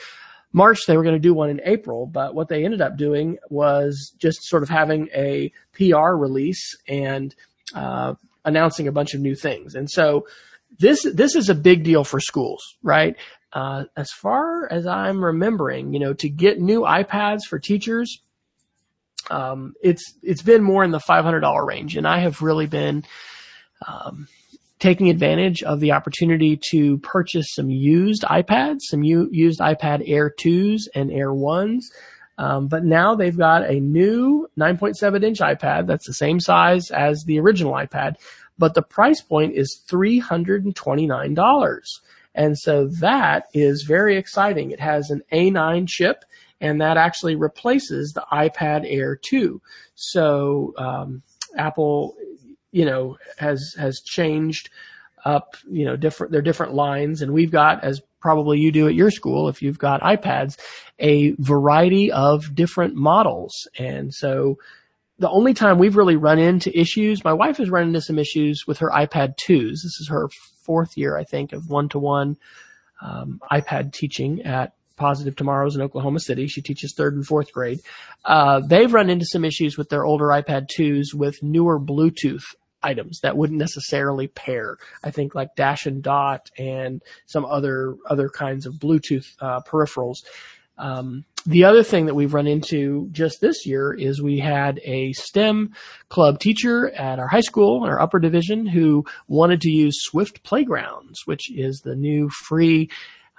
March, 0.53 0.87
they 0.87 0.97
were 0.97 1.03
going 1.03 1.17
to 1.17 1.21
do 1.21 1.35
one 1.35 1.51
in 1.51 1.61
April, 1.65 2.07
but 2.07 2.35
what 2.35 2.49
they 2.49 2.65
ended 2.65 2.81
up 2.81 2.97
doing 2.97 3.39
was 3.51 4.15
just 4.19 4.45
sort 4.45 4.63
of 4.63 4.69
having 4.69 5.09
a 5.13 5.53
PR 5.73 6.15
release 6.15 6.77
and 6.87 7.35
uh, 7.75 8.15
announcing 8.45 8.87
a 8.87 8.93
bunch 8.93 9.15
of 9.15 9.21
new 9.21 9.35
things. 9.35 9.75
And 9.75 9.91
so 9.91 10.29
this 10.79 11.03
this 11.03 11.35
is 11.35 11.49
a 11.49 11.55
big 11.55 11.83
deal 11.83 12.05
for 12.05 12.21
schools, 12.21 12.77
right? 12.83 13.17
Uh, 13.55 13.85
as 13.97 14.11
far 14.11 14.71
as 14.71 14.85
I'm 14.85 15.25
remembering, 15.25 15.95
you 15.95 16.01
know, 16.01 16.13
to 16.15 16.29
get 16.29 16.61
new 16.61 16.81
iPads 16.81 17.43
for 17.49 17.61
teachers, 17.61 18.21
um, 19.31 19.75
it's 19.81 20.13
it's 20.23 20.43
been 20.43 20.63
more 20.63 20.83
in 20.85 20.91
the 20.91 20.99
$500 20.99 21.67
range, 21.67 21.97
and 21.97 22.07
I 22.07 22.19
have 22.19 22.43
really 22.43 22.67
been 22.67 23.05
um, 23.87 24.27
taking 24.81 25.09
advantage 25.09 25.63
of 25.63 25.81
the 25.81 25.93
opportunity 25.93 26.59
to 26.71 26.99
purchase 26.99 27.47
some 27.55 27.71
used 27.71 28.23
iPads, 28.25 28.81
some 28.91 29.03
u- 29.05 29.31
used 29.31 29.61
iPad 29.61 30.03
Air 30.07 30.31
2s 30.31 30.83
and 30.95 31.11
Air 31.13 31.31
1s. 31.31 31.85
Um, 32.37 32.67
but 32.67 32.85
now 32.85 33.15
they've 33.15 33.37
got 33.37 33.71
a 33.71 33.79
new 33.79 34.49
9.7 34.59 35.23
inch 35.23 35.39
iPad 35.39 35.87
that's 35.87 36.07
the 36.07 36.15
same 36.15 36.41
size 36.41 36.91
as 36.91 37.23
the 37.25 37.39
original 37.39 37.73
iPad, 37.73 38.17
but 38.59 38.75
the 38.75 38.83
price 38.83 39.23
point 39.23 39.55
is 39.55 39.81
$329. 39.89 41.85
And 42.35 42.59
so 42.59 42.89
that 43.01 43.47
is 43.55 43.85
very 43.87 44.17
exciting. 44.17 44.71
It 44.71 44.81
has 44.81 45.11
an 45.11 45.23
A9 45.33 45.87
chip 45.89 46.25
and 46.61 46.81
that 46.81 46.97
actually 46.97 47.37
replaces 47.37 48.13
the 48.13 48.25
iPad 48.33 48.85
Air 48.87 49.17
2. 49.17 49.61
So, 49.95 50.73
um, 50.79 51.23
Apple, 51.57 52.15
you 52.73 52.85
know, 52.85 53.19
has, 53.39 53.75
has 53.79 54.01
changed 54.01 54.71
up, 55.25 55.57
you 55.71 55.85
know, 55.85 55.97
different, 55.97 56.33
they're 56.33 56.43
different 56.43 56.75
lines 56.75 57.23
and 57.23 57.33
we've 57.33 57.53
got, 57.53 57.85
as 57.85 58.01
probably 58.21 58.59
you 58.59 58.73
do 58.73 58.89
at 58.89 58.95
your 58.95 59.11
school, 59.11 59.49
if 59.49 59.63
you've 59.63 59.79
got 59.79 60.01
iPads, 60.01 60.57
a 60.99 61.33
variety 61.33 62.11
of 62.11 62.55
different 62.55 62.95
models. 62.95 63.69
And 63.79 64.13
so, 64.13 64.57
the 65.19 65.31
only 65.31 65.55
time 65.55 65.79
we've 65.79 65.97
really 65.97 66.17
run 66.17 66.39
into 66.41 66.77
issues, 66.77 67.23
my 67.23 67.33
wife 67.33 67.59
has 67.59 67.71
run 67.71 67.87
into 67.87 68.01
some 68.01 68.19
issues 68.19 68.65
with 68.67 68.79
her 68.79 68.91
iPad 68.91 69.37
2s. 69.37 69.71
This 69.71 70.01
is 70.01 70.09
her 70.11 70.29
fourth 70.65 70.97
year, 70.97 71.17
I 71.17 71.25
think, 71.25 71.53
of 71.53 71.69
one 71.69 71.89
to 71.91 71.99
one 71.99 72.37
iPad 73.03 73.93
teaching 73.93 74.43
at 74.43 74.73
Positive 74.97 75.35
Tomorrows 75.35 75.75
in 75.75 75.83
Oklahoma 75.83 76.21
City. 76.21 76.47
She 76.47 76.63
teaches 76.63 76.95
third 76.95 77.15
and 77.15 77.27
fourth 77.27 77.53
grade. 77.53 77.81
Uh, 78.25 78.61
they've 78.61 78.93
run 78.93 79.11
into 79.11 79.27
some 79.27 79.45
issues 79.45 79.77
with 79.77 79.89
their 79.89 80.05
older 80.05 80.27
iPad 80.27 80.69
2s 80.79 81.15
with 81.15 81.43
newer 81.43 81.81
Bluetooth 81.81 82.45
items 82.83 83.21
that 83.21 83.37
wouldn't 83.37 83.59
necessarily 83.59 84.29
pair. 84.29 84.77
I 85.03 85.11
think 85.11 85.35
like 85.35 85.57
Dash 85.57 85.87
and 85.87 86.03
Dot 86.03 86.51
and 86.59 87.03
some 87.27 87.45
other 87.45 87.97
other 88.09 88.29
kinds 88.29 88.67
of 88.67 88.75
Bluetooth 88.75 89.27
uh, 89.41 89.61
peripherals. 89.61 90.19
Um, 90.79 91.25
the 91.47 91.65
other 91.65 91.83
thing 91.83 92.07
that 92.07 92.15
we've 92.15 92.33
run 92.33 92.47
into 92.47 93.09
just 93.13 93.41
this 93.41 93.67
year 93.67 93.93
is 93.93 94.23
we 94.23 94.39
had 94.39 94.81
a 94.83 95.13
STEM 95.13 95.75
club 96.09 96.39
teacher 96.39 96.91
at 96.91 97.19
our 97.19 97.29
high 97.29 97.41
school, 97.41 97.85
our 97.85 98.01
upper 98.01 98.19
division, 98.19 98.67
who 98.67 99.05
wanted 99.29 99.61
to 99.63 99.71
use 99.71 100.03
Swift 100.03 100.43
Playgrounds, 100.43 101.21
which 101.27 101.53
is 101.53 101.81
the 101.81 101.95
new 101.95 102.31
free 102.31 102.89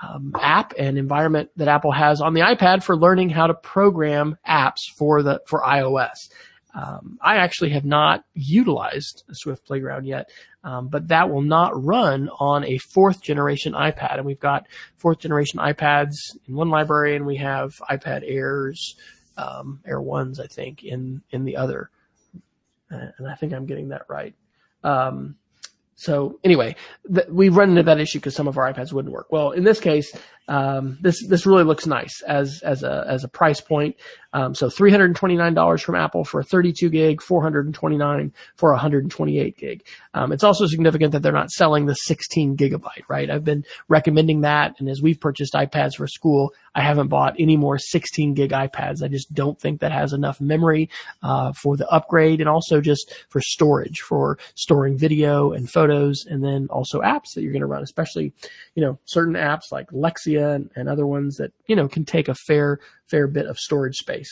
um, 0.04 0.34
app 0.40 0.74
and 0.78 0.98
environment 0.98 1.50
that 1.56 1.68
Apple 1.68 1.92
has 1.92 2.22
on 2.22 2.34
the 2.34 2.42
iPad 2.42 2.84
for 2.84 2.96
learning 2.96 3.30
how 3.30 3.48
to 3.48 3.54
program 3.54 4.38
apps 4.48 4.82
for 4.98 5.24
the 5.24 5.42
for 5.48 5.62
iOS. 5.62 6.30
Um, 6.76 7.18
I 7.22 7.38
actually 7.38 7.70
have 7.70 7.86
not 7.86 8.26
utilized 8.34 9.24
Swift 9.32 9.66
Playground 9.66 10.06
yet, 10.06 10.30
um, 10.64 10.90
but 10.90 11.08
that 11.08 11.30
will 11.30 11.42
not 11.42 11.72
run 11.82 12.30
on 12.38 12.66
a 12.66 12.78
fourth 12.78 13.22
generation 13.24 13.72
iPad. 13.72 14.18
And 14.18 14.26
we've 14.26 14.40
got 14.40 14.68
fourth 14.98 15.20
generation 15.20 15.60
iPads 15.60 16.16
in 16.48 16.56
one 16.56 16.70
library, 16.70 17.16
and 17.16 17.26
we 17.26 17.38
have 17.38 17.72
iPad 17.90 18.24
Airs, 18.26 18.98
um, 19.38 19.80
Air 19.88 20.02
ones, 20.02 20.40
I 20.40 20.48
think, 20.48 20.84
in 20.84 21.22
in 21.32 21.46
the 21.46 21.56
other. 21.56 21.90
Uh, 22.92 23.08
and 23.18 23.28
I 23.28 23.36
think 23.36 23.54
I'm 23.54 23.66
getting 23.66 23.90
that 23.90 24.04
right. 24.10 24.36
Um, 24.84 25.36
so 25.96 26.40
anyway, 26.44 26.76
th- 27.14 27.28
we 27.30 27.50
run 27.50 27.70
into 27.70 27.84
that 27.84 28.00
issue 28.00 28.20
because 28.20 28.36
some 28.36 28.50
of 28.50 28.58
our 28.58 28.72
iPads 28.72 28.92
wouldn't 28.92 29.14
work. 29.14 29.32
Well, 29.32 29.52
in 29.52 29.64
this 29.64 29.80
case, 29.80 30.16
um, 30.48 30.98
this 31.02 31.26
this 31.26 31.46
really 31.46 31.64
looks 31.64 31.88
nice 31.88 32.22
as 32.22 32.62
as 32.64 32.84
a 32.84 33.06
as 33.08 33.24
a 33.24 33.30
price 33.30 33.62
point. 33.62 33.96
Um, 34.36 34.54
so 34.54 34.70
three 34.70 34.92
hundred 34.92 35.06
and 35.06 35.16
twenty 35.16 35.38
nine 35.38 35.54
dollars 35.54 35.82
from 35.82 35.96
Apple 35.96 36.26
for 36.26 36.42
a 36.42 36.44
thirty 36.44 36.74
two 36.74 36.90
gig, 36.90 37.22
four 37.22 37.42
hundred 37.42 37.66
and 37.66 37.74
twenty 37.74 37.96
nine 37.96 38.34
for 38.58 38.74
a 38.74 38.78
hundred 38.78 39.04
and 39.06 39.12
twenty 39.12 39.40
eight 39.40 39.58
gig. 39.58 39.86
Um, 40.14 40.34
it's 40.34 40.44
also 40.44 40.68
significant 40.68 41.14
that 41.14 41.22
they're 41.22 41.32
not 41.32 41.52
selling 41.52 41.86
the 41.86 41.94
sixteen 41.94 42.58
gigabyte. 42.58 43.06
Right, 43.08 43.30
I've 43.30 43.46
been 43.46 43.64
recommending 43.88 44.42
that, 44.42 44.76
and 44.80 44.90
as 44.90 45.02
we've 45.02 45.20
purchased 45.20 45.54
iPads 45.54 45.96
for 45.96 46.08
school, 46.08 46.54
I 46.76 46.82
haven't 46.82 47.08
bought 47.08 47.36
any 47.40 47.56
more 47.56 47.80
sixteen 47.80 48.34
gig 48.34 48.52
iPads. 48.52 49.02
I 49.02 49.08
just 49.08 49.34
don't 49.34 49.60
think 49.60 49.80
that 49.80 49.94
has 49.94 50.12
enough 50.12 50.42
memory 50.42 50.90
uh, 51.24 51.54
for 51.54 51.78
the 51.78 51.88
upgrade, 51.88 52.42
and 52.42 52.50
also 52.50 52.82
just 52.82 53.14
for 53.30 53.40
storage 53.42 54.02
for 54.02 54.38
storing 54.56 54.98
video 54.98 55.54
and 55.54 55.70
photos, 55.70 56.26
and 56.30 56.44
then 56.44 56.68
also 56.70 57.00
apps 57.00 57.34
that 57.36 57.42
you're 57.42 57.54
going 57.54 57.62
to 57.62 57.68
run, 57.68 57.84
especially 57.84 58.34
you 58.76 58.84
know 58.84 59.00
certain 59.06 59.36
apps 59.36 59.72
like 59.72 59.90
Lexia 59.92 60.56
and, 60.56 60.70
and 60.76 60.90
other 60.90 61.08
ones 61.08 61.38
that, 61.38 61.54
you 61.68 61.76
know, 61.76 61.88
can 61.88 62.04
take 62.04 62.28
a 62.28 62.36
fair, 62.36 62.80
fair 63.10 63.28
bit 63.28 63.46
of 63.46 63.58
storage 63.58 63.96
space. 63.96 64.32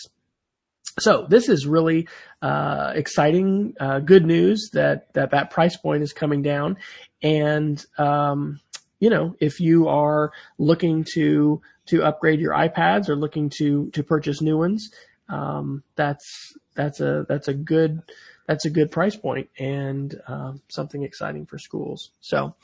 So 1.00 1.26
this 1.28 1.50
is 1.50 1.66
really 1.66 2.08
uh, 2.42 2.92
exciting, 2.94 3.74
uh, 3.80 4.00
good 4.00 4.26
news 4.26 4.70
that, 4.74 5.12
that 5.14 5.32
that 5.32 5.50
price 5.50 5.76
point 5.76 6.04
is 6.04 6.14
coming 6.14 6.44
down. 6.44 6.78
And, 7.24 7.84
um, 7.98 8.60
you 9.00 9.10
know, 9.10 9.36
if 9.40 9.60
you 9.60 9.88
are 9.88 10.32
looking 10.60 11.06
to, 11.16 11.62
to 11.88 12.04
upgrade 12.04 12.40
your 12.40 12.54
iPads 12.54 13.10
or 13.10 13.16
looking 13.16 13.50
to, 13.58 13.90
to 13.92 14.04
purchase 14.04 14.42
new 14.42 14.58
ones, 14.58 14.92
um, 15.30 15.84
that's, 15.96 16.54
that's 16.76 17.00
a, 17.00 17.26
that's 17.28 17.48
a 17.48 17.54
good, 17.54 18.02
that's 18.48 18.66
a 18.66 18.70
good 18.70 18.92
price 18.92 19.16
point 19.16 19.50
and 19.58 20.22
um, 20.28 20.62
something 20.70 21.02
exciting 21.02 21.46
for 21.46 21.58
schools. 21.58 22.12
So 22.20 22.56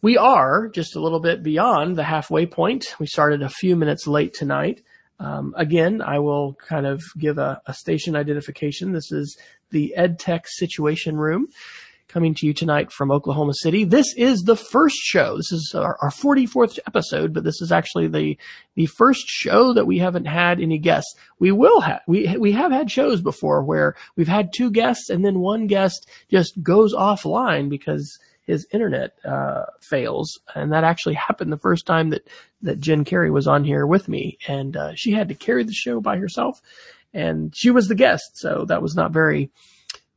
we 0.00 0.16
are 0.16 0.68
just 0.68 0.96
a 0.96 1.00
little 1.00 1.20
bit 1.20 1.42
beyond 1.42 1.96
the 1.96 2.04
halfway 2.04 2.46
point. 2.46 2.86
We 2.98 3.06
started 3.06 3.42
a 3.42 3.48
few 3.50 3.76
minutes 3.76 4.06
late 4.06 4.32
tonight. 4.32 4.82
Um, 5.20 5.54
again, 5.56 6.02
I 6.02 6.18
will 6.18 6.54
kind 6.54 6.86
of 6.86 7.02
give 7.18 7.38
a, 7.38 7.60
a 7.66 7.74
station 7.74 8.16
identification. 8.16 8.92
This 8.92 9.12
is 9.12 9.36
the 9.70 9.94
EdTech 9.96 10.46
Situation 10.46 11.16
Room 11.16 11.48
coming 12.08 12.34
to 12.34 12.46
you 12.46 12.54
tonight 12.54 12.92
from 12.92 13.10
Oklahoma 13.10 13.52
City. 13.54 13.84
This 13.84 14.14
is 14.16 14.42
the 14.42 14.56
first 14.56 14.96
show. 14.96 15.36
This 15.36 15.50
is 15.50 15.74
our, 15.74 15.98
our 16.00 16.10
44th 16.10 16.78
episode, 16.86 17.32
but 17.32 17.42
this 17.42 17.60
is 17.60 17.72
actually 17.72 18.06
the, 18.06 18.38
the 18.76 18.86
first 18.86 19.26
show 19.26 19.72
that 19.72 19.86
we 19.86 19.98
haven't 19.98 20.26
had 20.26 20.60
any 20.60 20.78
guests. 20.78 21.12
We 21.40 21.50
will 21.50 21.80
have, 21.80 22.02
we, 22.06 22.36
we 22.36 22.52
have 22.52 22.70
had 22.70 22.90
shows 22.90 23.20
before 23.20 23.64
where 23.64 23.96
we've 24.14 24.28
had 24.28 24.52
two 24.52 24.70
guests 24.70 25.10
and 25.10 25.24
then 25.24 25.40
one 25.40 25.66
guest 25.66 26.08
just 26.30 26.62
goes 26.62 26.94
offline 26.94 27.68
because 27.68 28.18
his 28.46 28.66
internet, 28.72 29.18
uh, 29.24 29.64
fails. 29.80 30.38
And 30.54 30.72
that 30.72 30.84
actually 30.84 31.14
happened 31.14 31.52
the 31.52 31.58
first 31.58 31.86
time 31.86 32.10
that, 32.10 32.28
that 32.62 32.80
Jen 32.80 33.04
Carey 33.04 33.30
was 33.30 33.46
on 33.46 33.64
here 33.64 33.86
with 33.86 34.08
me 34.08 34.38
and, 34.46 34.76
uh, 34.76 34.94
she 34.94 35.12
had 35.12 35.28
to 35.28 35.34
carry 35.34 35.64
the 35.64 35.72
show 35.72 36.00
by 36.00 36.18
herself 36.18 36.60
and 37.12 37.54
she 37.54 37.70
was 37.70 37.88
the 37.88 37.94
guest. 37.94 38.36
So 38.36 38.64
that 38.66 38.82
was 38.82 38.94
not 38.96 39.12
very, 39.12 39.50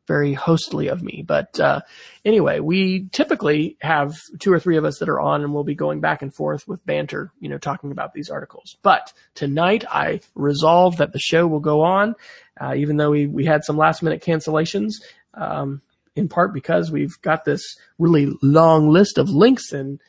very 0.08 0.34
hostly 0.34 0.88
of 0.88 1.04
me. 1.04 1.24
But 1.26 1.60
uh, 1.60 1.82
anyway, 2.26 2.60
we 2.60 3.08
typically 3.12 3.78
have 3.82 4.16
two 4.40 4.52
or 4.52 4.60
three 4.60 4.78
of 4.78 4.86
us 4.86 5.00
that 5.00 5.10
are 5.10 5.20
on, 5.20 5.44
and 5.44 5.54
we'll 5.54 5.64
be 5.64 5.76
going 5.76 6.00
back 6.00 6.22
and 6.22 6.34
forth 6.34 6.68
with 6.68 6.86
banter, 6.86 7.32
you 7.40 7.50
know, 7.50 7.58
talking 7.58 7.92
about 7.92 8.14
these 8.14 8.30
articles. 8.30 8.78
But 8.82 9.14
tonight, 9.36 9.84
I 9.90 10.22
resolved 10.34 10.98
that 11.00 11.12
the 11.12 11.20
show 11.20 11.46
will 11.46 11.60
go 11.60 11.82
on, 11.82 12.16
uh, 12.60 12.74
even 12.76 12.98
though 12.98 13.12
we 13.12 13.28
we 13.28 13.46
had 13.46 13.64
some 13.64 13.78
last 13.78 14.02
minute 14.02 14.24
cancellations. 14.24 15.02
Um, 15.34 15.82
in 16.18 16.28
part 16.28 16.54
because 16.54 16.92
we've 16.92 17.20
got 17.22 17.46
this 17.46 17.62
really 17.98 18.32
long 18.42 18.90
list 18.90 19.18
of 19.18 19.30
links 19.30 19.72
and 19.72 20.00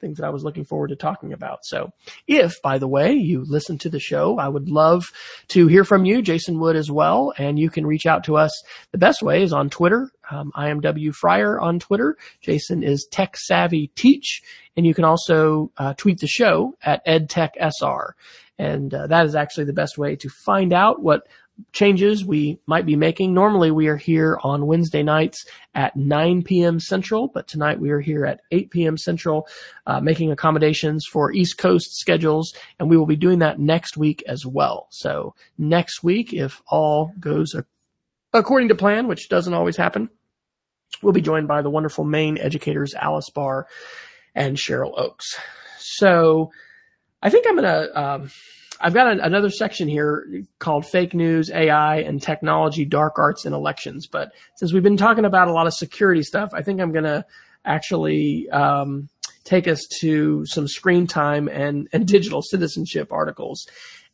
things 0.00 0.18
that 0.18 0.26
I 0.26 0.30
was 0.30 0.44
looking 0.44 0.64
forward 0.64 0.88
to 0.88 0.96
talking 0.96 1.32
about. 1.32 1.64
So 1.64 1.90
if, 2.26 2.60
by 2.62 2.78
the 2.78 2.88
way, 2.88 3.12
you 3.12 3.44
listen 3.46 3.78
to 3.78 3.90
the 3.90 3.98
show, 3.98 4.38
I 4.38 4.48
would 4.48 4.68
love 4.68 5.06
to 5.48 5.66
hear 5.66 5.84
from 5.84 6.04
you. 6.04 6.22
Jason 6.22 6.60
would 6.60 6.76
as 6.76 6.90
well. 6.90 7.32
And 7.36 7.58
you 7.58 7.70
can 7.70 7.86
reach 7.86 8.06
out 8.06 8.24
to 8.24 8.36
us. 8.36 8.52
The 8.92 8.98
best 8.98 9.22
way 9.22 9.42
is 9.42 9.52
on 9.52 9.70
Twitter. 9.70 10.10
Um, 10.30 10.52
I 10.54 10.68
am 10.68 10.80
W 10.80 11.12
Fryer 11.12 11.60
on 11.60 11.78
Twitter. 11.78 12.16
Jason 12.40 12.82
is 12.82 13.08
Tech 13.10 13.36
Savvy 13.36 13.90
Teach, 13.96 14.42
and 14.76 14.86
you 14.86 14.94
can 14.94 15.04
also 15.04 15.72
uh, 15.76 15.94
tweet 15.94 16.20
the 16.20 16.26
show 16.26 16.76
at 16.82 17.04
EdTechSR. 17.06 18.12
And 18.58 18.92
uh, 18.92 19.06
that 19.06 19.24
is 19.24 19.34
actually 19.34 19.64
the 19.64 19.72
best 19.72 19.98
way 19.98 20.16
to 20.16 20.28
find 20.28 20.72
out 20.72 21.00
what 21.00 21.22
changes 21.72 22.24
we 22.24 22.60
might 22.66 22.86
be 22.86 22.96
making. 22.96 23.34
Normally 23.34 23.70
we 23.70 23.88
are 23.88 23.96
here 23.96 24.38
on 24.42 24.66
Wednesday 24.66 25.02
nights 25.02 25.44
at 25.74 25.96
9 25.96 26.42
p.m. 26.42 26.80
Central, 26.80 27.28
but 27.28 27.48
tonight 27.48 27.80
we 27.80 27.90
are 27.90 28.00
here 28.00 28.24
at 28.24 28.40
8 28.50 28.70
p.m. 28.70 28.96
Central, 28.96 29.46
uh, 29.86 30.00
making 30.00 30.30
accommodations 30.30 31.04
for 31.10 31.32
East 31.32 31.58
Coast 31.58 31.96
schedules, 31.96 32.52
and 32.78 32.88
we 32.88 32.96
will 32.96 33.06
be 33.06 33.16
doing 33.16 33.40
that 33.40 33.58
next 33.58 33.96
week 33.96 34.22
as 34.26 34.46
well. 34.46 34.88
So 34.90 35.34
next 35.56 36.02
week, 36.02 36.32
if 36.32 36.62
all 36.68 37.12
goes 37.18 37.54
according 38.32 38.68
to 38.68 38.74
plan, 38.74 39.08
which 39.08 39.28
doesn't 39.28 39.54
always 39.54 39.76
happen, 39.76 40.10
we'll 41.02 41.12
be 41.12 41.20
joined 41.20 41.48
by 41.48 41.62
the 41.62 41.70
wonderful 41.70 42.04
Maine 42.04 42.38
educators 42.38 42.94
Alice 42.94 43.30
Barr 43.30 43.66
and 44.34 44.56
Cheryl 44.56 44.98
Oakes. 44.98 45.38
So 45.78 46.50
I 47.22 47.30
think 47.30 47.46
I'm 47.48 47.56
gonna. 47.56 47.88
Um, 47.94 48.30
I've 48.80 48.94
got 48.94 49.08
an, 49.08 49.20
another 49.20 49.50
section 49.50 49.88
here 49.88 50.44
called 50.58 50.86
fake 50.86 51.14
news, 51.14 51.50
AI, 51.50 51.98
and 51.98 52.22
technology, 52.22 52.84
dark 52.84 53.18
arts, 53.18 53.44
and 53.44 53.54
elections. 53.54 54.06
But 54.06 54.32
since 54.56 54.72
we've 54.72 54.82
been 54.82 54.96
talking 54.96 55.24
about 55.24 55.48
a 55.48 55.52
lot 55.52 55.66
of 55.66 55.74
security 55.74 56.22
stuff, 56.22 56.50
I 56.52 56.62
think 56.62 56.80
I'm 56.80 56.92
going 56.92 57.04
to 57.04 57.24
actually 57.64 58.48
um, 58.50 59.08
take 59.44 59.66
us 59.66 59.86
to 60.00 60.44
some 60.46 60.68
screen 60.68 61.06
time 61.06 61.48
and, 61.48 61.88
and 61.92 62.06
digital 62.06 62.42
citizenship 62.42 63.12
articles. 63.12 63.66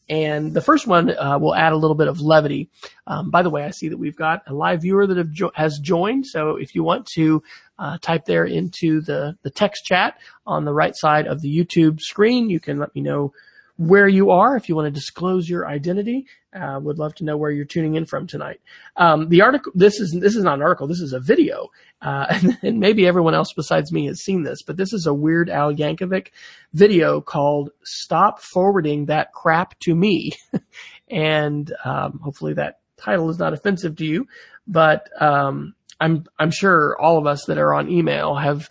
And 0.09 0.53
the 0.53 0.61
first 0.61 0.87
one 0.87 1.17
uh, 1.17 1.39
will 1.39 1.55
add 1.55 1.73
a 1.73 1.77
little 1.77 1.95
bit 1.95 2.09
of 2.09 2.21
levity. 2.21 2.69
Um, 3.07 3.31
by 3.31 3.43
the 3.43 3.49
way, 3.49 3.65
I 3.65 3.71
see 3.71 3.89
that 3.89 3.97
we've 3.97 4.17
got 4.17 4.43
a 4.47 4.53
live 4.53 4.83
viewer 4.83 5.07
that 5.07 5.33
jo- 5.33 5.53
has 5.55 5.79
joined. 5.79 6.27
So 6.27 6.57
if 6.57 6.75
you 6.75 6.83
want 6.83 7.07
to 7.15 7.43
uh, 7.79 7.99
type 7.99 8.27
there 8.27 8.45
into 8.45 9.01
the, 9.01 9.37
the 9.43 9.51
text 9.51 9.85
chat 9.85 10.19
on 10.47 10.65
the 10.65 10.75
right 10.75 10.95
side 10.95 11.27
of 11.27 11.41
the 11.41 11.55
YouTube 11.55 12.01
screen, 12.01 12.51
you 12.51 12.61
can 12.61 12.79
let 12.79 12.95
me 12.95 13.01
know 13.01 13.33
where 13.77 14.07
you 14.07 14.31
are 14.31 14.57
if 14.57 14.69
you 14.69 14.77
want 14.77 14.87
to 14.87 14.91
disclose 14.91 15.49
your 15.49 15.67
identity. 15.67 16.27
Uh, 16.55 16.79
would 16.81 16.99
love 16.99 17.13
to 17.17 17.25
know 17.25 17.37
where 17.37 17.51
you're 17.51 17.65
tuning 17.65 17.97
in 17.97 18.07
from 18.07 18.29
tonight. 18.29 18.61
Um, 18.97 19.29
the 19.29 19.43
article, 19.43 19.73
this 19.75 19.99
is 19.99 20.17
this 20.21 20.37
is 20.37 20.45
not 20.45 20.55
an 20.55 20.63
article. 20.63 20.87
This 20.87 21.01
is 21.01 21.13
a 21.13 21.19
video, 21.19 21.71
uh, 22.01 22.27
and, 22.31 22.59
and, 22.63 22.79
maybe 22.79 23.09
everyone 23.09 23.35
else 23.35 23.53
besides 23.53 23.91
me 23.91 24.07
has 24.07 24.23
seen 24.23 24.45
this. 24.45 24.63
But 24.63 24.77
this 24.77 24.93
is 24.93 25.07
a 25.07 25.15
Weird 25.15 25.51
Al 25.51 25.75
Yankovic 25.75 26.29
video 26.73 27.21
called 27.21 27.71
"Stop 27.83 28.41
Forwarding 28.41 29.07
That 29.07 29.33
Crap 29.33 29.77
to 29.81 29.97
Me," 29.97 30.33
and 31.09 31.73
um, 31.85 32.21
hopefully 32.23 32.55
that 32.55 32.79
title 32.97 33.31
is 33.31 33.39
not 33.41 33.53
offensive 33.53 33.97
to 33.97 34.07
you. 34.07 34.29
But 34.69 35.11
um, 35.21 35.75
I'm 35.99 36.25
I'm 36.39 36.53
sure 36.53 36.97
all 37.01 37.19
of 37.19 37.27
us 37.27 37.47
that 37.47 37.59
are 37.59 37.75
on 37.75 37.91
email 37.91 38.37
have 38.37 38.69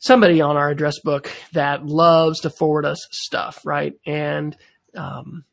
somebody 0.00 0.40
on 0.40 0.56
our 0.56 0.70
address 0.70 0.98
book 0.98 1.30
that 1.52 1.86
loves 1.86 2.40
to 2.40 2.50
forward 2.50 2.84
us 2.84 3.06
stuff, 3.12 3.60
right? 3.64 3.94
And 4.04 4.56
um, 4.96 5.44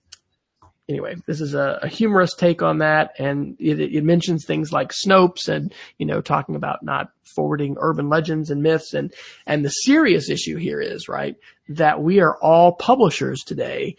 anyway, 0.89 1.15
this 1.27 1.41
is 1.41 1.53
a, 1.53 1.79
a, 1.83 1.87
humorous 1.87 2.33
take 2.33 2.61
on 2.63 2.79
that, 2.79 3.11
and 3.19 3.55
it, 3.59 3.79
it, 3.79 4.03
mentions 4.03 4.45
things 4.45 4.71
like 4.71 4.91
Snopes 4.91 5.47
and 5.47 5.73
you 5.97 6.05
know 6.05 6.21
talking 6.21 6.55
about 6.55 6.81
not 6.81 7.11
forwarding 7.35 7.75
urban 7.79 8.09
legends 8.09 8.49
and 8.49 8.63
myths, 8.63 8.93
and 8.93 9.13
and 9.45 9.63
the 9.63 9.69
serious 9.69 10.29
issue 10.29 10.57
here 10.57 10.81
is 10.81 11.07
right 11.07 11.35
that 11.69 12.01
we 12.01 12.19
are 12.19 12.37
all 12.41 12.73
publishers 12.73 13.43
today 13.43 13.95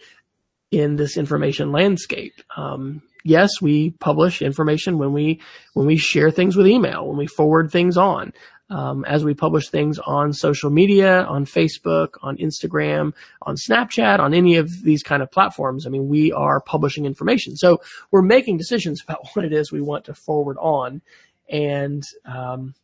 in 0.71 0.97
this 0.97 1.15
information 1.15 1.71
landscape. 1.71 2.33
Um, 2.57 3.01
yes, 3.23 3.61
we 3.61 3.91
publish 3.91 4.41
information 4.41 4.97
when 4.97 5.13
we 5.13 5.41
when 5.73 5.85
we 5.85 5.97
share 5.97 6.31
things 6.31 6.57
with 6.57 6.67
email, 6.67 7.07
when 7.07 7.17
we 7.17 7.27
forward 7.27 7.71
things 7.71 7.97
on 7.97 8.33
um, 8.69 9.03
as 9.05 9.23
we 9.23 9.33
publish 9.33 9.69
things 9.69 9.99
on 9.99 10.33
social 10.33 10.69
media, 10.69 11.23
on 11.23 11.45
Facebook, 11.45 12.09
on 12.21 12.37
Instagram, 12.37 13.13
on 13.41 13.55
Snapchat, 13.55 14.19
on 14.19 14.33
any 14.33 14.57
of 14.57 14.83
these 14.83 15.03
kind 15.03 15.23
of 15.23 15.31
platforms. 15.31 15.85
I 15.85 15.89
mean, 15.89 16.07
we 16.07 16.31
are 16.31 16.61
publishing 16.61 17.05
information. 17.05 17.55
So 17.55 17.81
we're 18.11 18.21
making 18.21 18.57
decisions 18.57 19.03
about 19.07 19.27
what 19.33 19.45
it 19.45 19.53
is 19.53 19.71
we 19.71 19.81
want 19.81 20.05
to 20.05 20.13
forward 20.13 20.57
on. 20.59 21.01
And, 21.49 22.03
um, 22.25 22.75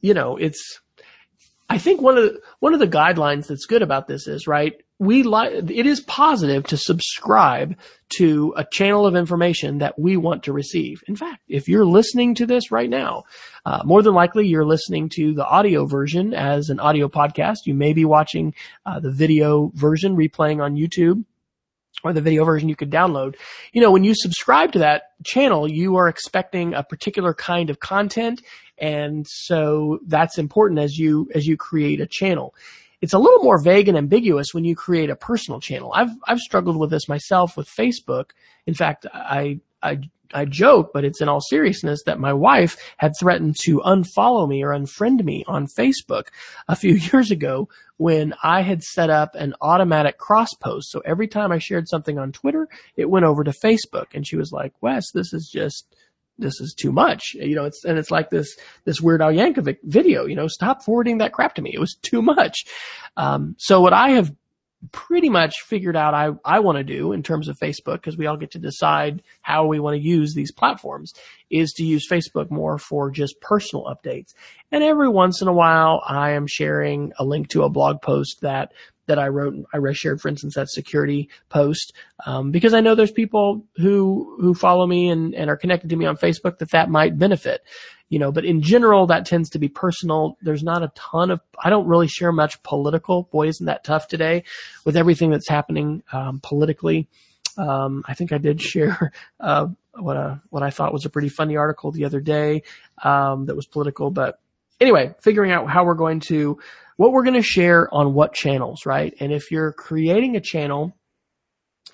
you 0.00 0.14
know, 0.14 0.36
it's, 0.36 0.80
I 1.68 1.78
think 1.78 2.00
one 2.00 2.18
of 2.18 2.24
the, 2.24 2.40
one 2.60 2.74
of 2.74 2.80
the 2.80 2.86
guidelines 2.86 3.46
that's 3.46 3.66
good 3.66 3.82
about 3.82 4.06
this 4.06 4.28
is, 4.28 4.46
right, 4.46 4.80
we 5.02 5.24
like, 5.24 5.52
it 5.52 5.84
is 5.84 6.00
positive 6.00 6.62
to 6.66 6.76
subscribe 6.76 7.76
to 8.18 8.54
a 8.56 8.64
channel 8.70 9.04
of 9.04 9.16
information 9.16 9.78
that 9.78 9.98
we 9.98 10.16
want 10.16 10.44
to 10.44 10.52
receive. 10.52 11.02
In 11.08 11.16
fact, 11.16 11.42
if 11.48 11.68
you're 11.68 11.84
listening 11.84 12.36
to 12.36 12.46
this 12.46 12.70
right 12.70 12.88
now, 12.88 13.24
uh, 13.66 13.82
more 13.84 14.02
than 14.02 14.14
likely 14.14 14.46
you're 14.46 14.64
listening 14.64 15.08
to 15.16 15.34
the 15.34 15.44
audio 15.44 15.86
version 15.86 16.32
as 16.32 16.68
an 16.68 16.78
audio 16.78 17.08
podcast. 17.08 17.66
You 17.66 17.74
may 17.74 17.92
be 17.92 18.04
watching 18.04 18.54
uh, 18.86 19.00
the 19.00 19.10
video 19.10 19.72
version 19.74 20.16
replaying 20.16 20.62
on 20.62 20.76
YouTube 20.76 21.24
or 22.04 22.12
the 22.12 22.20
video 22.20 22.44
version 22.44 22.68
you 22.68 22.76
could 22.76 22.90
download. 22.90 23.34
You 23.72 23.80
know, 23.80 23.90
when 23.90 24.04
you 24.04 24.14
subscribe 24.14 24.70
to 24.72 24.78
that 24.80 25.02
channel, 25.24 25.68
you 25.68 25.96
are 25.96 26.06
expecting 26.06 26.74
a 26.74 26.84
particular 26.84 27.34
kind 27.34 27.70
of 27.70 27.80
content. 27.80 28.40
And 28.78 29.26
so 29.28 29.98
that's 30.06 30.38
important 30.38 30.78
as 30.78 30.96
you, 30.96 31.28
as 31.34 31.44
you 31.44 31.56
create 31.56 32.00
a 32.00 32.06
channel 32.06 32.54
it's 33.02 33.12
a 33.12 33.18
little 33.18 33.42
more 33.42 33.60
vague 33.60 33.88
and 33.88 33.98
ambiguous 33.98 34.54
when 34.54 34.64
you 34.64 34.76
create 34.76 35.10
a 35.10 35.16
personal 35.16 35.60
channel. 35.60 35.92
I've 35.94 36.12
I've 36.26 36.38
struggled 36.38 36.78
with 36.78 36.90
this 36.90 37.08
myself 37.08 37.56
with 37.56 37.68
Facebook. 37.68 38.30
In 38.66 38.74
fact, 38.74 39.06
I 39.12 39.60
I 39.82 39.98
I 40.32 40.44
joke, 40.46 40.92
but 40.94 41.04
it's 41.04 41.20
in 41.20 41.28
all 41.28 41.40
seriousness 41.40 42.04
that 42.06 42.20
my 42.20 42.32
wife 42.32 42.76
had 42.96 43.12
threatened 43.18 43.56
to 43.64 43.80
unfollow 43.80 44.48
me 44.48 44.62
or 44.62 44.70
unfriend 44.70 45.22
me 45.24 45.44
on 45.46 45.66
Facebook 45.66 46.28
a 46.68 46.76
few 46.76 46.94
years 47.12 47.30
ago 47.30 47.68
when 47.96 48.34
I 48.42 48.62
had 48.62 48.82
set 48.82 49.10
up 49.10 49.34
an 49.34 49.54
automatic 49.60 50.16
cross 50.16 50.54
post. 50.54 50.90
So 50.90 51.02
every 51.04 51.28
time 51.28 51.52
I 51.52 51.58
shared 51.58 51.88
something 51.88 52.18
on 52.18 52.32
Twitter, 52.32 52.68
it 52.96 53.10
went 53.10 53.26
over 53.26 53.44
to 53.44 53.50
Facebook 53.50 54.06
and 54.14 54.26
she 54.26 54.36
was 54.36 54.52
like, 54.52 54.72
Wes, 54.80 55.10
this 55.12 55.32
is 55.32 55.50
just 55.52 55.94
this 56.38 56.60
is 56.60 56.74
too 56.74 56.92
much. 56.92 57.34
You 57.34 57.54
know, 57.54 57.64
it's, 57.64 57.84
and 57.84 57.98
it's 57.98 58.10
like 58.10 58.30
this, 58.30 58.56
this 58.84 59.00
Weird 59.00 59.22
Al 59.22 59.32
Yankovic 59.32 59.78
video, 59.84 60.26
you 60.26 60.34
know, 60.34 60.48
stop 60.48 60.82
forwarding 60.82 61.18
that 61.18 61.32
crap 61.32 61.54
to 61.56 61.62
me. 61.62 61.72
It 61.72 61.80
was 61.80 61.96
too 62.02 62.22
much. 62.22 62.64
Um, 63.16 63.54
so 63.58 63.80
what 63.80 63.92
I 63.92 64.10
have 64.10 64.34
pretty 64.90 65.28
much 65.28 65.54
figured 65.64 65.96
out 65.96 66.12
I, 66.12 66.30
I 66.44 66.58
want 66.58 66.78
to 66.78 66.82
do 66.82 67.12
in 67.12 67.22
terms 67.22 67.46
of 67.46 67.56
Facebook, 67.56 67.94
because 67.94 68.16
we 68.16 68.26
all 68.26 68.36
get 68.36 68.50
to 68.52 68.58
decide 68.58 69.22
how 69.40 69.66
we 69.66 69.78
want 69.78 69.94
to 69.94 70.02
use 70.02 70.34
these 70.34 70.50
platforms, 70.50 71.12
is 71.50 71.72
to 71.74 71.84
use 71.84 72.08
Facebook 72.10 72.50
more 72.50 72.78
for 72.78 73.08
just 73.10 73.40
personal 73.40 73.84
updates. 73.84 74.34
And 74.72 74.82
every 74.82 75.08
once 75.08 75.40
in 75.40 75.46
a 75.46 75.52
while, 75.52 76.02
I 76.04 76.32
am 76.32 76.48
sharing 76.48 77.12
a 77.16 77.24
link 77.24 77.50
to 77.50 77.62
a 77.62 77.68
blog 77.68 78.02
post 78.02 78.40
that 78.40 78.72
that 79.06 79.18
I 79.18 79.28
wrote, 79.28 79.54
I 79.72 79.92
shared, 79.92 80.20
for 80.20 80.28
instance, 80.28 80.54
that 80.54 80.68
security 80.68 81.28
post, 81.48 81.92
um, 82.24 82.50
because 82.50 82.74
I 82.74 82.80
know 82.80 82.94
there's 82.94 83.10
people 83.12 83.64
who, 83.76 84.36
who 84.40 84.54
follow 84.54 84.86
me 84.86 85.08
and, 85.08 85.34
and 85.34 85.50
are 85.50 85.56
connected 85.56 85.90
to 85.90 85.96
me 85.96 86.06
on 86.06 86.16
Facebook 86.16 86.58
that 86.58 86.70
that 86.70 86.88
might 86.88 87.18
benefit, 87.18 87.62
you 88.08 88.18
know, 88.18 88.30
but 88.30 88.44
in 88.44 88.62
general, 88.62 89.06
that 89.08 89.26
tends 89.26 89.50
to 89.50 89.58
be 89.58 89.68
personal. 89.68 90.36
There's 90.42 90.62
not 90.62 90.82
a 90.82 90.92
ton 90.94 91.30
of, 91.30 91.40
I 91.62 91.70
don't 91.70 91.86
really 91.86 92.08
share 92.08 92.32
much 92.32 92.62
political. 92.62 93.24
Boy, 93.24 93.48
isn't 93.48 93.66
that 93.66 93.84
tough 93.84 94.06
today 94.06 94.44
with 94.84 94.96
everything 94.96 95.30
that's 95.30 95.48
happening, 95.48 96.02
um, 96.12 96.40
politically. 96.40 97.08
Um, 97.58 98.02
I 98.06 98.14
think 98.14 98.32
I 98.32 98.38
did 98.38 98.60
share, 98.60 99.12
uh, 99.40 99.66
what 99.94 100.16
a, 100.16 100.40
what 100.50 100.62
I 100.62 100.70
thought 100.70 100.92
was 100.92 101.04
a 101.04 101.10
pretty 101.10 101.28
funny 101.28 101.56
article 101.56 101.90
the 101.90 102.04
other 102.04 102.20
day, 102.20 102.62
um, 103.02 103.46
that 103.46 103.56
was 103.56 103.66
political, 103.66 104.10
but 104.10 104.38
anyway, 104.82 105.14
figuring 105.20 105.52
out 105.52 105.70
how 105.70 105.84
we're 105.84 105.94
going 105.94 106.20
to, 106.20 106.58
what 106.96 107.12
we're 107.12 107.24
going 107.24 107.34
to 107.34 107.42
share 107.42 107.92
on 107.92 108.14
what 108.14 108.34
channels, 108.34 108.86
right? 108.86 109.14
And 109.20 109.32
if 109.32 109.50
you're 109.50 109.72
creating 109.72 110.36
a 110.36 110.40
channel, 110.40 110.96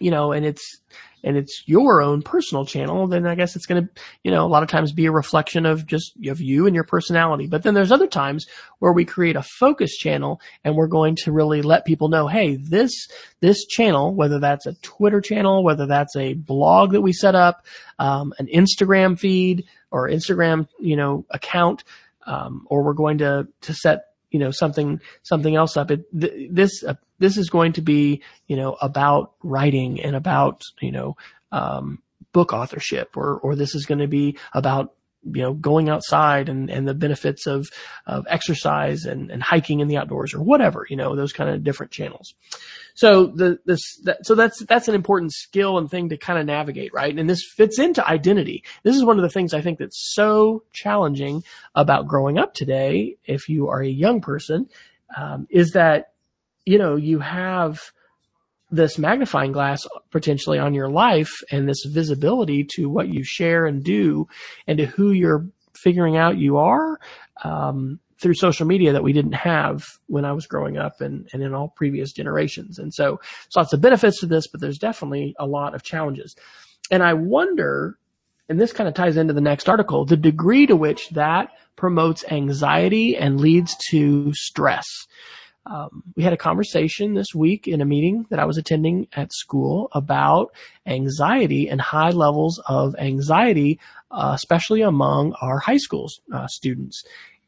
you 0.00 0.10
know, 0.10 0.32
and 0.32 0.44
it's, 0.44 0.80
and 1.24 1.36
it's 1.36 1.64
your 1.66 2.00
own 2.00 2.22
personal 2.22 2.64
channel, 2.64 3.06
then 3.06 3.26
I 3.26 3.34
guess 3.34 3.56
it's 3.56 3.66
going 3.66 3.82
to, 3.82 3.90
you 4.22 4.30
know, 4.30 4.44
a 4.44 4.48
lot 4.48 4.62
of 4.62 4.68
times 4.68 4.92
be 4.92 5.06
a 5.06 5.12
reflection 5.12 5.66
of 5.66 5.86
just 5.86 6.12
of 6.26 6.40
you 6.40 6.66
and 6.66 6.74
your 6.74 6.84
personality. 6.84 7.46
But 7.46 7.62
then 7.62 7.74
there's 7.74 7.90
other 7.90 8.06
times 8.06 8.46
where 8.78 8.92
we 8.92 9.04
create 9.04 9.36
a 9.36 9.42
focus 9.42 9.96
channel 9.96 10.40
and 10.62 10.76
we're 10.76 10.86
going 10.86 11.16
to 11.16 11.32
really 11.32 11.62
let 11.62 11.84
people 11.84 12.08
know, 12.08 12.28
hey, 12.28 12.56
this, 12.56 13.08
this 13.40 13.66
channel, 13.66 14.14
whether 14.14 14.38
that's 14.38 14.66
a 14.66 14.74
Twitter 14.74 15.20
channel, 15.20 15.64
whether 15.64 15.86
that's 15.86 16.14
a 16.16 16.34
blog 16.34 16.92
that 16.92 17.02
we 17.02 17.12
set 17.12 17.34
up, 17.34 17.66
um, 17.98 18.32
an 18.38 18.46
Instagram 18.46 19.18
feed 19.18 19.64
or 19.90 20.08
Instagram, 20.08 20.68
you 20.78 20.96
know, 20.96 21.24
account, 21.30 21.82
um, 22.26 22.66
or 22.70 22.84
we're 22.84 22.92
going 22.92 23.18
to, 23.18 23.48
to 23.62 23.74
set 23.74 24.04
you 24.30 24.38
know 24.38 24.50
something 24.50 25.00
something 25.22 25.56
else 25.56 25.76
up. 25.76 25.90
It, 25.90 26.04
th- 26.18 26.50
this 26.50 26.84
uh, 26.84 26.94
this 27.18 27.36
is 27.36 27.50
going 27.50 27.72
to 27.74 27.82
be 27.82 28.22
you 28.46 28.56
know 28.56 28.76
about 28.80 29.32
writing 29.42 30.00
and 30.00 30.16
about 30.16 30.62
you 30.80 30.92
know 30.92 31.16
um, 31.52 32.02
book 32.32 32.52
authorship, 32.52 33.16
or 33.16 33.38
or 33.38 33.54
this 33.56 33.74
is 33.74 33.86
going 33.86 34.00
to 34.00 34.08
be 34.08 34.36
about 34.52 34.94
you 35.24 35.42
know, 35.42 35.52
going 35.52 35.88
outside 35.88 36.48
and, 36.48 36.70
and 36.70 36.86
the 36.86 36.94
benefits 36.94 37.46
of, 37.46 37.68
of 38.06 38.26
exercise 38.28 39.04
and, 39.04 39.30
and 39.30 39.42
hiking 39.42 39.80
in 39.80 39.88
the 39.88 39.96
outdoors 39.96 40.32
or 40.32 40.42
whatever, 40.42 40.86
you 40.88 40.96
know, 40.96 41.16
those 41.16 41.32
kind 41.32 41.50
of 41.50 41.64
different 41.64 41.92
channels. 41.92 42.34
So 42.94 43.26
the, 43.26 43.58
this, 43.64 43.80
that, 44.04 44.24
so 44.24 44.34
that's, 44.34 44.64
that's 44.64 44.88
an 44.88 44.94
important 44.94 45.32
skill 45.32 45.78
and 45.78 45.90
thing 45.90 46.08
to 46.08 46.16
kind 46.16 46.38
of 46.38 46.46
navigate, 46.46 46.92
right? 46.94 47.16
And 47.16 47.28
this 47.28 47.44
fits 47.56 47.78
into 47.78 48.06
identity. 48.08 48.64
This 48.84 48.96
is 48.96 49.04
one 49.04 49.18
of 49.18 49.22
the 49.22 49.28
things 49.28 49.54
I 49.54 49.60
think 49.60 49.78
that's 49.78 50.12
so 50.14 50.62
challenging 50.72 51.42
about 51.74 52.06
growing 52.06 52.38
up 52.38 52.54
today. 52.54 53.16
If 53.24 53.48
you 53.48 53.68
are 53.68 53.82
a 53.82 53.88
young 53.88 54.20
person, 54.20 54.68
um, 55.16 55.46
is 55.50 55.72
that, 55.72 56.12
you 56.64 56.78
know, 56.78 56.96
you 56.96 57.18
have, 57.18 57.92
this 58.70 58.98
magnifying 58.98 59.52
glass 59.52 59.86
potentially 60.10 60.58
on 60.58 60.74
your 60.74 60.88
life 60.88 61.42
and 61.50 61.68
this 61.68 61.84
visibility 61.86 62.64
to 62.64 62.88
what 62.88 63.08
you 63.08 63.24
share 63.24 63.66
and 63.66 63.82
do 63.82 64.26
and 64.66 64.78
to 64.78 64.86
who 64.86 65.12
you're 65.12 65.46
figuring 65.74 66.16
out 66.16 66.38
you 66.38 66.58
are 66.58 66.98
um, 67.44 67.98
through 68.20 68.34
social 68.34 68.66
media 68.66 68.92
that 68.92 69.02
we 69.02 69.12
didn't 69.12 69.32
have 69.32 69.84
when 70.06 70.24
I 70.24 70.32
was 70.32 70.46
growing 70.46 70.76
up 70.76 71.00
and, 71.00 71.28
and 71.32 71.42
in 71.42 71.54
all 71.54 71.68
previous 71.68 72.12
generations. 72.12 72.78
And 72.78 72.92
so 72.92 73.20
there's 73.20 73.56
lots 73.56 73.72
of 73.72 73.80
benefits 73.80 74.20
to 74.20 74.26
this, 74.26 74.48
but 74.48 74.60
there's 74.60 74.78
definitely 74.78 75.34
a 75.38 75.46
lot 75.46 75.74
of 75.74 75.82
challenges. 75.82 76.34
And 76.90 77.02
I 77.02 77.14
wonder, 77.14 77.96
and 78.48 78.60
this 78.60 78.72
kind 78.72 78.88
of 78.88 78.94
ties 78.94 79.16
into 79.16 79.34
the 79.34 79.40
next 79.40 79.68
article, 79.68 80.04
the 80.04 80.16
degree 80.16 80.66
to 80.66 80.76
which 80.76 81.08
that 81.10 81.50
promotes 81.76 82.24
anxiety 82.30 83.16
and 83.16 83.40
leads 83.40 83.76
to 83.90 84.32
stress. 84.34 84.86
Um, 85.68 86.02
we 86.16 86.22
had 86.22 86.32
a 86.32 86.38
conversation 86.38 87.14
this 87.14 87.34
week 87.34 87.68
in 87.68 87.82
a 87.82 87.84
meeting 87.84 88.26
that 88.30 88.38
I 88.38 88.46
was 88.46 88.56
attending 88.56 89.06
at 89.12 89.32
school 89.32 89.90
about 89.92 90.54
anxiety 90.86 91.68
and 91.68 91.80
high 91.80 92.10
levels 92.10 92.60
of 92.66 92.96
anxiety, 92.98 93.78
uh, 94.10 94.32
especially 94.34 94.80
among 94.80 95.34
our 95.42 95.58
high 95.58 95.76
school 95.76 96.08
uh, 96.32 96.46
students. 96.46 97.04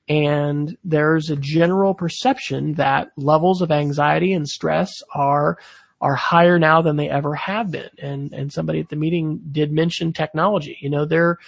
And 0.08 0.76
there's 0.84 1.30
a 1.30 1.36
general 1.36 1.94
perception 1.94 2.74
that 2.74 3.12
levels 3.16 3.62
of 3.62 3.70
anxiety 3.70 4.32
and 4.32 4.46
stress 4.46 4.90
are 5.14 5.58
are 6.02 6.14
higher 6.14 6.58
now 6.58 6.80
than 6.80 6.96
they 6.96 7.10
ever 7.10 7.34
have 7.34 7.70
been. 7.70 7.90
And 7.98 8.32
and 8.34 8.52
somebody 8.52 8.80
at 8.80 8.88
the 8.88 8.96
meeting 8.96 9.40
did 9.50 9.72
mention 9.72 10.12
technology. 10.12 10.76
You 10.80 10.90
know, 10.90 11.04
there 11.06 11.38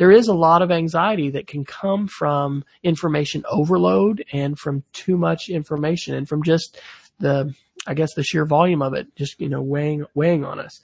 there 0.00 0.10
is 0.10 0.28
a 0.28 0.34
lot 0.34 0.62
of 0.62 0.70
anxiety 0.70 1.28
that 1.28 1.46
can 1.46 1.62
come 1.62 2.06
from 2.06 2.64
information 2.82 3.44
overload 3.50 4.24
and 4.32 4.58
from 4.58 4.82
too 4.94 5.18
much 5.18 5.50
information 5.50 6.14
and 6.14 6.26
from 6.26 6.42
just 6.42 6.80
the, 7.18 7.54
I 7.86 7.92
guess 7.92 8.14
the 8.14 8.22
sheer 8.22 8.46
volume 8.46 8.80
of 8.80 8.94
it, 8.94 9.14
just, 9.14 9.38
you 9.38 9.50
know, 9.50 9.60
weighing, 9.60 10.06
weighing 10.14 10.42
on 10.42 10.58
us. 10.58 10.80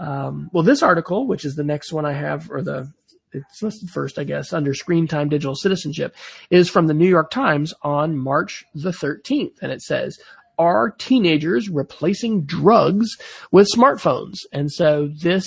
Um, 0.00 0.50
well, 0.52 0.64
this 0.64 0.82
article, 0.82 1.28
which 1.28 1.44
is 1.44 1.54
the 1.54 1.62
next 1.62 1.92
one 1.92 2.04
I 2.04 2.14
have, 2.14 2.50
or 2.50 2.60
the, 2.60 2.92
it's 3.30 3.62
listed 3.62 3.90
first, 3.90 4.18
I 4.18 4.24
guess, 4.24 4.52
under 4.52 4.74
screen 4.74 5.06
time 5.06 5.28
digital 5.28 5.54
citizenship, 5.54 6.16
is 6.50 6.68
from 6.68 6.88
the 6.88 6.94
New 6.94 7.08
York 7.08 7.30
Times 7.30 7.72
on 7.82 8.18
March 8.18 8.64
the 8.74 8.90
13th. 8.90 9.62
And 9.62 9.70
it 9.70 9.82
says, 9.82 10.18
are 10.58 10.90
teenagers 10.90 11.68
replacing 11.68 12.42
drugs 12.42 13.06
with 13.52 13.68
smartphones? 13.72 14.38
And 14.50 14.68
so 14.72 15.10
this 15.22 15.46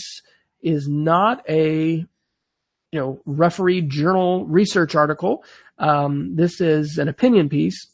is 0.61 0.87
not 0.87 1.43
a 1.49 2.05
you 2.91 2.99
know, 2.99 3.21
referee 3.25 3.81
journal 3.81 4.45
research 4.45 4.95
article. 4.95 5.43
Um, 5.77 6.35
this 6.35 6.61
is 6.61 6.97
an 6.97 7.07
opinion 7.07 7.49
piece. 7.49 7.87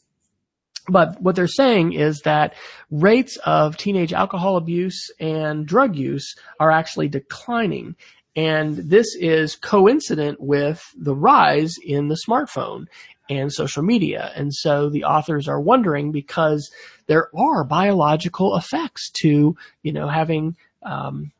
But 0.88 1.20
what 1.20 1.36
they're 1.36 1.46
saying 1.46 1.92
is 1.92 2.20
that 2.20 2.54
rates 2.90 3.36
of 3.44 3.76
teenage 3.76 4.12
alcohol 4.12 4.56
abuse 4.56 5.10
and 5.20 5.66
drug 5.66 5.96
use 5.96 6.34
are 6.58 6.70
actually 6.70 7.08
declining. 7.08 7.94
And 8.34 8.76
this 8.76 9.14
is 9.14 9.56
coincident 9.56 10.40
with 10.40 10.82
the 10.96 11.14
rise 11.14 11.74
in 11.84 12.08
the 12.08 12.18
smartphone 12.26 12.86
and 13.28 13.52
social 13.52 13.82
media. 13.82 14.32
And 14.34 14.54
so 14.54 14.88
the 14.88 15.04
authors 15.04 15.48
are 15.48 15.60
wondering 15.60 16.12
because 16.12 16.70
there 17.06 17.28
are 17.36 17.64
biological 17.64 18.56
effects 18.56 19.10
to, 19.20 19.56
you 19.82 19.92
know, 19.92 20.08
having, 20.08 20.56
um, 20.82 21.32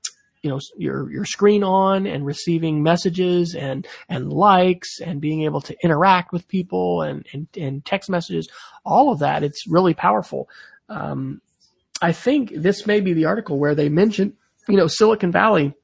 you 0.43 0.51
know 0.51 0.61
your 0.77 1.11
your 1.11 1.25
screen 1.25 1.63
on 1.63 2.07
and 2.07 2.25
receiving 2.25 2.83
messages 2.83 3.55
and 3.55 3.87
and 4.09 4.33
likes 4.33 5.01
and 5.01 5.21
being 5.21 5.43
able 5.43 5.61
to 5.61 5.77
interact 5.83 6.33
with 6.33 6.49
people 6.49 7.03
and 7.03 7.27
and, 7.33 7.49
and 7.57 7.85
text 7.85 8.09
messages 8.11 8.49
all 8.85 9.13
of 9.13 9.19
that 9.21 9.43
it's 9.43 9.67
really 9.69 9.95
powerful. 9.95 10.49
Um, 10.89 11.41
i 12.01 12.13
think 12.13 12.53
this 12.55 12.87
may 12.87 13.01
be 13.01 13.13
the 13.13 13.27
article 13.27 13.59
where 13.59 13.75
they 13.75 13.89
mention 13.89 14.37
you 14.69 14.77
know 14.77 14.87
silicon 14.87 15.33
valley 15.33 15.75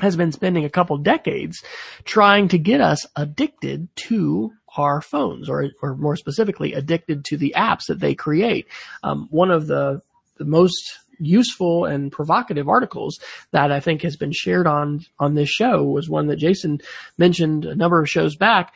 has 0.00 0.16
been 0.16 0.32
spending 0.32 0.64
a 0.64 0.70
couple 0.70 0.96
decades 0.98 1.62
trying 2.04 2.48
to 2.48 2.58
get 2.58 2.80
us 2.80 3.06
addicted 3.16 3.88
to 3.96 4.52
our 4.76 5.00
phones 5.00 5.48
or 5.48 5.70
or 5.82 5.96
more 5.96 6.16
specifically 6.16 6.74
addicted 6.74 7.24
to 7.24 7.36
the 7.36 7.54
apps 7.56 7.86
that 7.88 8.00
they 8.00 8.14
create. 8.14 8.66
Um, 9.02 9.28
one 9.30 9.50
of 9.50 9.66
the 9.66 10.02
the 10.36 10.44
most 10.44 10.98
useful 11.20 11.84
and 11.84 12.10
provocative 12.10 12.68
articles 12.68 13.18
that 13.52 13.70
I 13.70 13.80
think 13.80 14.02
has 14.02 14.16
been 14.16 14.32
shared 14.32 14.66
on 14.66 15.04
on 15.18 15.34
this 15.34 15.48
show 15.48 15.84
was 15.84 16.08
one 16.08 16.26
that 16.28 16.36
Jason 16.36 16.80
mentioned 17.18 17.64
a 17.64 17.74
number 17.74 18.00
of 18.00 18.08
shows 18.08 18.36
back 18.36 18.74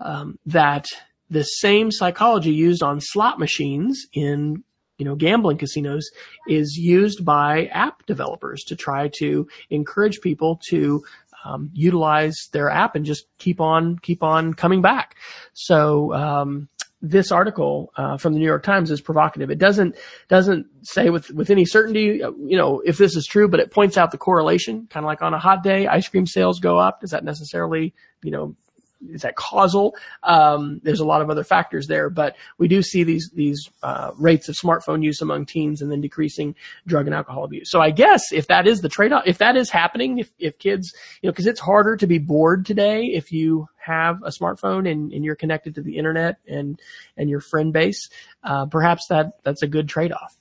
um, 0.00 0.38
that 0.46 0.86
the 1.30 1.42
same 1.42 1.90
psychology 1.90 2.52
used 2.52 2.82
on 2.82 3.00
slot 3.00 3.38
machines 3.38 4.06
in 4.12 4.62
you 4.98 5.04
know 5.04 5.14
gambling 5.14 5.58
casinos 5.58 6.08
is 6.48 6.76
used 6.76 7.24
by 7.24 7.66
app 7.66 8.04
developers 8.06 8.62
to 8.64 8.76
try 8.76 9.10
to 9.18 9.46
encourage 9.70 10.20
people 10.20 10.60
to 10.68 11.04
um, 11.44 11.70
utilize 11.72 12.34
their 12.52 12.70
app 12.70 12.96
and 12.96 13.04
just 13.04 13.26
keep 13.38 13.60
on 13.60 13.98
keep 13.98 14.22
on 14.22 14.54
coming 14.54 14.82
back. 14.82 15.16
So 15.52 16.12
um, 16.12 16.68
this 17.10 17.32
article 17.32 17.92
uh, 17.96 18.16
from 18.16 18.32
the 18.32 18.38
New 18.38 18.46
York 18.46 18.62
Times 18.62 18.90
is 18.90 19.00
provocative. 19.00 19.50
It 19.50 19.58
doesn't 19.58 19.96
doesn't 20.28 20.66
say 20.82 21.10
with 21.10 21.30
with 21.30 21.50
any 21.50 21.64
certainty, 21.64 22.22
uh, 22.22 22.30
you 22.44 22.56
know, 22.56 22.80
if 22.84 22.98
this 22.98 23.16
is 23.16 23.26
true, 23.26 23.48
but 23.48 23.60
it 23.60 23.70
points 23.70 23.96
out 23.96 24.10
the 24.10 24.18
correlation. 24.18 24.86
Kind 24.90 25.04
of 25.04 25.08
like 25.08 25.22
on 25.22 25.34
a 25.34 25.38
hot 25.38 25.62
day, 25.62 25.86
ice 25.86 26.08
cream 26.08 26.26
sales 26.26 26.60
go 26.60 26.78
up. 26.78 27.00
Does 27.00 27.10
that 27.10 27.24
necessarily, 27.24 27.94
you 28.22 28.30
know, 28.30 28.56
is 29.10 29.22
that 29.22 29.36
causal? 29.36 29.96
Um, 30.22 30.80
there's 30.82 31.00
a 31.00 31.04
lot 31.04 31.22
of 31.22 31.30
other 31.30 31.44
factors 31.44 31.86
there, 31.86 32.10
but 32.10 32.36
we 32.58 32.68
do 32.68 32.82
see 32.82 33.04
these 33.04 33.30
these 33.34 33.68
uh, 33.82 34.12
rates 34.16 34.48
of 34.48 34.56
smartphone 34.56 35.02
use 35.02 35.20
among 35.20 35.46
teens 35.46 35.82
and 35.82 35.90
then 35.90 36.00
decreasing 36.00 36.54
drug 36.86 37.06
and 37.06 37.14
alcohol 37.14 37.44
abuse. 37.44 37.70
So 37.70 37.80
I 37.80 37.90
guess 37.90 38.32
if 38.32 38.46
that 38.48 38.66
is 38.66 38.80
the 38.80 38.88
trade 38.88 39.12
off, 39.12 39.24
if 39.26 39.38
that 39.38 39.56
is 39.56 39.70
happening, 39.70 40.18
if 40.18 40.30
if 40.38 40.58
kids, 40.58 40.92
you 41.22 41.28
know, 41.28 41.32
because 41.32 41.46
it's 41.46 41.60
harder 41.60 41.96
to 41.96 42.06
be 42.06 42.18
bored 42.18 42.66
today 42.66 43.04
if 43.06 43.32
you 43.32 43.66
have 43.76 44.22
a 44.24 44.30
smartphone 44.30 44.90
and, 44.90 45.12
and 45.12 45.24
you're 45.24 45.36
connected 45.36 45.74
to 45.76 45.82
the 45.82 45.96
internet 45.96 46.38
and 46.48 46.80
and 47.16 47.30
your 47.30 47.40
friend 47.40 47.72
base, 47.72 48.08
uh, 48.42 48.66
perhaps 48.66 49.06
that 49.08 49.42
that's 49.44 49.62
a 49.62 49.68
good 49.68 49.88
trade 49.88 50.12
off. 50.12 50.36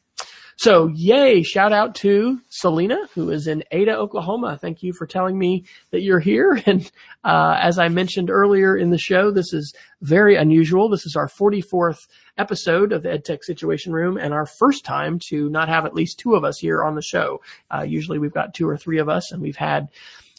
So 0.58 0.88
yay, 0.88 1.44
shout 1.44 1.74
out 1.74 1.96
to 1.96 2.40
Selena, 2.50 2.98
who 3.14 3.30
is 3.30 3.46
in 3.46 3.64
Ada, 3.72 3.98
Oklahoma. 3.98 4.58
Thank 4.60 4.84
you 4.84 4.94
for 4.94 5.06
telling 5.06 5.38
me 5.38 5.66
that 5.92 6.02
you're 6.02 6.20
here. 6.20 6.62
And, 6.66 6.90
uh, 7.24 7.58
as 7.62 7.78
I 7.78 7.90
mentioned 7.90 8.30
earlier 8.30 8.76
in 8.76 8.90
the 8.90 8.98
show, 8.98 9.32
this 9.32 9.54
is 9.54 9.74
very 10.02 10.36
unusual. 10.36 10.90
This 10.90 11.06
is 11.06 11.16
our 11.16 11.28
44th 11.28 12.08
episode 12.38 12.92
of 12.92 13.04
the 13.04 13.10
EdTech 13.10 13.44
Situation 13.44 13.94
Room 13.94 14.18
and 14.18 14.34
our 14.34 14.46
first 14.46 14.86
time 14.86 15.20
to 15.30 15.50
not 15.50 15.70
have 15.70 15.86
at 15.86 15.94
least 15.94 16.20
two 16.20 16.36
of 16.36 16.44
us 16.44 16.58
here 16.58 16.84
on 16.84 16.96
the 16.96 17.02
show. 17.02 17.42
Uh, 17.74 17.84
usually 17.84 18.18
we've 18.18 18.34
got 18.34 18.54
two 18.54 18.68
or 18.68 18.78
three 18.78 19.00
of 19.00 19.10
us 19.10 19.32
and 19.32 19.42
we've 19.42 19.56
had 19.58 19.90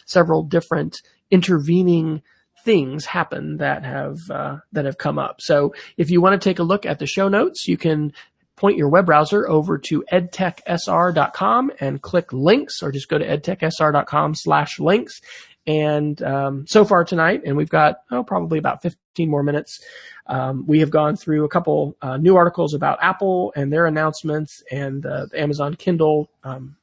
several 0.07 0.43
different 0.43 1.03
intervening 1.31 2.23
things 2.65 3.05
happen 3.05 3.59
that 3.59 3.85
have 3.85 4.19
uh, 4.31 4.57
that 4.73 4.85
have 4.85 4.99
come 4.99 5.19
up. 5.19 5.41
So 5.41 5.75
if 5.97 6.11
you 6.11 6.21
want 6.21 6.41
to 6.41 6.49
take 6.49 6.59
a 6.59 6.65
look 6.65 6.85
at 6.85 6.99
the 6.99 7.07
show 7.07 7.29
notes, 7.29 7.69
you 7.69 7.77
can 7.77 8.13
point 8.57 8.77
your 8.77 8.89
web 8.89 9.07
browser 9.07 9.49
over 9.49 9.79
to 9.79 10.05
edtechsr.com 10.13 11.73
and 11.79 12.03
click 12.03 12.33
links 12.33 12.83
or 12.83 12.91
just 12.91 13.09
go 13.09 13.19
to 13.19 13.27
edtechsr.com 13.27 14.35
slash 14.35 14.81
links. 14.81 15.21
And 15.67 16.23
um, 16.23 16.67
so 16.67 16.85
far 16.85 17.05
tonight, 17.05 17.43
and 17.45 17.57
we've 17.57 17.69
got 17.69 17.97
oh 18.11 18.23
probably 18.23 18.59
about 18.59 18.83
15 18.83 19.29
more 19.29 19.43
minutes. 19.43 19.81
Um, 20.29 20.65
we 20.67 20.81
have 20.81 20.91
gone 20.91 21.17
through 21.17 21.45
a 21.45 21.49
couple 21.49 21.97
uh, 22.03 22.17
new 22.17 22.37
articles 22.37 22.73
about 22.73 22.99
Apple 23.03 23.53
and 23.57 23.73
their 23.73 23.87
announcements, 23.87 24.63
and 24.71 25.05
uh, 25.05 25.27
the 25.27 25.41
Amazon 25.41 25.75
Kindle 25.75 26.31
um, 26.45 26.77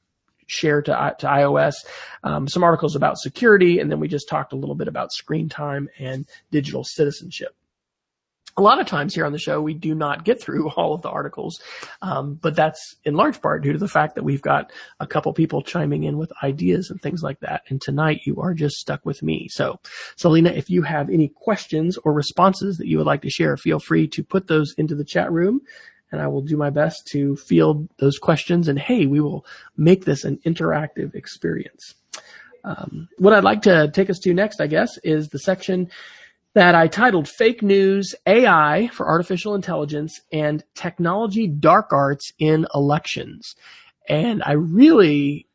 share 0.48 0.82
to 0.82 1.16
to 1.20 1.28
iOS. 1.28 1.76
Um, 2.24 2.48
some 2.48 2.64
articles 2.64 2.96
about 2.96 3.18
security, 3.18 3.80
and 3.80 3.90
then 3.90 4.02
we 4.02 4.10
just 4.10 4.28
talked 4.28 4.52
a 4.52 4.58
little 4.58 4.76
bit 4.76 4.90
about 4.90 5.14
screen 5.14 5.48
time 5.48 5.90
and 5.98 6.26
digital 6.52 6.84
citizenship 6.84 7.56
a 8.56 8.62
lot 8.62 8.80
of 8.80 8.88
times 8.88 9.16
here 9.16 9.26
on 9.26 9.32
the 9.32 9.40
show, 9.40 9.62
we 9.62 9.74
do 9.74 9.96
not 9.96 10.26
get 10.26 10.42
through 10.42 10.70
all 10.78 10.94
of 10.94 11.02
the 11.02 11.10
articles, 11.10 11.62
um, 12.02 12.36
but 12.36 12.56
that's 12.56 12.96
in 13.04 13.16
large 13.16 13.42
part 13.42 13.64
due 13.64 13.74
to 13.74 13.80
the 13.80 13.88
fact 13.88 14.16
that 14.16 14.24
we've 14.24 14.42
got 14.42 14.72
a 15.00 15.08
couple 15.08 15.34
people 15.34 15.62
chiming 15.62 16.04
in 16.04 16.18
with 16.18 16.32
ideas 16.44 16.90
and 16.90 17.02
things 17.02 17.24
like 17.24 17.40
that. 17.40 17.64
And 17.70 17.82
tonight 17.82 18.22
you 18.26 18.42
are 18.42 18.54
just 18.54 18.78
stuck 18.78 19.06
with 19.06 19.24
me. 19.24 19.48
So, 19.50 19.80
Selena, 20.16 20.50
if 20.50 20.70
you 20.70 20.84
have 20.84 21.10
any 21.10 21.30
questions 21.30 21.98
or 21.98 22.14
responses 22.14 22.78
that 22.78 22.88
you 22.88 22.98
would 22.98 23.08
like 23.08 23.22
to 23.24 23.30
share, 23.30 23.58
feel 23.58 23.80
free 23.80 24.08
to 24.10 24.24
put 24.24 24.48
those 24.48 24.74
into 24.78 24.96
the 24.96 25.06
chat 25.06 25.32
room 25.32 25.62
and 26.14 26.22
I 26.22 26.28
will 26.28 26.42
do 26.42 26.56
my 26.56 26.70
best 26.70 27.08
to 27.08 27.36
field 27.36 27.90
those 27.98 28.20
questions. 28.20 28.68
And 28.68 28.78
hey, 28.78 29.08
we 29.08 29.20
will 29.20 29.46
make 29.76 30.06
this 30.06 30.24
an 30.24 30.38
interactive 30.46 31.16
experience. 31.16 31.96
Um, 32.64 33.10
what 33.18 33.34
I'd 33.34 33.44
like 33.44 33.64
to 33.64 33.90
take 33.92 34.12
us 34.12 34.20
to 34.20 34.34
next, 34.34 34.62
I 34.62 34.68
guess, 34.68 34.98
is 35.04 35.30
the 35.30 35.40
section 35.40 35.90
that 36.54 36.76
I 36.76 36.88
titled 36.88 37.28
Fake 37.28 37.64
News, 37.64 38.14
AI 38.28 38.90
for 38.94 39.08
Artificial 39.08 39.56
Intelligence, 39.56 40.22
and 40.32 40.64
Technology 40.76 41.48
Dark 41.48 41.92
Arts 41.92 42.32
in 42.38 42.68
Elections. 42.76 43.56
And 44.08 44.44
I 44.46 44.54
really 44.54 45.48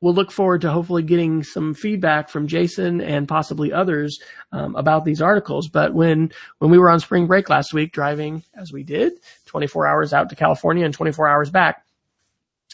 will 0.00 0.14
look 0.14 0.30
forward 0.30 0.60
to 0.60 0.70
hopefully 0.70 1.02
getting 1.02 1.42
some 1.42 1.74
feedback 1.74 2.28
from 2.28 2.46
Jason 2.46 3.00
and 3.00 3.26
possibly 3.26 3.72
others 3.72 4.20
um, 4.52 4.76
about 4.76 5.04
these 5.04 5.22
articles. 5.22 5.68
But 5.68 5.94
when 5.94 6.32
when 6.58 6.70
we 6.70 6.78
were 6.78 6.90
on 6.90 7.00
spring 7.00 7.26
break 7.26 7.48
last 7.48 7.72
week, 7.72 7.92
driving 7.92 8.44
as 8.54 8.72
we 8.72 8.84
did, 8.84 9.14
24 9.46 9.86
hours 9.86 10.12
out 10.12 10.28
to 10.28 10.36
California 10.36 10.84
and 10.84 10.94
24 10.94 11.26
hours 11.26 11.50
back, 11.50 11.84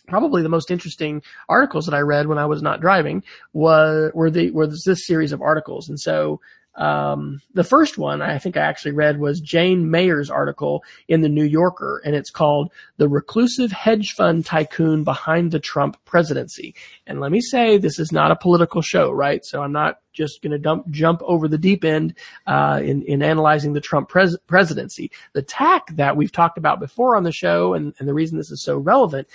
probably 0.09 0.43
the 0.43 0.49
most 0.49 0.71
interesting 0.71 1.23
articles 1.49 1.87
that 1.87 1.95
I 1.95 2.01
read 2.01 2.27
when 2.27 2.39
I 2.39 2.47
was 2.47 2.61
not 2.61 2.81
driving 2.81 3.23
was 3.53 4.11
were 4.15 4.31
the 4.31 4.51
were 4.51 4.67
this 4.67 5.07
series 5.07 5.33
of 5.33 5.41
articles. 5.41 5.89
And 5.89 5.99
so 5.99 6.41
um, 6.75 7.43
the 7.53 7.65
first 7.65 7.99
one 7.99 8.23
I 8.23 8.39
think 8.39 8.57
I 8.57 8.61
actually 8.61 8.93
read 8.93 9.19
was 9.19 9.41
Jane 9.41 9.91
Mayer's 9.91 10.31
article 10.31 10.83
in 11.07 11.21
the 11.21 11.29
New 11.29 11.45
Yorker, 11.45 12.01
and 12.05 12.15
it's 12.15 12.31
called 12.31 12.73
"The 12.97 13.09
Reclusive 13.09 13.73
Hedge 13.73 14.13
Fund 14.13 14.47
Tycoon 14.47 15.05
Behind 15.05 15.51
the 15.51 15.61
Trump 15.61 16.03
Presidency." 16.07 16.75
And 17.07 17.21
let 17.21 17.31
me 17.31 17.41
say, 17.41 17.77
this 17.77 17.99
is 17.99 18.11
not 18.11 18.31
a 18.31 18.37
political 18.37 18.81
show, 18.81 19.11
right? 19.11 19.45
So 19.45 19.63
I'm 19.63 19.73
not 19.73 19.99
just 20.15 20.43
going 20.43 20.61
to 20.61 20.83
jump 20.91 21.23
over 21.25 21.47
the 21.47 21.59
deep 21.59 21.85
end 21.85 22.15
uh, 22.47 22.81
in 22.83 23.03
in 23.03 23.23
analyzing 23.23 23.75
the 23.75 23.81
Trump 23.81 24.09
pres- 24.09 24.39
presidency. 24.47 25.11
The 25.35 25.43
tack 25.43 25.95
that 25.97 26.17
we've 26.17 26.33
talked 26.33 26.57
about 26.57 26.81
before 26.81 27.17
on 27.17 27.25
the 27.25 27.33
show, 27.33 27.75
and, 27.75 27.95
and 27.99 28.09
the 28.09 28.15
reason 28.15 28.39
this 28.39 28.51
is 28.51 28.65
so 28.65 28.79
relevant, 28.79 29.29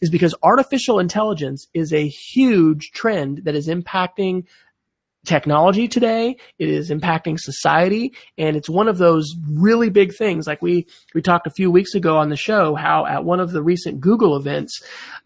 is 0.00 0.10
because 0.10 0.34
artificial 0.42 0.98
intelligence 0.98 1.68
is 1.72 1.92
a 1.92 2.08
huge 2.08 2.90
trend 2.90 3.44
that 3.44 3.54
is 3.54 3.68
impacting 3.68 4.44
technology 5.26 5.86
today. 5.86 6.36
It 6.58 6.68
is 6.68 6.90
impacting 6.90 7.38
society. 7.38 8.14
And 8.38 8.56
it's 8.56 8.70
one 8.70 8.88
of 8.88 8.98
those 8.98 9.34
really 9.50 9.90
big 9.90 10.14
things. 10.14 10.46
Like 10.46 10.62
we, 10.62 10.86
we 11.14 11.20
talked 11.20 11.46
a 11.46 11.50
few 11.50 11.70
weeks 11.70 11.94
ago 11.94 12.16
on 12.16 12.30
the 12.30 12.36
show, 12.36 12.74
how 12.74 13.04
at 13.06 13.24
one 13.24 13.40
of 13.40 13.50
the 13.50 13.62
recent 13.62 14.00
Google 14.00 14.36
events, 14.36 14.80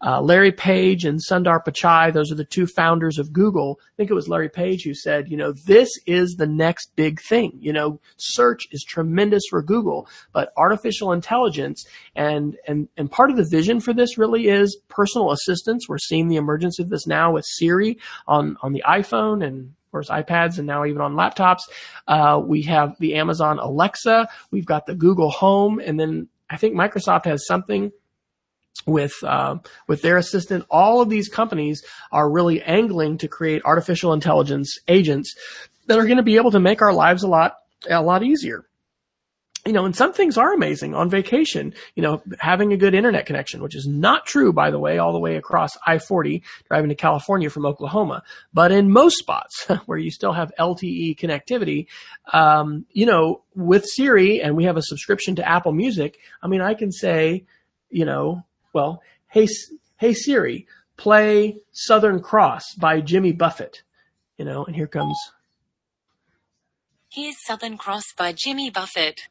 uh, 0.05 0.21
Larry 0.21 0.51
Page 0.51 1.05
and 1.05 1.19
Sundar 1.19 1.63
Pichai, 1.63 2.11
those 2.11 2.31
are 2.31 2.35
the 2.35 2.43
two 2.43 2.67
founders 2.67 3.17
of 3.17 3.31
Google. 3.31 3.79
I 3.81 3.95
think 3.95 4.11
it 4.11 4.15
was 4.15 4.27
Larry 4.27 4.49
Page 4.49 4.83
who 4.83 4.93
said, 4.93 5.29
you 5.29 5.37
know, 5.37 5.53
this 5.65 5.89
is 6.05 6.35
the 6.35 6.47
next 6.47 6.91
big 6.95 7.21
thing. 7.21 7.53
You 7.59 7.71
know, 7.71 7.99
search 8.17 8.67
is 8.71 8.83
tremendous 8.83 9.43
for 9.49 9.61
Google, 9.61 10.07
but 10.33 10.51
artificial 10.57 11.13
intelligence 11.13 11.85
and, 12.15 12.57
and, 12.67 12.89
and 12.97 13.09
part 13.09 13.31
of 13.31 13.37
the 13.37 13.47
vision 13.49 13.79
for 13.79 13.93
this 13.93 14.17
really 14.17 14.49
is 14.49 14.77
personal 14.89 15.31
assistance. 15.31 15.87
We're 15.87 15.99
seeing 15.99 16.27
the 16.27 16.35
emergence 16.35 16.79
of 16.79 16.89
this 16.89 17.07
now 17.07 17.31
with 17.31 17.45
Siri 17.45 17.97
on, 18.27 18.57
on 18.61 18.73
the 18.73 18.83
iPhone 18.85 19.45
and 19.45 19.73
course, 19.95 20.09
iPads 20.09 20.57
and 20.57 20.67
now 20.67 20.85
even 20.85 21.01
on 21.01 21.13
laptops. 21.13 21.61
Uh, 22.07 22.41
we 22.45 22.63
have 22.63 22.97
the 22.99 23.15
Amazon 23.15 23.59
Alexa. 23.59 24.27
We've 24.51 24.65
got 24.65 24.85
the 24.85 24.95
Google 24.95 25.31
Home. 25.31 25.79
And 25.79 25.97
then 25.97 26.27
I 26.49 26.57
think 26.57 26.75
Microsoft 26.75 27.25
has 27.25 27.47
something 27.47 27.91
with 28.85 29.13
uh, 29.23 29.55
with 29.87 30.01
their 30.01 30.17
assistant. 30.17 30.65
All 30.69 31.01
of 31.01 31.09
these 31.09 31.29
companies 31.29 31.81
are 32.11 32.29
really 32.29 32.61
angling 32.61 33.19
to 33.19 33.29
create 33.29 33.61
artificial 33.63 34.11
intelligence 34.11 34.77
agents 34.89 35.33
that 35.87 35.97
are 35.97 36.05
going 36.05 36.17
to 36.17 36.23
be 36.23 36.35
able 36.35 36.51
to 36.51 36.59
make 36.59 36.81
our 36.81 36.93
lives 36.93 37.23
a 37.23 37.27
lot 37.27 37.55
a 37.89 38.01
lot 38.01 38.21
easier 38.21 38.65
you 39.65 39.73
know, 39.73 39.85
and 39.85 39.95
some 39.95 40.13
things 40.13 40.37
are 40.37 40.53
amazing 40.53 40.93
on 40.93 41.09
vacation, 41.09 41.73
you 41.95 42.03
know, 42.03 42.21
having 42.39 42.71
a 42.71 42.77
good 42.77 42.93
internet 42.93 43.25
connection, 43.25 43.63
which 43.63 43.75
is 43.75 43.87
not 43.87 44.25
true, 44.25 44.53
by 44.53 44.69
the 44.69 44.77
way, 44.77 44.99
all 44.99 45.11
the 45.11 45.19
way 45.19 45.37
across 45.37 45.71
I-40 45.87 46.43
driving 46.67 46.89
to 46.89 46.95
California 46.95 47.49
from 47.49 47.65
Oklahoma. 47.65 48.21
But 48.53 48.71
in 48.71 48.91
most 48.91 49.17
spots 49.17 49.65
where 49.87 49.97
you 49.97 50.11
still 50.11 50.33
have 50.33 50.51
LTE 50.59 51.17
connectivity, 51.17 51.87
um, 52.31 52.85
you 52.91 53.07
know, 53.07 53.41
with 53.55 53.85
Siri 53.85 54.39
and 54.39 54.55
we 54.55 54.65
have 54.65 54.77
a 54.77 54.83
subscription 54.83 55.35
to 55.37 55.47
Apple 55.47 55.71
Music, 55.71 56.19
I 56.43 56.47
mean, 56.47 56.61
I 56.61 56.75
can 56.75 56.91
say, 56.91 57.45
you 57.89 58.05
know, 58.05 58.43
well, 58.71 59.01
hey, 59.29 59.47
hey 59.97 60.13
Siri, 60.13 60.67
play 60.95 61.57
Southern 61.71 62.21
Cross 62.21 62.75
by 62.75 63.01
Jimmy 63.01 63.31
Buffett, 63.31 63.81
you 64.37 64.45
know, 64.45 64.63
and 64.63 64.75
here 64.75 64.87
comes. 64.87 65.17
Here's 67.11 67.35
Southern 67.45 67.77
Cross 67.77 68.13
by 68.15 68.31
Jimmy 68.31 68.69
Buffett. 68.69 69.21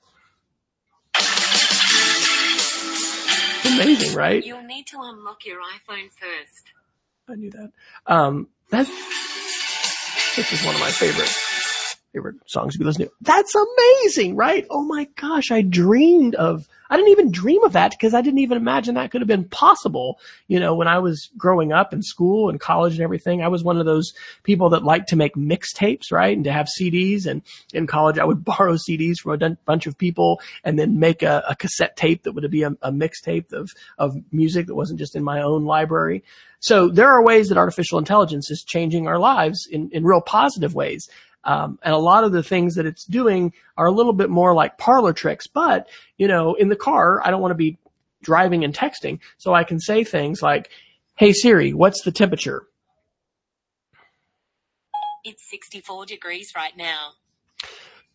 Amazing, 3.74 4.16
right? 4.16 4.44
You'll 4.44 4.62
need 4.62 4.86
to 4.88 4.98
unlock 5.00 5.44
your 5.44 5.58
iPhone 5.60 6.10
first. 6.10 6.64
I 7.28 7.34
knew 7.34 7.50
that. 7.50 7.72
Um, 8.06 8.48
that 8.70 8.86
this 10.36 10.52
is 10.52 10.64
one 10.64 10.74
of 10.74 10.80
my 10.80 10.90
favorite 10.90 11.32
favorite 12.14 12.36
songs 12.46 12.72
to 12.72 12.78
be 12.78 12.84
listening 12.84 13.08
to. 13.08 13.14
That's 13.20 13.54
amazing, 13.54 14.36
right? 14.36 14.66
Oh 14.70 14.84
my 14.84 15.08
gosh, 15.16 15.50
I 15.50 15.62
dreamed 15.62 16.36
of, 16.36 16.68
I 16.88 16.96
didn't 16.96 17.10
even 17.10 17.32
dream 17.32 17.64
of 17.64 17.72
that 17.72 17.90
because 17.90 18.14
I 18.14 18.20
didn't 18.20 18.38
even 18.38 18.56
imagine 18.56 18.94
that 18.94 19.10
could 19.10 19.20
have 19.20 19.28
been 19.28 19.48
possible. 19.48 20.20
You 20.46 20.60
know, 20.60 20.74
when 20.74 20.86
I 20.86 20.98
was 20.98 21.30
growing 21.36 21.72
up 21.72 21.92
in 21.92 22.02
school 22.02 22.48
and 22.48 22.60
college 22.60 22.94
and 22.94 23.02
everything, 23.02 23.42
I 23.42 23.48
was 23.48 23.64
one 23.64 23.78
of 23.78 23.86
those 23.86 24.12
people 24.44 24.70
that 24.70 24.84
liked 24.84 25.08
to 25.08 25.16
make 25.16 25.34
mixtapes, 25.34 26.12
right? 26.12 26.36
And 26.36 26.44
to 26.44 26.52
have 26.52 26.68
CDs. 26.80 27.26
And 27.26 27.42
in 27.72 27.86
college, 27.86 28.18
I 28.18 28.24
would 28.24 28.44
borrow 28.44 28.74
CDs 28.74 29.16
from 29.18 29.42
a 29.42 29.56
bunch 29.64 29.86
of 29.86 29.98
people 29.98 30.40
and 30.62 30.78
then 30.78 31.00
make 31.00 31.22
a, 31.22 31.42
a 31.48 31.56
cassette 31.56 31.96
tape 31.96 32.22
that 32.22 32.32
would 32.32 32.48
be 32.50 32.62
a, 32.62 32.70
a 32.82 32.92
mixtape 32.92 33.52
of, 33.52 33.72
of 33.98 34.16
music 34.32 34.66
that 34.66 34.76
wasn't 34.76 35.00
just 35.00 35.16
in 35.16 35.24
my 35.24 35.42
own 35.42 35.64
library. 35.64 36.22
So 36.60 36.88
there 36.88 37.12
are 37.12 37.22
ways 37.22 37.48
that 37.48 37.58
artificial 37.58 37.98
intelligence 37.98 38.50
is 38.50 38.64
changing 38.64 39.06
our 39.06 39.18
lives 39.18 39.68
in, 39.70 39.90
in 39.92 40.04
real 40.04 40.22
positive 40.22 40.74
ways. 40.74 41.10
Um, 41.44 41.78
and 41.82 41.94
a 41.94 41.98
lot 41.98 42.24
of 42.24 42.32
the 42.32 42.42
things 42.42 42.74
that 42.74 42.86
it's 42.86 43.04
doing 43.04 43.52
are 43.76 43.86
a 43.86 43.92
little 43.92 44.12
bit 44.12 44.30
more 44.30 44.54
like 44.54 44.78
parlor 44.78 45.12
tricks. 45.12 45.46
But, 45.46 45.88
you 46.16 46.26
know, 46.26 46.54
in 46.54 46.68
the 46.68 46.76
car, 46.76 47.20
I 47.24 47.30
don't 47.30 47.40
want 47.40 47.52
to 47.52 47.56
be 47.56 47.78
driving 48.22 48.64
and 48.64 48.74
texting. 48.74 49.20
So 49.38 49.54
I 49.54 49.64
can 49.64 49.78
say 49.78 50.02
things 50.02 50.42
like, 50.42 50.70
Hey 51.16 51.32
Siri, 51.32 51.72
what's 51.72 52.02
the 52.02 52.10
temperature? 52.10 52.66
It's 55.22 55.48
64 55.50 56.06
degrees 56.06 56.52
right 56.56 56.76
now. 56.76 57.12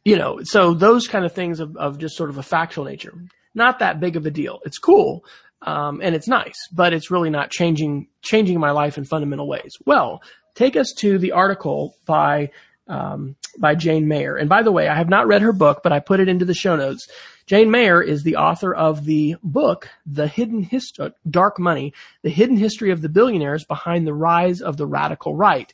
You 0.04 0.18
know, 0.18 0.40
so 0.44 0.74
those 0.74 1.08
kind 1.08 1.26
of 1.26 1.34
things 1.34 1.60
of, 1.60 1.76
of 1.78 1.98
just 1.98 2.16
sort 2.16 2.30
of 2.30 2.38
a 2.38 2.44
factual 2.44 2.86
nature. 2.86 3.14
Not 3.56 3.80
that 3.80 4.00
big 4.00 4.16
of 4.16 4.26
a 4.26 4.32
deal. 4.32 4.60
It's 4.66 4.78
cool. 4.78 5.24
Um, 5.62 6.02
and 6.02 6.16
it's 6.16 6.28
nice, 6.28 6.68
but 6.72 6.94
it's 6.94 7.12
really 7.12 7.30
not 7.30 7.52
changing, 7.52 8.08
changing 8.22 8.60
my 8.60 8.72
life 8.72 8.98
in 8.98 9.04
fundamental 9.04 9.48
ways. 9.48 9.76
Well, 9.86 10.22
take 10.56 10.76
us 10.76 10.94
to 11.00 11.18
the 11.18 11.32
article 11.34 11.96
by 12.06 12.52
um, 12.90 13.36
by 13.58 13.76
Jane 13.76 14.08
Mayer. 14.08 14.36
And 14.36 14.50
by 14.50 14.64
the 14.64 14.72
way, 14.72 14.90
I 14.90 14.96
have 14.96 15.10
not 15.10 15.28
read 15.28 15.42
her 15.42 15.54
book, 15.54 15.82
but 15.84 15.94
I 15.94 16.00
put 16.00 16.20
it 16.20 16.28
into 16.28 16.46
the 16.46 16.54
show 16.54 16.76
notes. 16.76 17.08
Jane 17.46 17.72
Mayer 17.72 18.02
is 18.02 18.24
the 18.24 18.36
author 18.36 18.74
of 18.74 19.06
the 19.06 19.36
book, 19.42 19.90
The 20.06 20.28
Hidden 20.28 20.64
History, 20.64 21.06
uh, 21.06 21.10
Dark 21.30 21.60
Money, 21.60 21.94
The 22.24 22.30
Hidden 22.30 22.58
History 22.58 22.92
of 22.92 23.02
the 23.02 23.10
Billionaires 23.10 23.64
Behind 23.64 24.06
the 24.06 24.14
Rise 24.14 24.62
of 24.62 24.78
the 24.78 24.86
Radical 24.86 25.36
Right. 25.36 25.72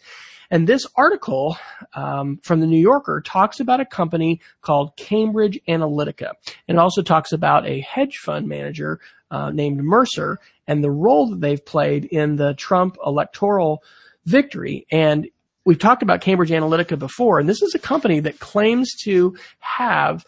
And 0.51 0.68
this 0.68 0.86
article 0.95 1.57
um, 1.95 2.39
from 2.43 2.59
the 2.59 2.68
New 2.68 2.80
Yorker 2.80 3.22
talks 3.26 3.59
about 3.59 3.80
a 3.80 3.86
company 3.86 4.39
called 4.61 4.95
Cambridge 4.95 5.59
Analytica. 5.68 6.32
And 6.68 6.78
it 6.78 6.80
also 6.80 7.01
talks 7.01 7.32
about 7.32 7.68
a 7.68 7.82
hedge 7.82 8.18
fund 8.18 8.47
manager 8.47 8.99
uh, 9.32 9.49
named 9.49 9.84
Mercer 9.84 10.39
and 10.68 10.84
the 10.84 10.91
role 10.91 11.30
that 11.30 11.41
they've 11.41 11.66
played 11.66 12.05
in 12.05 12.36
the 12.36 12.53
Trump 12.53 12.97
electoral 13.05 13.84
victory. 14.26 14.86
And 14.91 15.28
we've 15.66 15.80
talked 15.80 16.03
about 16.03 16.22
Cambridge 16.22 16.51
Analytica 16.51 16.97
before, 16.97 17.39
and 17.39 17.49
this 17.49 17.61
is 17.61 17.76
a 17.76 17.80
company 17.80 18.20
that 18.22 18.39
claims 18.39 18.93
to 19.03 19.36
have 19.59 20.26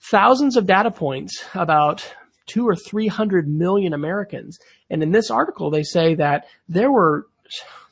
thousands 0.00 0.56
of 0.56 0.66
data 0.66 0.90
points 0.90 1.44
about 1.54 2.14
two 2.46 2.66
or 2.66 2.74
three 2.74 3.08
hundred 3.08 3.48
million 3.48 3.92
Americans. 3.92 4.58
And 4.88 5.02
in 5.02 5.12
this 5.12 5.30
article, 5.30 5.70
they 5.70 5.82
say 5.82 6.14
that 6.14 6.46
there 6.68 6.90
were, 6.90 7.26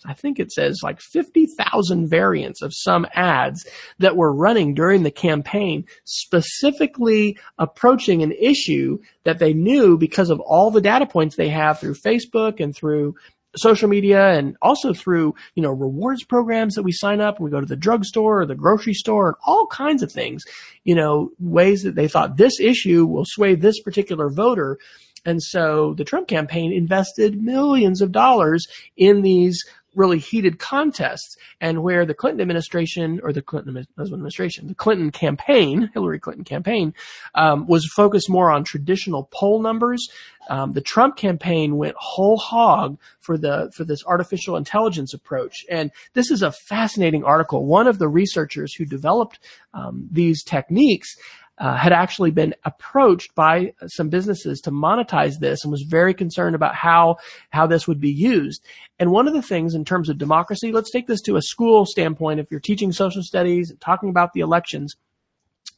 I 0.06 0.14
think 0.14 0.38
it 0.38 0.50
says 0.52 0.80
like 0.82 1.00
50,000 1.00 2.08
variants 2.08 2.62
of 2.62 2.72
some 2.74 3.06
ads 3.12 3.66
that 3.98 4.16
were 4.16 4.32
running 4.32 4.72
during 4.72 5.02
the 5.02 5.10
campaign, 5.10 5.84
specifically 6.04 7.36
approaching 7.58 8.22
an 8.22 8.32
issue 8.32 8.98
that 9.24 9.40
they 9.40 9.52
knew 9.52 9.98
because 9.98 10.30
of 10.30 10.40
all 10.40 10.70
the 10.70 10.80
data 10.80 11.06
points 11.06 11.36
they 11.36 11.48
have 11.48 11.80
through 11.80 11.94
Facebook 11.94 12.60
and 12.60 12.74
through 12.74 13.14
social 13.56 13.88
media 13.88 14.30
and 14.30 14.56
also 14.62 14.92
through, 14.92 15.34
you 15.54 15.62
know, 15.62 15.72
rewards 15.72 16.24
programs 16.24 16.74
that 16.74 16.82
we 16.82 16.92
sign 16.92 17.20
up 17.20 17.36
and 17.36 17.44
we 17.44 17.50
go 17.50 17.60
to 17.60 17.66
the 17.66 17.76
drugstore 17.76 18.40
or 18.40 18.46
the 18.46 18.54
grocery 18.54 18.94
store 18.94 19.28
and 19.28 19.36
all 19.46 19.66
kinds 19.66 20.02
of 20.02 20.12
things, 20.12 20.44
you 20.84 20.94
know, 20.94 21.30
ways 21.38 21.82
that 21.82 21.94
they 21.94 22.08
thought 22.08 22.36
this 22.36 22.60
issue 22.60 23.06
will 23.06 23.24
sway 23.24 23.54
this 23.54 23.80
particular 23.80 24.28
voter. 24.30 24.78
And 25.24 25.42
so 25.42 25.94
the 25.94 26.04
Trump 26.04 26.28
campaign 26.28 26.72
invested 26.72 27.42
millions 27.42 28.00
of 28.00 28.12
dollars 28.12 28.66
in 28.96 29.22
these 29.22 29.64
really 29.96 30.18
heated 30.18 30.58
contests 30.58 31.36
and 31.60 31.82
where 31.82 32.06
the 32.06 32.14
Clinton 32.14 32.40
administration 32.40 33.20
or 33.22 33.32
the 33.32 33.42
Clinton 33.42 33.86
administration, 33.98 34.68
the 34.68 34.74
Clinton 34.74 35.10
campaign, 35.10 35.90
Hillary 35.94 36.20
Clinton 36.20 36.44
campaign, 36.44 36.94
um, 37.34 37.66
was 37.66 37.86
focused 37.86 38.30
more 38.30 38.50
on 38.50 38.62
traditional 38.62 39.28
poll 39.32 39.60
numbers. 39.60 40.08
Um, 40.48 40.72
the 40.72 40.80
Trump 40.80 41.16
campaign 41.16 41.76
went 41.76 41.96
whole 41.98 42.36
hog 42.36 42.98
for 43.18 43.36
the 43.36 43.72
for 43.74 43.84
this 43.84 44.04
artificial 44.06 44.56
intelligence 44.56 45.12
approach, 45.12 45.64
and 45.68 45.90
this 46.12 46.30
is 46.30 46.42
a 46.42 46.52
fascinating 46.52 47.24
article. 47.24 47.66
One 47.66 47.88
of 47.88 47.98
the 47.98 48.08
researchers 48.08 48.74
who 48.74 48.84
developed 48.84 49.40
um, 49.74 50.08
these 50.12 50.44
techniques 50.44 51.16
uh, 51.58 51.76
had 51.76 51.92
actually 51.92 52.30
been 52.30 52.54
approached 52.64 53.34
by 53.34 53.72
some 53.86 54.08
businesses 54.08 54.60
to 54.60 54.70
monetize 54.70 55.38
this 55.38 55.64
and 55.64 55.70
was 55.70 55.82
very 55.82 56.14
concerned 56.14 56.54
about 56.54 56.74
how 56.74 57.16
how 57.50 57.66
this 57.66 57.88
would 57.88 58.00
be 58.00 58.10
used. 58.10 58.64
And 58.98 59.10
one 59.10 59.26
of 59.26 59.34
the 59.34 59.42
things 59.42 59.74
in 59.74 59.84
terms 59.84 60.08
of 60.08 60.18
democracy, 60.18 60.72
let's 60.72 60.90
take 60.90 61.06
this 61.06 61.22
to 61.22 61.36
a 61.36 61.42
school 61.42 61.86
standpoint. 61.86 62.40
If 62.40 62.50
you're 62.50 62.60
teaching 62.60 62.92
social 62.92 63.22
studies 63.22 63.72
talking 63.80 64.08
about 64.08 64.32
the 64.32 64.40
elections, 64.40 64.96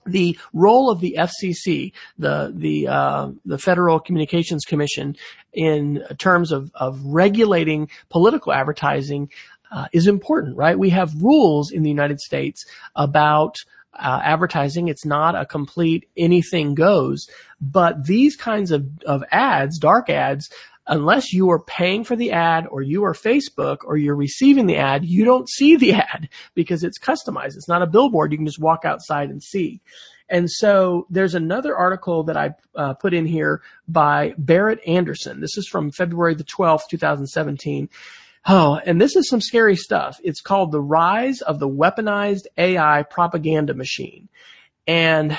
the 0.06 0.38
role 0.52 0.90
of 0.90 1.00
the 1.00 1.16
FCC, 1.18 1.92
the 2.18 2.52
the 2.54 2.88
uh, 2.88 3.30
the 3.44 3.58
Federal 3.58 4.00
Communications 4.00 4.64
Commission, 4.64 5.16
in 5.52 6.02
terms 6.18 6.52
of 6.52 6.70
of 6.74 7.00
regulating 7.04 7.88
political 8.08 8.52
advertising, 8.52 9.30
uh, 9.70 9.86
is 9.92 10.06
important, 10.06 10.56
right? 10.56 10.78
We 10.78 10.90
have 10.90 11.22
rules 11.22 11.70
in 11.70 11.82
the 11.82 11.90
United 11.90 12.20
States 12.20 12.64
about 12.96 13.56
uh, 13.94 14.20
advertising. 14.22 14.88
It's 14.88 15.04
not 15.04 15.34
a 15.34 15.46
complete 15.46 16.08
anything 16.16 16.74
goes, 16.74 17.28
but 17.60 18.06
these 18.06 18.36
kinds 18.36 18.70
of, 18.70 18.86
of 19.06 19.22
ads, 19.30 19.78
dark 19.78 20.10
ads, 20.10 20.50
unless 20.86 21.32
you 21.32 21.50
are 21.50 21.62
paying 21.62 22.02
for 22.02 22.16
the 22.16 22.32
ad 22.32 22.66
or 22.70 22.82
you 22.82 23.04
are 23.04 23.14
Facebook 23.14 23.78
or 23.84 23.96
you're 23.96 24.16
receiving 24.16 24.66
the 24.66 24.76
ad, 24.76 25.04
you 25.04 25.24
don't 25.24 25.48
see 25.48 25.76
the 25.76 25.92
ad 26.12 26.28
because 26.54 26.82
it's 26.82 26.98
customized. 26.98 27.56
It's 27.56 27.68
not 27.68 27.82
a 27.82 27.86
billboard. 27.86 28.32
You 28.32 28.38
can 28.38 28.46
just 28.46 28.60
walk 28.60 28.84
outside 28.84 29.30
and 29.30 29.42
see. 29.42 29.80
And 30.30 30.50
so 30.50 31.06
there's 31.08 31.34
another 31.34 31.76
article 31.76 32.24
that 32.24 32.36
I 32.36 32.50
uh, 32.74 32.94
put 32.94 33.14
in 33.14 33.24
here 33.24 33.62
by 33.86 34.32
Berit 34.32 34.78
Anderson. 34.86 35.40
This 35.40 35.56
is 35.56 35.66
from 35.66 35.90
February 35.90 36.34
the 36.34 36.44
12th, 36.44 36.88
2017. 36.90 37.88
Oh, 38.46 38.80
and 38.84 39.00
this 39.00 39.16
is 39.16 39.28
some 39.28 39.40
scary 39.40 39.76
stuff. 39.76 40.20
It's 40.22 40.40
called 40.40 40.72
The 40.72 40.80
Rise 40.80 41.40
of 41.40 41.58
the 41.58 41.68
Weaponized 41.68 42.46
AI 42.56 43.02
Propaganda 43.02 43.74
Machine. 43.74 44.28
And 44.86 45.38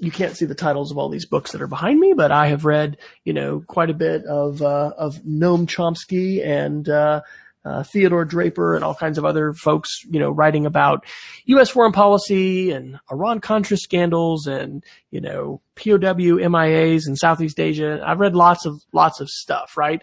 you 0.00 0.10
can't 0.10 0.36
see 0.36 0.44
the 0.44 0.54
titles 0.54 0.90
of 0.90 0.98
all 0.98 1.08
these 1.08 1.26
books 1.26 1.52
that 1.52 1.62
are 1.62 1.66
behind 1.66 1.98
me, 1.98 2.12
but 2.14 2.32
I 2.32 2.48
have 2.48 2.64
read, 2.64 2.98
you 3.24 3.32
know, 3.32 3.62
quite 3.66 3.90
a 3.90 3.94
bit 3.94 4.24
of, 4.24 4.62
uh, 4.62 4.92
of 4.96 5.16
Noam 5.22 5.66
Chomsky 5.66 6.44
and, 6.44 6.88
uh, 6.88 7.22
uh, 7.64 7.82
Theodore 7.82 8.24
Draper 8.24 8.76
and 8.76 8.84
all 8.84 8.94
kinds 8.94 9.18
of 9.18 9.24
other 9.24 9.52
folks, 9.52 10.04
you 10.08 10.20
know, 10.20 10.30
writing 10.30 10.66
about 10.66 11.04
U.S. 11.46 11.68
foreign 11.68 11.92
policy 11.92 12.70
and 12.70 13.00
Iran 13.10 13.40
Contra 13.40 13.76
scandals 13.76 14.46
and, 14.46 14.84
you 15.10 15.20
know, 15.20 15.60
POW 15.74 16.38
MIAs 16.38 17.08
in 17.08 17.16
Southeast 17.16 17.58
Asia. 17.58 18.00
I've 18.06 18.20
read 18.20 18.36
lots 18.36 18.66
of, 18.66 18.80
lots 18.92 19.20
of 19.20 19.28
stuff, 19.28 19.76
right? 19.76 20.00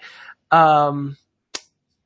Um, 0.51 1.16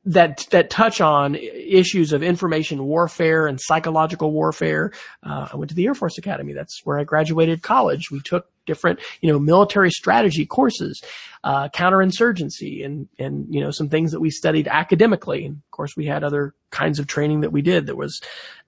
that 0.08 0.48
that 0.52 0.70
touch 0.70 1.02
on 1.02 1.36
issues 1.36 2.14
of 2.14 2.24
information 2.24 2.86
warfare 2.86 3.46
and 3.46 3.60
psychological 3.60 4.32
warfare. 4.32 4.92
Uh, 5.22 5.50
I 5.52 5.58
went 5.58 5.70
to 5.70 5.76
the 5.76 5.86
Air 5.86 5.94
Force 5.94 6.18
Academy. 6.18 6.54
That's 6.54 6.82
where 6.86 6.98
I 6.98 7.04
graduated 7.04 7.62
college. 7.62 8.10
We 8.10 8.22
took 8.22 8.48
different, 8.66 9.00
you 9.22 9.32
know, 9.32 9.38
military 9.38 9.92
strategy 9.92 10.46
courses, 10.46 11.02
uh, 11.44 11.68
counterinsurgency, 11.70 12.86
and 12.86 13.10
and 13.20 13.54
you 13.54 13.60
know 13.60 13.70
some 13.72 13.90
things 13.90 14.14
that 14.14 14.22
we 14.22 14.30
studied 14.30 14.70
academically. 14.70 15.46
And 15.46 15.58
of 15.58 15.72
course, 15.72 15.98
we 15.98 16.06
had 16.06 16.24
other 16.24 16.54
kinds 16.70 17.00
of 17.00 17.08
training 17.08 17.42
that 17.42 17.52
we 17.52 17.62
did. 17.62 17.86
There 17.86 17.96
was 17.96 18.22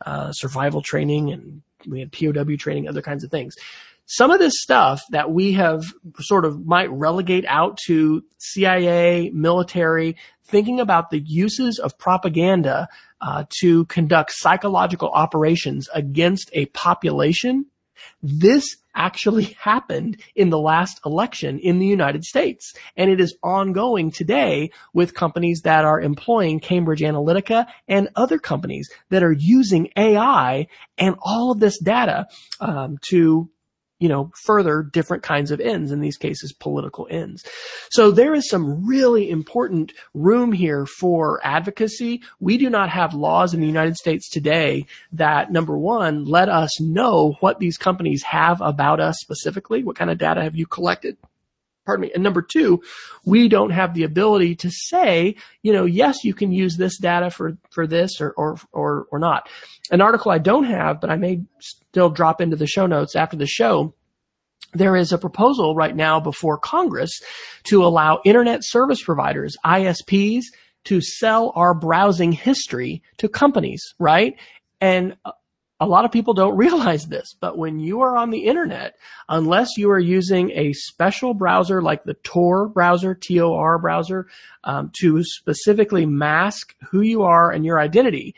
uh, 0.06 0.34
survival 0.34 0.82
training, 0.82 1.32
and 1.32 1.62
we 1.88 2.02
had 2.02 2.12
POW 2.12 2.58
training, 2.58 2.90
other 2.90 3.02
kinds 3.02 3.24
of 3.24 3.32
things 3.32 3.56
some 4.12 4.32
of 4.32 4.40
this 4.40 4.60
stuff 4.60 5.04
that 5.12 5.30
we 5.30 5.54
have 5.54 5.84
sort 6.18 6.44
of 6.44 6.66
might 6.66 6.90
relegate 6.90 7.46
out 7.48 7.78
to 7.86 8.24
CIA, 8.40 9.30
military, 9.36 10.16
thinking 10.44 10.80
about 10.80 11.12
the 11.12 11.20
uses 11.20 11.78
of 11.78 11.96
propaganda 12.00 12.90
uh, 13.22 13.44
to 13.60 13.86
conduct 13.86 14.32
psychological 14.34 15.10
operations 15.10 15.88
against 15.94 16.50
a 16.54 16.66
population. 16.68 17.68
This 18.24 18.78
actually 18.96 19.44
happened 19.60 20.20
in 20.36 20.50
the 20.50 20.58
last 20.58 21.00
election 21.06 21.60
in 21.60 21.78
the 21.78 21.86
United 21.86 22.24
States. 22.24 22.74
And 22.98 23.12
it 23.12 23.22
is 23.22 23.38
ongoing 23.44 24.10
today 24.10 24.72
with 24.92 25.14
companies 25.14 25.62
that 25.66 25.86
are 25.86 26.02
employing 26.02 26.60
Cambridge 26.62 27.02
Analytica 27.02 27.68
and 27.88 28.10
other 28.16 28.40
companies 28.40 28.90
that 29.10 29.22
are 29.22 29.36
using 29.38 29.92
AI 29.96 30.66
and 30.98 31.16
all 31.22 31.52
of 31.52 31.60
this 31.60 31.78
data 31.78 32.26
um, 32.60 32.98
to 33.10 33.52
you 34.00 34.08
know, 34.08 34.32
further 34.44 34.82
different 34.82 35.24
kinds 35.24 35.52
of 35.52 35.60
ends, 35.60 35.92
in 35.92 36.00
these 36.00 36.18
cases, 36.18 36.54
political 36.54 37.08
ends. 37.10 37.44
So 37.92 38.12
there 38.12 38.34
is 38.34 38.50
some 38.50 38.88
really 38.88 39.30
important 39.30 39.94
room 40.14 40.52
here 40.52 40.86
for 40.86 41.42
advocacy. 41.44 42.22
We 42.40 42.58
do 42.58 42.70
not 42.70 42.90
have 42.90 43.14
laws 43.14 43.54
in 43.54 43.60
the 43.60 43.68
United 43.68 43.98
States 43.98 44.30
today 44.30 44.86
that, 45.12 45.52
number 45.52 45.78
one, 45.78 46.26
let 46.26 46.50
us 46.50 46.80
know 46.80 47.36
what 47.42 47.60
these 47.60 47.78
companies 47.78 48.24
have 48.24 48.62
about 48.62 49.00
us 49.00 49.18
specifically. 49.20 49.84
What 49.84 49.98
kind 49.98 50.10
of 50.10 50.18
data 50.18 50.42
have 50.42 50.56
you 50.56 50.66
collected? 50.66 51.18
Pardon 51.90 52.04
me. 52.04 52.12
And 52.14 52.24
number 52.24 52.44
two, 52.44 52.84
we 53.26 53.48
don't 53.48 53.72
have 53.72 53.96
the 53.96 54.04
ability 54.04 54.56
to 54.58 54.70
say, 54.70 55.36
you 55.64 55.74
know, 55.74 55.86
yes, 55.86 56.24
you 56.24 56.36
can 56.36 56.52
use 56.52 56.78
this 56.78 57.00
data 57.00 57.32
for, 57.32 57.58
for 57.72 57.88
this 57.88 58.22
or, 58.22 58.30
or, 58.34 58.60
or, 58.72 59.08
or 59.12 59.18
not. 59.18 59.50
An 59.90 60.00
article 60.00 60.32
I 60.32 60.38
don't 60.38 60.66
have, 60.66 61.02
but 61.02 61.10
I 61.10 61.16
may 61.16 61.42
still 61.60 62.12
drop 62.12 62.42
into 62.42 62.56
the 62.56 62.68
show 62.68 62.86
notes 62.86 63.16
after 63.16 63.38
the 63.38 63.48
show 63.48 63.96
there 64.74 64.96
is 64.96 65.12
a 65.12 65.18
proposal 65.18 65.74
right 65.74 65.96
now 65.96 66.20
before 66.20 66.60
Congress 66.60 67.10
to 67.64 67.84
allow 67.84 68.22
internet 68.24 68.64
service 68.64 69.02
providers, 69.02 69.58
ISPs, 69.66 70.44
to 70.84 71.02
sell 71.02 71.52
our 71.56 71.74
browsing 71.74 72.32
history 72.32 73.02
to 73.18 73.28
companies, 73.28 73.96
right? 73.98 74.36
And 74.80 75.18
uh, 75.26 75.32
a 75.80 75.88
lot 75.88 76.06
of 76.06 76.12
people 76.12 76.34
don't 76.34 76.58
realize 76.66 77.08
this, 77.08 77.36
but 77.40 77.58
when 77.58 77.80
you 77.80 78.02
are 78.02 78.18
on 78.18 78.30
the 78.30 78.46
internet, 78.46 78.96
unless 79.28 79.78
you 79.78 79.90
are 79.90 80.00
using 80.00 80.52
a 80.52 80.74
special 80.74 81.34
browser 81.34 81.82
like 81.82 82.04
the 82.04 82.16
Tor 82.16 82.68
browser, 82.68 83.16
T-O-R 83.16 83.80
browser, 83.80 84.28
um, 84.64 84.92
to 85.00 85.24
specifically 85.24 86.06
mask 86.06 86.76
who 86.90 87.02
you 87.02 87.24
are 87.24 87.52
and 87.52 87.66
your 87.66 87.80
identity, 87.80 88.36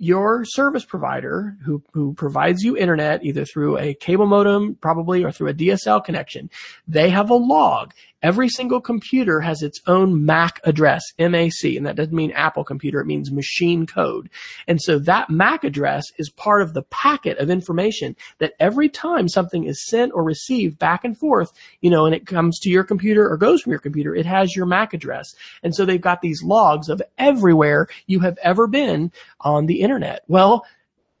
your 0.00 0.46
service 0.46 0.84
provider 0.84 1.58
who, 1.62 1.82
who 1.92 2.14
provides 2.14 2.62
you 2.62 2.74
internet 2.74 3.22
either 3.22 3.44
through 3.44 3.76
a 3.76 3.92
cable 3.92 4.26
modem 4.26 4.74
probably 4.76 5.22
or 5.22 5.30
through 5.30 5.48
a 5.48 5.54
DSL 5.54 6.02
connection, 6.02 6.48
they 6.88 7.10
have 7.10 7.28
a 7.28 7.34
log 7.34 7.92
Every 8.22 8.48
single 8.48 8.80
computer 8.80 9.40
has 9.40 9.62
its 9.62 9.80
own 9.86 10.26
MAC 10.26 10.60
address, 10.64 11.02
MAC, 11.18 11.64
and 11.64 11.86
that 11.86 11.96
doesn't 11.96 12.14
mean 12.14 12.32
Apple 12.32 12.64
computer, 12.64 13.00
it 13.00 13.06
means 13.06 13.32
machine 13.32 13.86
code. 13.86 14.28
And 14.68 14.80
so 14.80 14.98
that 15.00 15.30
MAC 15.30 15.64
address 15.64 16.04
is 16.18 16.28
part 16.30 16.62
of 16.62 16.74
the 16.74 16.82
packet 16.82 17.38
of 17.38 17.50
information 17.50 18.16
that 18.38 18.52
every 18.60 18.88
time 18.88 19.28
something 19.28 19.64
is 19.64 19.86
sent 19.86 20.12
or 20.12 20.22
received 20.22 20.78
back 20.78 21.04
and 21.04 21.16
forth, 21.16 21.52
you 21.80 21.90
know, 21.90 22.04
and 22.04 22.14
it 22.14 22.26
comes 22.26 22.58
to 22.60 22.70
your 22.70 22.84
computer 22.84 23.28
or 23.28 23.36
goes 23.36 23.62
from 23.62 23.70
your 23.70 23.80
computer, 23.80 24.14
it 24.14 24.26
has 24.26 24.54
your 24.54 24.66
MAC 24.66 24.92
address. 24.92 25.34
And 25.62 25.74
so 25.74 25.84
they've 25.84 26.00
got 26.00 26.20
these 26.20 26.42
logs 26.42 26.88
of 26.88 27.02
everywhere 27.16 27.88
you 28.06 28.20
have 28.20 28.38
ever 28.42 28.66
been 28.66 29.12
on 29.40 29.66
the 29.66 29.80
internet. 29.80 30.24
Well, 30.28 30.64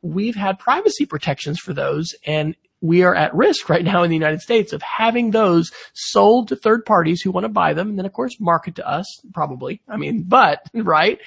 we've 0.02 0.36
had 0.36 0.58
privacy 0.58 1.06
protections 1.06 1.58
for 1.58 1.72
those 1.72 2.14
and 2.24 2.56
we 2.80 3.02
are 3.02 3.14
at 3.14 3.34
risk 3.34 3.68
right 3.68 3.84
now 3.84 4.02
in 4.02 4.10
the 4.10 4.16
United 4.16 4.40
States 4.40 4.72
of 4.72 4.82
having 4.82 5.30
those 5.30 5.70
sold 5.92 6.48
to 6.48 6.56
third 6.56 6.84
parties 6.84 7.20
who 7.20 7.30
want 7.30 7.44
to 7.44 7.48
buy 7.48 7.74
them 7.74 7.90
and 7.90 7.98
then 7.98 8.06
of 8.06 8.12
course 8.12 8.40
market 8.40 8.76
to 8.76 8.88
us 8.88 9.06
probably. 9.32 9.80
I 9.88 9.96
mean, 9.96 10.22
but 10.28 10.62
right. 10.74 11.18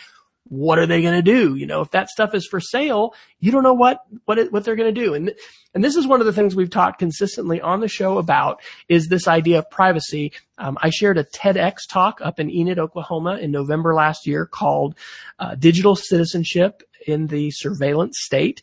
What 0.49 0.77
are 0.77 0.85
they 0.85 1.01
going 1.01 1.15
to 1.15 1.21
do? 1.21 1.55
You 1.55 1.65
know, 1.65 1.81
if 1.81 1.91
that 1.91 2.09
stuff 2.09 2.35
is 2.35 2.45
for 2.45 2.59
sale, 2.59 3.15
you 3.39 3.49
don't 3.49 3.63
know 3.63 3.73
what, 3.73 4.01
what, 4.25 4.37
it, 4.37 4.51
what 4.51 4.65
they're 4.65 4.75
going 4.75 4.93
to 4.93 5.01
do. 5.01 5.13
And, 5.13 5.33
and 5.73 5.81
this 5.81 5.95
is 5.95 6.05
one 6.05 6.19
of 6.19 6.25
the 6.25 6.33
things 6.33 6.53
we've 6.53 6.69
talked 6.69 6.99
consistently 6.99 7.61
on 7.61 7.79
the 7.79 7.87
show 7.87 8.17
about 8.17 8.61
is 8.89 9.07
this 9.07 9.27
idea 9.27 9.59
of 9.59 9.69
privacy. 9.71 10.33
Um, 10.57 10.77
I 10.81 10.89
shared 10.89 11.17
a 11.17 11.23
TEDx 11.23 11.87
talk 11.89 12.19
up 12.21 12.41
in 12.41 12.51
Enid, 12.51 12.77
Oklahoma 12.77 13.37
in 13.37 13.51
November 13.51 13.95
last 13.95 14.27
year 14.27 14.45
called, 14.45 14.95
uh, 15.39 15.55
digital 15.55 15.95
citizenship 15.95 16.83
in 17.07 17.27
the 17.27 17.49
surveillance 17.51 18.17
state. 18.19 18.61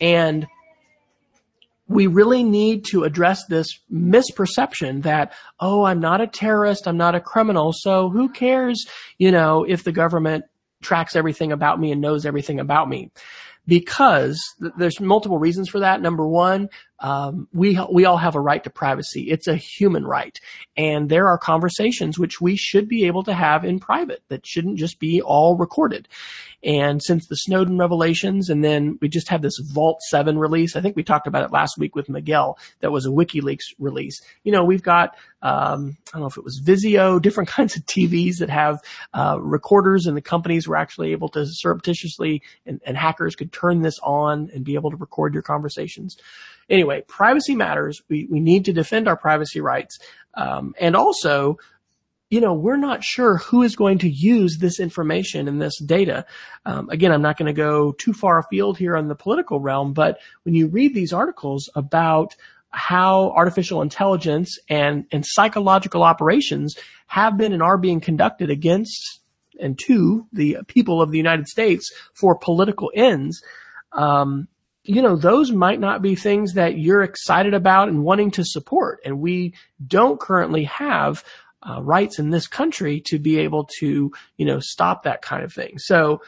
And 0.00 0.46
we 1.88 2.06
really 2.06 2.44
need 2.44 2.84
to 2.86 3.04
address 3.04 3.44
this 3.46 3.66
misperception 3.92 5.02
that, 5.02 5.32
oh, 5.60 5.84
I'm 5.84 6.00
not 6.00 6.20
a 6.20 6.26
terrorist, 6.26 6.86
I'm 6.86 6.96
not 6.96 7.14
a 7.14 7.20
criminal, 7.20 7.72
so 7.72 8.08
who 8.08 8.28
cares, 8.28 8.86
you 9.18 9.30
know, 9.30 9.64
if 9.64 9.84
the 9.84 9.92
government 9.92 10.44
tracks 10.82 11.16
everything 11.16 11.52
about 11.52 11.80
me 11.80 11.92
and 11.92 12.00
knows 12.00 12.26
everything 12.26 12.60
about 12.60 12.88
me. 12.88 13.10
Because 13.66 14.40
th- 14.60 14.72
there's 14.76 15.00
multiple 15.00 15.38
reasons 15.38 15.68
for 15.68 15.80
that. 15.80 16.02
Number 16.02 16.26
one, 16.26 16.68
um, 17.02 17.48
we 17.52 17.78
we 17.92 18.04
all 18.04 18.16
have 18.16 18.36
a 18.36 18.40
right 18.40 18.62
to 18.64 18.70
privacy. 18.70 19.30
It's 19.30 19.48
a 19.48 19.56
human 19.56 20.06
right, 20.06 20.38
and 20.76 21.08
there 21.08 21.28
are 21.28 21.36
conversations 21.36 22.18
which 22.18 22.40
we 22.40 22.56
should 22.56 22.88
be 22.88 23.06
able 23.06 23.24
to 23.24 23.34
have 23.34 23.64
in 23.64 23.80
private 23.80 24.22
that 24.28 24.46
shouldn't 24.46 24.78
just 24.78 24.98
be 24.98 25.20
all 25.20 25.56
recorded. 25.56 26.08
And 26.64 27.02
since 27.02 27.26
the 27.26 27.36
Snowden 27.36 27.76
revelations, 27.76 28.48
and 28.48 28.62
then 28.62 28.98
we 29.00 29.08
just 29.08 29.28
had 29.28 29.42
this 29.42 29.58
Vault 29.58 30.00
7 30.10 30.38
release, 30.38 30.76
I 30.76 30.80
think 30.80 30.94
we 30.94 31.02
talked 31.02 31.26
about 31.26 31.44
it 31.44 31.50
last 31.50 31.76
week 31.76 31.96
with 31.96 32.08
Miguel, 32.08 32.56
that 32.80 32.92
was 32.92 33.04
a 33.04 33.10
WikiLeaks 33.10 33.64
release. 33.80 34.20
You 34.44 34.52
know, 34.52 34.62
we've 34.62 34.82
got, 34.82 35.16
um, 35.42 35.96
I 36.08 36.12
don't 36.12 36.20
know 36.20 36.28
if 36.28 36.36
it 36.36 36.44
was 36.44 36.62
Vizio, 36.64 37.20
different 37.20 37.48
kinds 37.48 37.76
of 37.76 37.84
TVs 37.86 38.36
that 38.38 38.50
have 38.50 38.78
uh, 39.12 39.38
recorders, 39.40 40.06
and 40.06 40.16
the 40.16 40.22
companies 40.22 40.68
were 40.68 40.76
actually 40.76 41.10
able 41.10 41.28
to 41.30 41.46
surreptitiously, 41.46 42.42
and, 42.64 42.80
and 42.86 42.96
hackers 42.96 43.34
could 43.34 43.52
turn 43.52 43.82
this 43.82 43.98
on 44.00 44.48
and 44.54 44.64
be 44.64 44.74
able 44.74 44.90
to 44.90 44.96
record 44.96 45.34
your 45.34 45.42
conversations. 45.42 46.16
Anyway, 46.68 47.02
privacy 47.06 47.54
matters. 47.54 48.02
We, 48.08 48.26
we 48.30 48.40
need 48.40 48.64
to 48.66 48.72
defend 48.72 49.08
our 49.08 49.16
privacy 49.16 49.60
rights. 49.60 49.98
Um, 50.34 50.74
and 50.80 50.96
also, 50.96 51.58
you 52.30 52.40
know, 52.40 52.54
we're 52.54 52.76
not 52.76 53.04
sure 53.04 53.36
who 53.36 53.62
is 53.62 53.76
going 53.76 53.98
to 53.98 54.08
use 54.08 54.56
this 54.58 54.80
information 54.80 55.48
and 55.48 55.60
this 55.60 55.78
data. 55.78 56.24
Um, 56.64 56.88
again, 56.88 57.12
I'm 57.12 57.20
not 57.20 57.36
going 57.36 57.46
to 57.46 57.52
go 57.52 57.92
too 57.92 58.14
far 58.14 58.38
afield 58.38 58.78
here 58.78 58.96
on 58.96 59.08
the 59.08 59.14
political 59.14 59.60
realm, 59.60 59.92
but 59.92 60.18
when 60.44 60.54
you 60.54 60.66
read 60.68 60.94
these 60.94 61.12
articles 61.12 61.68
about 61.74 62.34
how 62.70 63.32
artificial 63.36 63.82
intelligence 63.82 64.58
and, 64.70 65.04
and 65.12 65.26
psychological 65.26 66.02
operations 66.02 66.74
have 67.06 67.36
been 67.36 67.52
and 67.52 67.62
are 67.62 67.76
being 67.76 68.00
conducted 68.00 68.48
against 68.48 69.20
and 69.60 69.78
to 69.78 70.26
the 70.32 70.56
people 70.66 71.02
of 71.02 71.10
the 71.10 71.18
United 71.18 71.46
States 71.46 71.92
for 72.14 72.34
political 72.34 72.90
ends, 72.94 73.42
um, 73.92 74.48
you 74.84 75.00
know, 75.00 75.16
those 75.16 75.52
might 75.52 75.80
not 75.80 76.02
be 76.02 76.14
things 76.14 76.54
that 76.54 76.78
you're 76.78 77.02
excited 77.02 77.54
about 77.54 77.88
and 77.88 78.02
wanting 78.02 78.30
to 78.32 78.44
support. 78.44 79.00
And 79.04 79.20
we 79.20 79.54
don't 79.86 80.18
currently 80.18 80.64
have 80.64 81.24
uh, 81.62 81.80
rights 81.82 82.18
in 82.18 82.30
this 82.30 82.48
country 82.48 83.00
to 83.06 83.18
be 83.18 83.38
able 83.38 83.68
to, 83.78 84.10
you 84.36 84.44
know, 84.44 84.58
stop 84.60 85.04
that 85.04 85.22
kind 85.22 85.44
of 85.44 85.52
thing. 85.52 85.78
So 85.78 86.22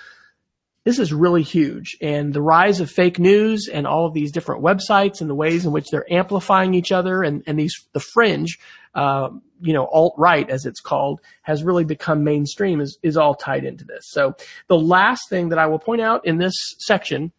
this 0.84 0.98
is 0.98 1.12
really 1.12 1.42
huge. 1.42 1.96
And 2.00 2.32
the 2.32 2.42
rise 2.42 2.78
of 2.78 2.90
fake 2.90 3.18
news 3.18 3.68
and 3.72 3.86
all 3.86 4.06
of 4.06 4.14
these 4.14 4.30
different 4.30 4.62
websites 4.62 5.20
and 5.20 5.28
the 5.28 5.34
ways 5.34 5.64
in 5.64 5.72
which 5.72 5.88
they're 5.90 6.10
amplifying 6.12 6.74
each 6.74 6.92
other 6.92 7.22
and, 7.22 7.42
and 7.46 7.58
these, 7.58 7.74
the 7.92 8.00
fringe, 8.00 8.58
uh, 8.94 9.30
you 9.60 9.72
know, 9.72 9.86
alt-right 9.86 10.48
as 10.50 10.66
it's 10.66 10.80
called 10.80 11.20
has 11.42 11.64
really 11.64 11.84
become 11.84 12.22
mainstream 12.22 12.80
is, 12.80 12.98
is 13.02 13.16
all 13.16 13.34
tied 13.34 13.64
into 13.64 13.84
this. 13.84 14.10
So 14.10 14.36
the 14.68 14.78
last 14.78 15.28
thing 15.28 15.48
that 15.48 15.58
I 15.58 15.66
will 15.66 15.78
point 15.78 16.02
out 16.02 16.24
in 16.26 16.38
this 16.38 16.54
section 16.78 17.32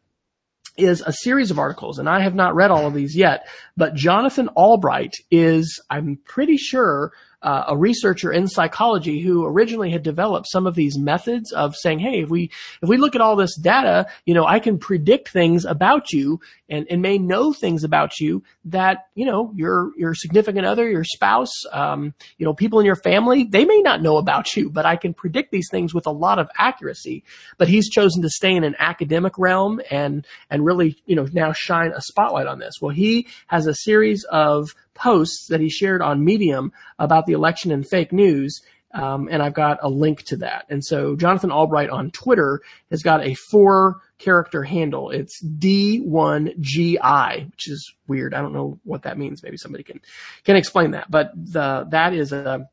is 0.78 1.02
a 1.02 1.14
series 1.14 1.52
of 1.52 1.60
articles, 1.60 2.00
and 2.00 2.10
I 2.10 2.22
have 2.22 2.36
not 2.36 2.56
read 2.56 2.72
all 2.72 2.88
of 2.88 2.94
these 2.94 3.16
yet, 3.16 3.48
but 3.78 3.96
Jonathan 3.96 4.50
Albright 4.50 5.14
is, 5.32 5.82
I'm 5.90 6.20
pretty 6.26 6.58
sure, 6.58 7.12
uh, 7.46 7.66
a 7.68 7.78
researcher 7.78 8.32
in 8.32 8.48
psychology 8.48 9.22
who 9.22 9.46
originally 9.46 9.92
had 9.92 10.02
developed 10.02 10.48
some 10.50 10.66
of 10.66 10.74
these 10.74 10.98
methods 10.98 11.52
of 11.52 11.76
saying, 11.76 12.00
hey, 12.00 12.22
if 12.24 12.30
we 12.30 12.50
if 12.82 12.90
we 12.90 12.98
look 12.98 13.14
at 13.14 13.22
all 13.22 13.36
this 13.36 13.56
data, 13.56 14.08
you 14.26 14.34
know, 14.34 14.48
I 14.48 14.60
can 14.60 14.80
predict 14.80 15.30
things 15.30 15.64
about 15.64 16.12
you 16.12 16.40
and, 16.70 16.88
and 16.90 17.04
may 17.04 17.20
know 17.20 17.54
things 17.54 17.84
about 17.84 18.20
you 18.20 18.42
that 18.66 19.06
you 19.14 19.28
know 19.28 19.52
your 19.56 19.92
your 19.96 20.16
significant 20.16 20.66
other, 20.66 20.90
your 20.90 21.04
spouse, 21.04 21.52
um, 21.72 22.16
you 22.40 22.48
know, 22.48 22.54
people 22.56 22.80
in 22.80 22.86
your 22.86 22.96
family, 22.96 23.44
they 23.44 23.64
may 23.64 23.80
not 23.82 24.02
know 24.02 24.18
about 24.18 24.56
you, 24.56 24.72
but 24.72 24.88
I 24.88 24.96
can 24.96 25.14
predict 25.14 25.52
these 25.52 25.70
things 25.70 25.94
with 25.94 26.08
a 26.08 26.12
lot 26.12 26.40
of 26.40 26.50
accuracy. 26.58 27.24
But 27.60 27.68
he's 27.68 27.92
chosen 27.92 28.24
to 28.24 28.30
stay 28.30 28.56
in 28.56 28.64
an 28.64 28.76
academic 28.80 29.38
realm 29.38 29.82
and 29.92 30.26
and 30.50 30.66
really 30.66 30.98
you 31.06 31.16
know 31.16 31.28
now 31.32 31.54
shine 31.54 31.92
a 31.96 32.02
spotlight 32.02 32.48
on 32.48 32.58
this. 32.58 32.74
Well, 32.82 32.90
he 32.90 33.28
has 33.46 33.68
a 33.68 33.76
series 33.76 34.24
of 34.24 34.74
posts 34.96 35.48
that 35.50 35.62
he 35.62 35.70
shared 35.70 36.02
on 36.02 36.26
Medium 36.26 36.72
about 36.98 37.28
the 37.28 37.34
election 37.34 37.72
and 37.72 37.88
fake 37.88 38.12
news. 38.12 38.62
Um, 38.94 39.28
and 39.30 39.44
I've 39.44 39.54
got 39.54 39.80
a 39.82 39.90
link 39.90 40.24
to 40.24 40.38
that. 40.38 40.66
And 40.70 40.84
so 40.84 41.18
Jonathan 41.18 41.52
Albright 41.52 41.90
on 41.90 42.12
Twitter 42.12 42.62
has 42.90 43.04
got 43.04 43.26
a 43.26 43.34
four 43.34 43.98
character 44.20 44.64
handle. 44.64 45.12
It's 45.12 45.44
D1GI, 45.44 47.52
which 47.52 47.70
is 47.70 47.94
weird. 48.08 48.34
I 48.34 48.42
don't 48.42 48.54
know 48.54 48.80
what 48.86 49.04
that 49.04 49.18
means. 49.18 49.44
Maybe 49.44 49.58
somebody 49.58 49.84
can, 49.84 50.00
can 50.46 50.56
explain 50.56 50.92
that, 50.92 51.12
but 51.12 51.32
the, 51.36 51.88
that 51.90 52.14
is 52.14 52.32
a, 52.32 52.70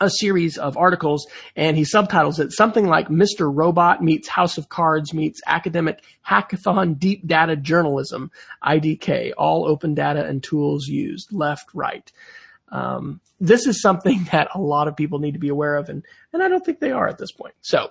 a 0.00 0.10
series 0.10 0.58
of 0.58 0.76
articles 0.76 1.26
and 1.54 1.76
he 1.76 1.84
subtitles 1.84 2.38
it 2.38 2.52
something 2.52 2.86
like 2.86 3.08
Mr. 3.08 3.50
Robot 3.52 4.02
meets 4.02 4.28
House 4.28 4.58
of 4.58 4.68
Cards 4.68 5.14
meets 5.14 5.40
academic 5.46 6.02
hackathon 6.26 6.98
deep 6.98 7.26
data 7.26 7.56
journalism, 7.56 8.30
IDK, 8.64 9.32
all 9.38 9.66
open 9.66 9.94
data 9.94 10.24
and 10.24 10.42
tools 10.42 10.86
used, 10.86 11.32
left, 11.32 11.68
right. 11.74 12.10
Um, 12.70 13.20
this 13.40 13.66
is 13.66 13.80
something 13.80 14.26
that 14.32 14.48
a 14.54 14.60
lot 14.60 14.88
of 14.88 14.96
people 14.96 15.18
need 15.18 15.32
to 15.32 15.38
be 15.38 15.48
aware 15.48 15.76
of 15.76 15.88
and, 15.88 16.04
and 16.32 16.42
I 16.42 16.48
don't 16.48 16.64
think 16.64 16.80
they 16.80 16.92
are 16.92 17.08
at 17.08 17.18
this 17.18 17.32
point. 17.32 17.54
So 17.60 17.90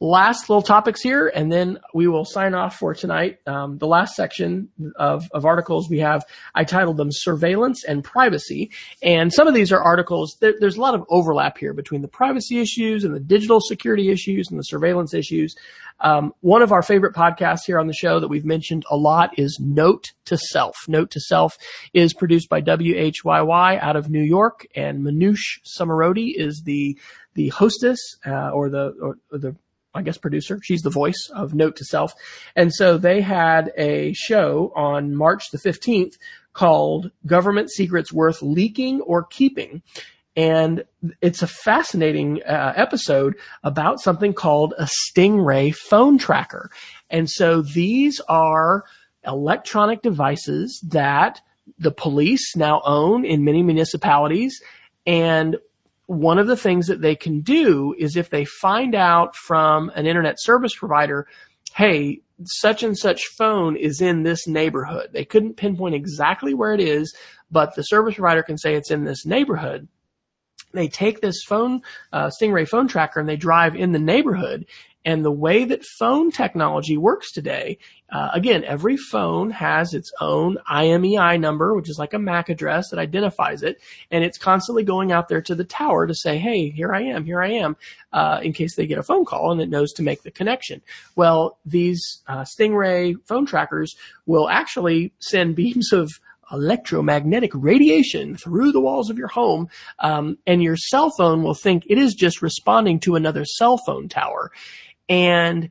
last 0.00 0.48
little 0.50 0.62
topics 0.62 1.00
here, 1.00 1.26
and 1.34 1.50
then 1.50 1.78
we 1.94 2.06
will 2.06 2.24
sign 2.24 2.54
off 2.54 2.76
for 2.76 2.94
tonight. 2.94 3.38
Um, 3.46 3.78
the 3.78 3.86
last 3.86 4.14
section 4.14 4.68
of, 4.96 5.26
of 5.32 5.46
articles 5.46 5.88
we 5.88 6.00
have, 6.00 6.24
I 6.54 6.64
titled 6.64 6.98
them 6.98 7.08
Surveillance 7.10 7.84
and 7.84 8.04
Privacy. 8.04 8.70
And 9.02 9.32
some 9.32 9.48
of 9.48 9.54
these 9.54 9.72
are 9.72 9.80
articles, 9.80 10.36
there, 10.40 10.54
there's 10.60 10.76
a 10.76 10.80
lot 10.80 10.94
of 10.94 11.04
overlap 11.08 11.56
here 11.56 11.72
between 11.72 12.02
the 12.02 12.08
privacy 12.08 12.58
issues 12.58 13.04
and 13.04 13.14
the 13.14 13.20
digital 13.20 13.60
security 13.60 14.10
issues 14.10 14.48
and 14.50 14.58
the 14.58 14.64
surveillance 14.64 15.14
issues. 15.14 15.54
Um, 16.00 16.34
one 16.40 16.60
of 16.60 16.72
our 16.72 16.82
favorite 16.82 17.14
podcasts 17.14 17.64
here 17.66 17.80
on 17.80 17.86
the 17.86 17.94
show 17.94 18.20
that 18.20 18.28
we've 18.28 18.44
mentioned 18.44 18.84
a 18.90 18.96
lot 18.96 19.38
is 19.38 19.58
Note 19.58 20.12
to 20.26 20.36
Self. 20.36 20.76
Note 20.88 21.10
to 21.12 21.20
Self 21.20 21.56
is 21.94 22.12
produced 22.12 22.50
by 22.50 22.60
WHYY 22.60 23.80
out 23.80 23.96
of 23.96 24.10
New 24.10 24.22
York, 24.22 24.66
and 24.74 25.00
Manoush 25.00 25.60
Zomorodi 25.64 26.32
is 26.36 26.62
the 26.66 26.98
the 27.32 27.48
hostess 27.48 27.98
uh, 28.26 28.50
or 28.50 28.70
the 28.70 28.94
or 29.00 29.16
the 29.30 29.56
I 29.96 30.02
guess 30.02 30.18
producer. 30.18 30.60
She's 30.62 30.82
the 30.82 30.90
voice 30.90 31.30
of 31.34 31.54
Note 31.54 31.76
to 31.76 31.84
Self. 31.84 32.14
And 32.54 32.72
so 32.72 32.98
they 32.98 33.20
had 33.20 33.72
a 33.76 34.12
show 34.12 34.72
on 34.76 35.14
March 35.14 35.50
the 35.50 35.58
15th 35.58 36.14
called 36.52 37.10
Government 37.26 37.70
Secrets 37.70 38.12
Worth 38.12 38.42
Leaking 38.42 39.00
or 39.00 39.24
Keeping. 39.24 39.82
And 40.36 40.84
it's 41.22 41.42
a 41.42 41.46
fascinating 41.46 42.42
uh, 42.42 42.74
episode 42.76 43.36
about 43.64 44.00
something 44.00 44.34
called 44.34 44.74
a 44.78 44.86
Stingray 44.86 45.74
phone 45.74 46.18
tracker. 46.18 46.70
And 47.08 47.28
so 47.30 47.62
these 47.62 48.20
are 48.28 48.84
electronic 49.26 50.02
devices 50.02 50.78
that 50.88 51.40
the 51.78 51.90
police 51.90 52.54
now 52.54 52.82
own 52.84 53.24
in 53.24 53.44
many 53.44 53.62
municipalities. 53.62 54.60
And 55.06 55.56
one 56.06 56.38
of 56.38 56.46
the 56.46 56.56
things 56.56 56.86
that 56.86 57.00
they 57.00 57.16
can 57.16 57.40
do 57.40 57.94
is 57.98 58.16
if 58.16 58.30
they 58.30 58.44
find 58.44 58.94
out 58.94 59.34
from 59.34 59.90
an 59.94 60.06
internet 60.06 60.40
service 60.40 60.74
provider, 60.74 61.26
hey, 61.74 62.20
such 62.44 62.82
and 62.82 62.96
such 62.96 63.26
phone 63.26 63.76
is 63.76 64.00
in 64.00 64.22
this 64.22 64.46
neighborhood. 64.46 65.10
They 65.12 65.24
couldn't 65.24 65.56
pinpoint 65.56 65.94
exactly 65.94 66.54
where 66.54 66.72
it 66.74 66.80
is, 66.80 67.14
but 67.50 67.74
the 67.74 67.82
service 67.82 68.14
provider 68.14 68.42
can 68.42 68.58
say 68.58 68.74
it's 68.74 68.90
in 68.90 69.04
this 69.04 69.26
neighborhood. 69.26 69.88
They 70.72 70.88
take 70.88 71.20
this 71.20 71.42
phone, 71.46 71.82
uh, 72.12 72.30
Stingray 72.30 72.68
phone 72.68 72.88
tracker 72.88 73.18
and 73.18 73.28
they 73.28 73.36
drive 73.36 73.74
in 73.74 73.92
the 73.92 73.98
neighborhood 73.98 74.66
and 75.06 75.24
the 75.24 75.30
way 75.30 75.64
that 75.64 75.84
phone 75.84 76.32
technology 76.32 76.96
works 76.96 77.30
today, 77.30 77.78
uh, 78.10 78.30
again, 78.34 78.64
every 78.64 78.96
phone 78.96 79.50
has 79.50 79.94
its 79.94 80.12
own 80.20 80.58
IMEI 80.68 81.40
number, 81.40 81.74
which 81.74 81.88
is 81.88 81.98
like 81.98 82.12
a 82.12 82.18
MAC 82.18 82.48
address 82.48 82.90
that 82.90 82.98
identifies 82.98 83.62
it, 83.62 83.80
and 84.10 84.24
it's 84.24 84.36
constantly 84.36 84.82
going 84.82 85.12
out 85.12 85.28
there 85.28 85.40
to 85.40 85.54
the 85.54 85.64
tower 85.64 86.08
to 86.08 86.14
say, 86.14 86.38
"Hey, 86.38 86.70
here 86.70 86.92
I 86.92 87.02
am, 87.02 87.24
here 87.24 87.40
I 87.40 87.52
am," 87.52 87.76
uh, 88.12 88.40
in 88.42 88.52
case 88.52 88.74
they 88.74 88.86
get 88.86 88.98
a 88.98 89.02
phone 89.04 89.24
call, 89.24 89.52
and 89.52 89.60
it 89.60 89.70
knows 89.70 89.92
to 89.94 90.02
make 90.02 90.24
the 90.24 90.30
connection. 90.32 90.82
Well, 91.14 91.58
these 91.64 92.22
uh, 92.26 92.42
Stingray 92.42 93.14
phone 93.26 93.46
trackers 93.46 93.94
will 94.26 94.48
actually 94.48 95.12
send 95.20 95.54
beams 95.62 95.92
of 95.92 96.10
electromagnetic 96.52 97.50
radiation 97.54 98.36
through 98.36 98.72
the 98.72 98.80
walls 98.80 99.10
of 99.10 99.18
your 99.18 99.28
home, 99.28 99.68
um, 100.00 100.38
and 100.46 100.62
your 100.62 100.76
cell 100.76 101.10
phone 101.10 101.42
will 101.42 101.54
think 101.54 101.84
it 101.88 101.98
is 101.98 102.14
just 102.14 102.42
responding 102.42 103.00
to 103.00 103.16
another 103.16 103.44
cell 103.44 103.78
phone 103.78 104.08
tower. 104.08 104.50
And 105.08 105.70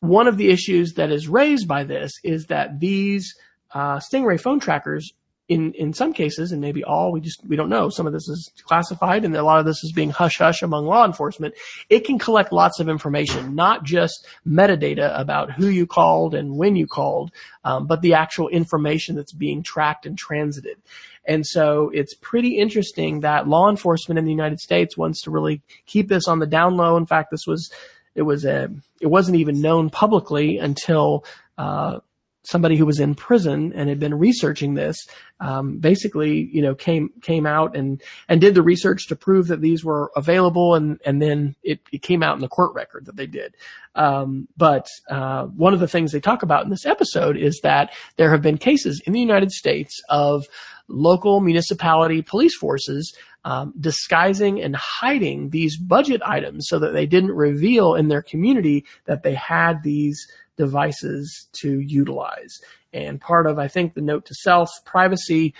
one 0.00 0.28
of 0.28 0.36
the 0.36 0.50
issues 0.50 0.94
that 0.94 1.10
is 1.10 1.28
raised 1.28 1.66
by 1.66 1.84
this 1.84 2.12
is 2.22 2.46
that 2.46 2.80
these 2.80 3.34
uh, 3.74 3.98
Stingray 3.98 4.40
phone 4.40 4.60
trackers, 4.60 5.12
in 5.48 5.72
in 5.72 5.94
some 5.94 6.12
cases, 6.12 6.52
and 6.52 6.60
maybe 6.60 6.84
all, 6.84 7.10
we 7.10 7.20
just 7.22 7.40
we 7.46 7.56
don't 7.56 7.70
know. 7.70 7.88
Some 7.88 8.06
of 8.06 8.12
this 8.12 8.28
is 8.28 8.52
classified, 8.64 9.24
and 9.24 9.34
a 9.34 9.42
lot 9.42 9.58
of 9.58 9.64
this 9.64 9.82
is 9.82 9.92
being 9.92 10.10
hush 10.10 10.38
hush 10.38 10.62
among 10.62 10.84
law 10.84 11.06
enforcement. 11.06 11.54
It 11.88 12.04
can 12.04 12.18
collect 12.18 12.52
lots 12.52 12.80
of 12.80 12.88
information, 12.88 13.54
not 13.54 13.82
just 13.82 14.26
metadata 14.46 15.18
about 15.18 15.50
who 15.52 15.68
you 15.68 15.86
called 15.86 16.34
and 16.34 16.58
when 16.58 16.76
you 16.76 16.86
called, 16.86 17.32
um, 17.64 17.86
but 17.86 18.02
the 18.02 18.12
actual 18.14 18.48
information 18.48 19.16
that's 19.16 19.32
being 19.32 19.62
tracked 19.62 20.04
and 20.04 20.18
transited. 20.18 20.76
And 21.24 21.46
so 21.46 21.90
it's 21.94 22.14
pretty 22.14 22.58
interesting 22.58 23.20
that 23.20 23.48
law 23.48 23.68
enforcement 23.68 24.18
in 24.18 24.24
the 24.24 24.30
United 24.30 24.60
States 24.60 24.96
wants 24.96 25.22
to 25.22 25.30
really 25.30 25.62
keep 25.86 26.08
this 26.08 26.28
on 26.28 26.38
the 26.38 26.46
down 26.46 26.76
low. 26.76 26.96
In 26.96 27.06
fact, 27.06 27.30
this 27.30 27.46
was 27.46 27.70
it 28.18 28.22
was 28.22 28.44
a, 28.44 28.68
it 29.00 29.06
wasn't 29.06 29.38
even 29.38 29.60
known 29.60 29.88
publicly 29.90 30.58
until, 30.58 31.24
uh, 31.56 32.00
somebody 32.48 32.76
who 32.76 32.86
was 32.86 32.98
in 32.98 33.14
prison 33.14 33.72
and 33.74 33.90
had 33.90 34.00
been 34.00 34.14
researching 34.14 34.72
this, 34.72 35.06
um, 35.40 35.78
basically, 35.78 36.48
you 36.50 36.62
know, 36.62 36.74
came 36.74 37.10
came 37.20 37.46
out 37.46 37.76
and 37.76 38.02
and 38.28 38.40
did 38.40 38.54
the 38.54 38.62
research 38.62 39.06
to 39.08 39.16
prove 39.16 39.48
that 39.48 39.60
these 39.60 39.84
were 39.84 40.10
available, 40.16 40.74
and 40.74 40.98
and 41.04 41.20
then 41.20 41.54
it, 41.62 41.80
it 41.92 42.02
came 42.02 42.22
out 42.22 42.34
in 42.34 42.40
the 42.40 42.48
court 42.48 42.74
record 42.74 43.04
that 43.06 43.16
they 43.16 43.26
did. 43.26 43.54
Um, 43.94 44.48
but 44.56 44.88
uh, 45.10 45.44
one 45.44 45.74
of 45.74 45.80
the 45.80 45.88
things 45.88 46.12
they 46.12 46.20
talk 46.20 46.42
about 46.42 46.64
in 46.64 46.70
this 46.70 46.86
episode 46.86 47.36
is 47.36 47.60
that 47.62 47.92
there 48.16 48.30
have 48.30 48.42
been 48.42 48.58
cases 48.58 49.02
in 49.04 49.12
the 49.12 49.20
United 49.20 49.50
States 49.50 50.00
of 50.08 50.46
local 50.88 51.40
municipality 51.40 52.22
police 52.22 52.56
forces 52.56 53.14
um, 53.48 53.72
disguising 53.80 54.60
and 54.60 54.76
hiding 54.76 55.48
these 55.48 55.78
budget 55.78 56.20
items 56.22 56.68
so 56.68 56.78
that 56.78 56.92
they 56.92 57.06
didn't 57.06 57.30
reveal 57.30 57.94
in 57.94 58.08
their 58.08 58.20
community 58.20 58.84
that 59.06 59.22
they 59.22 59.32
had 59.32 59.82
these 59.82 60.28
devices 60.58 61.48
to 61.52 61.80
utilize. 61.80 62.60
And 62.92 63.18
part 63.18 63.46
of, 63.46 63.58
I 63.58 63.66
think, 63.66 63.94
the 63.94 64.02
note 64.02 64.26
to 64.26 64.34
self 64.34 64.68
privacy 64.84 65.54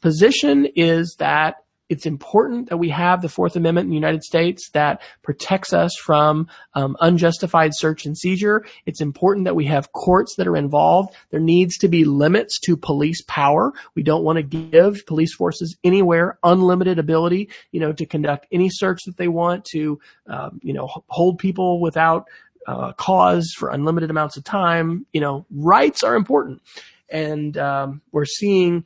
position 0.00 0.68
is 0.76 1.16
that 1.18 1.56
it's 1.88 2.06
important 2.06 2.68
that 2.70 2.78
we 2.78 2.88
have 2.88 3.20
the 3.20 3.28
Fourth 3.28 3.54
Amendment 3.54 3.84
in 3.84 3.90
the 3.90 3.96
United 3.96 4.22
States 4.22 4.70
that 4.70 5.02
protects 5.22 5.72
us 5.72 5.94
from 6.02 6.48
um, 6.74 6.96
unjustified 7.00 7.72
search 7.74 8.06
and 8.06 8.16
seizure. 8.16 8.64
It's 8.86 9.00
important 9.00 9.44
that 9.44 9.56
we 9.56 9.66
have 9.66 9.92
courts 9.92 10.36
that 10.36 10.46
are 10.46 10.56
involved. 10.56 11.14
There 11.30 11.40
needs 11.40 11.76
to 11.78 11.88
be 11.88 12.04
limits 12.04 12.58
to 12.60 12.76
police 12.76 13.22
power. 13.28 13.72
We 13.94 14.02
don't 14.02 14.24
want 14.24 14.36
to 14.36 14.42
give 14.42 15.04
police 15.06 15.34
forces 15.34 15.76
anywhere 15.84 16.38
unlimited 16.42 16.98
ability, 16.98 17.50
you 17.72 17.80
know, 17.80 17.92
to 17.92 18.06
conduct 18.06 18.46
any 18.50 18.70
search 18.70 19.00
that 19.04 19.16
they 19.16 19.28
want, 19.28 19.64
to, 19.72 20.00
um, 20.28 20.60
you 20.62 20.72
know, 20.72 20.88
hold 21.08 21.38
people 21.38 21.80
without 21.80 22.26
uh, 22.66 22.92
cause 22.92 23.52
for 23.58 23.70
unlimited 23.70 24.08
amounts 24.10 24.36
of 24.36 24.44
time. 24.44 25.04
You 25.12 25.20
know, 25.20 25.46
rights 25.50 26.02
are 26.02 26.14
important, 26.14 26.62
and 27.10 27.56
um, 27.58 28.00
we're 28.12 28.24
seeing 28.24 28.84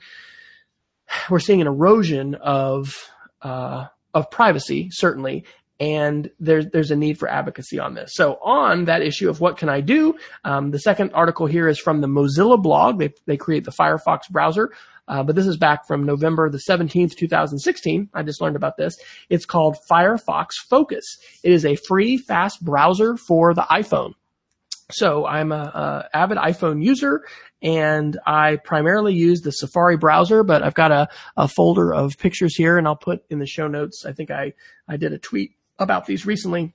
we're 1.30 1.38
seeing 1.38 1.60
an 1.60 1.66
erosion 1.66 2.34
of 2.36 2.94
uh, 3.42 3.86
of 4.14 4.30
privacy, 4.30 4.88
certainly, 4.90 5.44
and 5.78 6.30
there's 6.40 6.66
there's 6.72 6.90
a 6.90 6.96
need 6.96 7.18
for 7.18 7.28
advocacy 7.28 7.78
on 7.78 7.94
this. 7.94 8.12
So 8.14 8.38
on 8.42 8.86
that 8.86 9.02
issue 9.02 9.28
of 9.28 9.40
what 9.40 9.58
can 9.58 9.68
I 9.68 9.80
do, 9.80 10.16
um, 10.44 10.70
the 10.70 10.78
second 10.78 11.12
article 11.12 11.46
here 11.46 11.68
is 11.68 11.78
from 11.78 12.00
the 12.00 12.08
Mozilla 12.08 12.60
blog. 12.60 12.98
They 12.98 13.12
they 13.26 13.36
create 13.36 13.64
the 13.64 13.72
Firefox 13.72 14.28
browser. 14.30 14.72
Uh, 15.08 15.22
but 15.22 15.36
this 15.36 15.46
is 15.46 15.56
back 15.56 15.86
from 15.86 16.04
November 16.04 16.50
the 16.50 16.60
17th, 16.68 17.14
2016. 17.14 18.08
I 18.12 18.22
just 18.24 18.40
learned 18.40 18.56
about 18.56 18.76
this. 18.76 18.96
It's 19.30 19.46
called 19.46 19.76
Firefox 19.88 20.48
Focus. 20.68 21.04
It 21.44 21.52
is 21.52 21.64
a 21.64 21.76
free, 21.76 22.16
fast 22.16 22.64
browser 22.64 23.16
for 23.16 23.54
the 23.54 23.62
iPhone. 23.62 24.14
So 24.90 25.26
I'm 25.26 25.50
a, 25.50 26.08
a, 26.12 26.16
avid 26.16 26.38
iPhone 26.38 26.82
user 26.82 27.24
and 27.60 28.18
I 28.24 28.56
primarily 28.56 29.14
use 29.14 29.40
the 29.40 29.50
Safari 29.50 29.96
browser, 29.96 30.44
but 30.44 30.62
I've 30.62 30.74
got 30.74 30.92
a, 30.92 31.08
a 31.36 31.48
folder 31.48 31.92
of 31.92 32.16
pictures 32.18 32.54
here 32.54 32.78
and 32.78 32.86
I'll 32.86 32.96
put 32.96 33.24
in 33.28 33.40
the 33.40 33.46
show 33.46 33.66
notes. 33.66 34.04
I 34.06 34.12
think 34.12 34.30
I, 34.30 34.52
I 34.88 34.96
did 34.96 35.12
a 35.12 35.18
tweet 35.18 35.52
about 35.78 36.06
these 36.06 36.24
recently. 36.24 36.72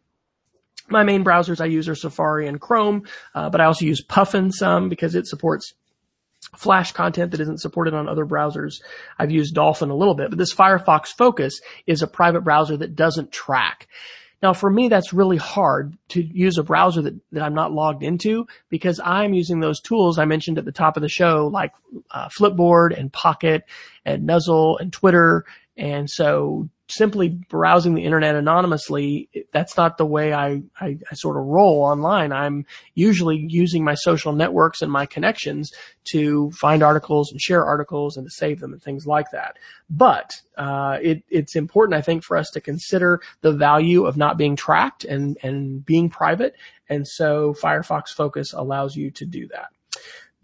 My 0.90 1.04
main 1.04 1.24
browsers 1.24 1.62
I 1.62 1.66
use 1.66 1.88
are 1.88 1.96
Safari 1.96 2.48
and 2.48 2.60
Chrome, 2.60 3.04
uh, 3.34 3.50
but 3.50 3.62
I 3.62 3.66
also 3.66 3.86
use 3.86 4.04
Puffin 4.04 4.52
some 4.52 4.90
because 4.90 5.16
it 5.16 5.26
supports 5.26 5.74
Flash 6.58 6.92
content 6.92 7.32
that 7.32 7.40
isn't 7.40 7.62
supported 7.62 7.94
on 7.94 8.10
other 8.10 8.26
browsers. 8.26 8.82
I've 9.18 9.32
used 9.32 9.56
Dolphin 9.56 9.90
a 9.90 9.96
little 9.96 10.16
bit, 10.16 10.30
but 10.30 10.38
this 10.38 10.54
Firefox 10.54 11.08
Focus 11.18 11.62
is 11.88 12.02
a 12.02 12.08
private 12.08 12.42
browser 12.42 12.76
that 12.78 12.96
doesn't 12.96 13.32
track. 13.32 13.88
Now 14.42 14.54
for 14.54 14.70
me, 14.70 14.88
that's 14.88 15.14
really 15.14 15.38
hard 15.38 15.98
to 16.10 16.22
use 16.22 16.58
a 16.58 16.64
browser 16.64 17.02
that, 17.04 17.16
that 17.32 17.44
I'm 17.44 17.54
not 17.54 17.72
logged 17.72 18.04
into 18.04 18.48
because 18.70 19.00
I'm 19.04 19.34
using 19.34 19.60
those 19.60 19.80
tools 19.80 20.18
I 20.18 20.26
mentioned 20.26 20.58
at 20.58 20.66
the 20.66 20.72
top 20.72 20.98
of 20.98 21.02
the 21.02 21.10
show, 21.10 21.48
like 21.48 21.72
uh, 22.10 22.28
Flipboard 22.30 22.98
and 22.98 23.14
Pocket 23.14 23.64
and 24.06 24.26
Nuzzle 24.26 24.78
and 24.78 24.92
Twitter. 24.92 25.46
And 25.78 26.10
so 26.10 26.70
simply 26.92 27.30
browsing 27.30 27.96
the 27.96 28.04
internet 28.04 28.36
anonymously, 28.36 29.30
that's 29.52 29.78
not 29.78 29.98
the 29.98 30.06
way 30.06 30.34
I, 30.34 30.62
I, 30.80 30.98
I, 31.10 31.16
sort 31.16 31.38
of 31.38 31.46
roll 31.46 31.82
online. 31.84 32.32
I'm 32.32 32.66
usually 32.94 33.46
using 33.50 33.84
my 33.84 33.96
social 33.96 34.34
networks 34.34 34.82
and 34.82 34.92
my 34.92 35.06
connections 35.06 35.72
to 36.12 36.52
find 36.52 36.84
articles 36.84 37.32
and 37.32 37.40
share 37.40 37.66
articles 37.66 38.18
and 38.18 38.26
to 38.26 38.32
save 38.32 38.60
them 38.60 38.74
and 38.74 38.82
things 38.82 39.06
like 39.06 39.32
that. 39.32 39.58
But 39.90 40.32
uh, 40.58 40.98
it, 41.02 41.24
it's 41.30 41.56
important, 41.56 41.98
I 41.98 42.02
think, 42.02 42.24
for 42.24 42.38
us 42.38 42.50
to 42.52 42.62
consider 42.62 43.22
the 43.42 43.54
value 43.54 44.06
of 44.06 44.18
not 44.18 44.38
being 44.38 44.56
tracked 44.56 45.04
and, 45.04 45.38
and 45.44 45.86
being 45.86 46.10
private. 46.10 46.56
And 46.90 47.08
so 47.08 47.54
Firefox 47.54 48.10
Focus 48.10 48.54
allows 48.54 48.96
you 48.96 49.12
to 49.12 49.26
do 49.26 49.48
that 49.48 49.70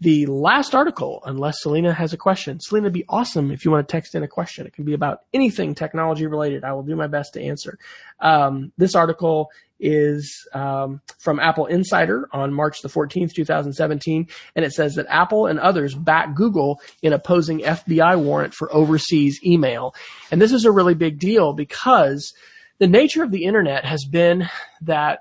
the 0.00 0.26
last 0.26 0.74
article, 0.74 1.22
unless 1.24 1.60
Selena 1.60 1.92
has 1.92 2.12
a 2.12 2.16
question. 2.16 2.60
Selena, 2.60 2.88
be 2.90 3.04
awesome 3.08 3.50
if 3.50 3.64
you 3.64 3.70
want 3.70 3.88
to 3.88 3.90
text 3.90 4.14
in 4.14 4.22
a 4.22 4.28
question. 4.28 4.66
It 4.66 4.72
can 4.72 4.84
be 4.84 4.94
about 4.94 5.22
anything 5.34 5.74
technology 5.74 6.26
related. 6.26 6.62
I 6.62 6.72
will 6.72 6.84
do 6.84 6.94
my 6.94 7.08
best 7.08 7.34
to 7.34 7.42
answer. 7.42 7.78
Um, 8.20 8.72
this 8.78 8.94
article 8.94 9.50
is 9.80 10.46
um, 10.52 11.00
from 11.18 11.40
Apple 11.40 11.66
Insider 11.66 12.28
on 12.32 12.52
March 12.52 12.80
the 12.82 12.88
14th, 12.88 13.32
2017, 13.34 14.28
and 14.54 14.64
it 14.64 14.72
says 14.72 14.94
that 14.94 15.06
Apple 15.08 15.46
and 15.46 15.58
others 15.58 15.94
back 15.94 16.34
Google 16.34 16.80
in 17.02 17.12
opposing 17.12 17.60
FBI 17.60 18.20
warrant 18.20 18.54
for 18.54 18.72
overseas 18.72 19.40
email. 19.44 19.94
And 20.30 20.40
this 20.40 20.52
is 20.52 20.64
a 20.64 20.72
really 20.72 20.94
big 20.94 21.18
deal 21.18 21.52
because 21.52 22.32
the 22.78 22.86
nature 22.86 23.24
of 23.24 23.32
the 23.32 23.44
internet 23.44 23.84
has 23.84 24.04
been 24.04 24.48
that 24.82 25.20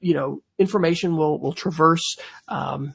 you 0.00 0.14
know 0.14 0.42
information 0.58 1.16
will 1.16 1.38
will 1.38 1.52
traverse 1.52 2.16
um, 2.48 2.94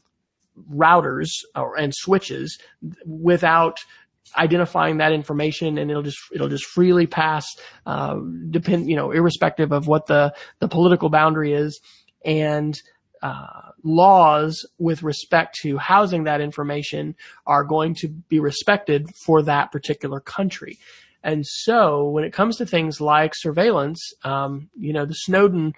routers 0.72 1.30
or, 1.56 1.78
and 1.78 1.94
switches 1.94 2.58
without 3.06 3.80
identifying 4.38 4.98
that 4.98 5.14
information 5.14 5.78
and 5.78 5.90
it'll 5.90 6.04
just 6.04 6.18
it'll 6.34 6.50
just 6.50 6.66
freely 6.66 7.08
pass 7.08 7.46
uh, 7.86 8.18
depend 8.50 8.90
you 8.90 8.96
know 8.96 9.12
irrespective 9.12 9.72
of 9.72 9.88
what 9.88 10.08
the 10.08 10.34
the 10.60 10.68
political 10.68 11.10
boundary 11.10 11.54
is 11.54 11.80
and 12.26 12.82
uh, 13.22 13.72
laws 13.84 14.66
with 14.78 15.02
respect 15.02 15.56
to 15.62 15.78
housing 15.78 16.26
that 16.26 16.42
information 16.42 17.16
are 17.48 17.64
going 17.64 17.96
to 17.96 18.08
be 18.08 18.40
respected 18.40 19.10
for 19.16 19.42
that 19.42 19.72
particular 19.72 20.20
country. 20.20 20.78
And 21.24 21.44
so 21.44 22.08
when 22.08 22.24
it 22.24 22.34
comes 22.34 22.58
to 22.58 22.68
things 22.68 23.02
like 23.02 23.34
surveillance, 23.36 24.14
um, 24.24 24.70
you 24.78 24.94
know, 24.94 25.06
the 25.06 25.16
Snowden 25.16 25.74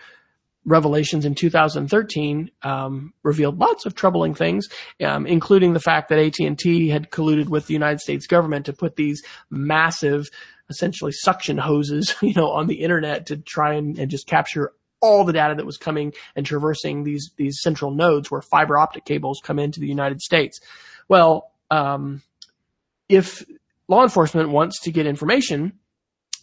revelations 0.67 1.25
in 1.25 1.33
2013 1.33 2.51
um, 2.61 3.13
revealed 3.23 3.57
lots 3.57 3.85
of 3.85 3.95
troubling 3.95 4.35
things, 4.35 4.67
um, 5.03 5.25
including 5.25 5.73
the 5.73 5.79
fact 5.79 6.09
that 6.09 6.19
AT&T 6.19 6.89
had 6.89 7.09
colluded 7.09 7.47
with 7.47 7.65
the 7.65 7.73
United 7.73 7.99
States 7.99 8.27
government 8.27 8.65
to 8.65 8.73
put 8.73 8.97
these 8.97 9.23
massive, 9.49 10.29
essentially 10.69 11.13
suction 11.13 11.57
hoses, 11.57 12.13
you 12.21 12.33
know, 12.33 12.49
on 12.51 12.67
the 12.67 12.81
internet 12.81 13.25
to 13.27 13.37
try 13.37 13.73
and, 13.73 13.97
and 13.97 14.11
just 14.11 14.27
capture 14.27 14.73
all 14.99 15.23
the 15.23 15.33
data 15.33 15.55
that 15.55 15.65
was 15.65 15.77
coming 15.77 16.13
and 16.35 16.45
traversing 16.45 17.03
these 17.03 17.31
these 17.37 17.61
central 17.61 17.91
nodes 17.91 18.31
where 18.31 18.41
fiber 18.41 18.77
optic 18.79 19.05
cables 19.05 19.39
come 19.43 19.59
into 19.59 19.79
the 19.79 19.87
United 19.87 20.19
States. 20.21 20.59
Well, 21.07 21.51
um, 21.69 22.23
if 23.07 23.45
law 23.87 24.03
enforcement 24.03 24.49
wants 24.49 24.81
to 24.81 24.91
get 24.91 25.05
information 25.05 25.73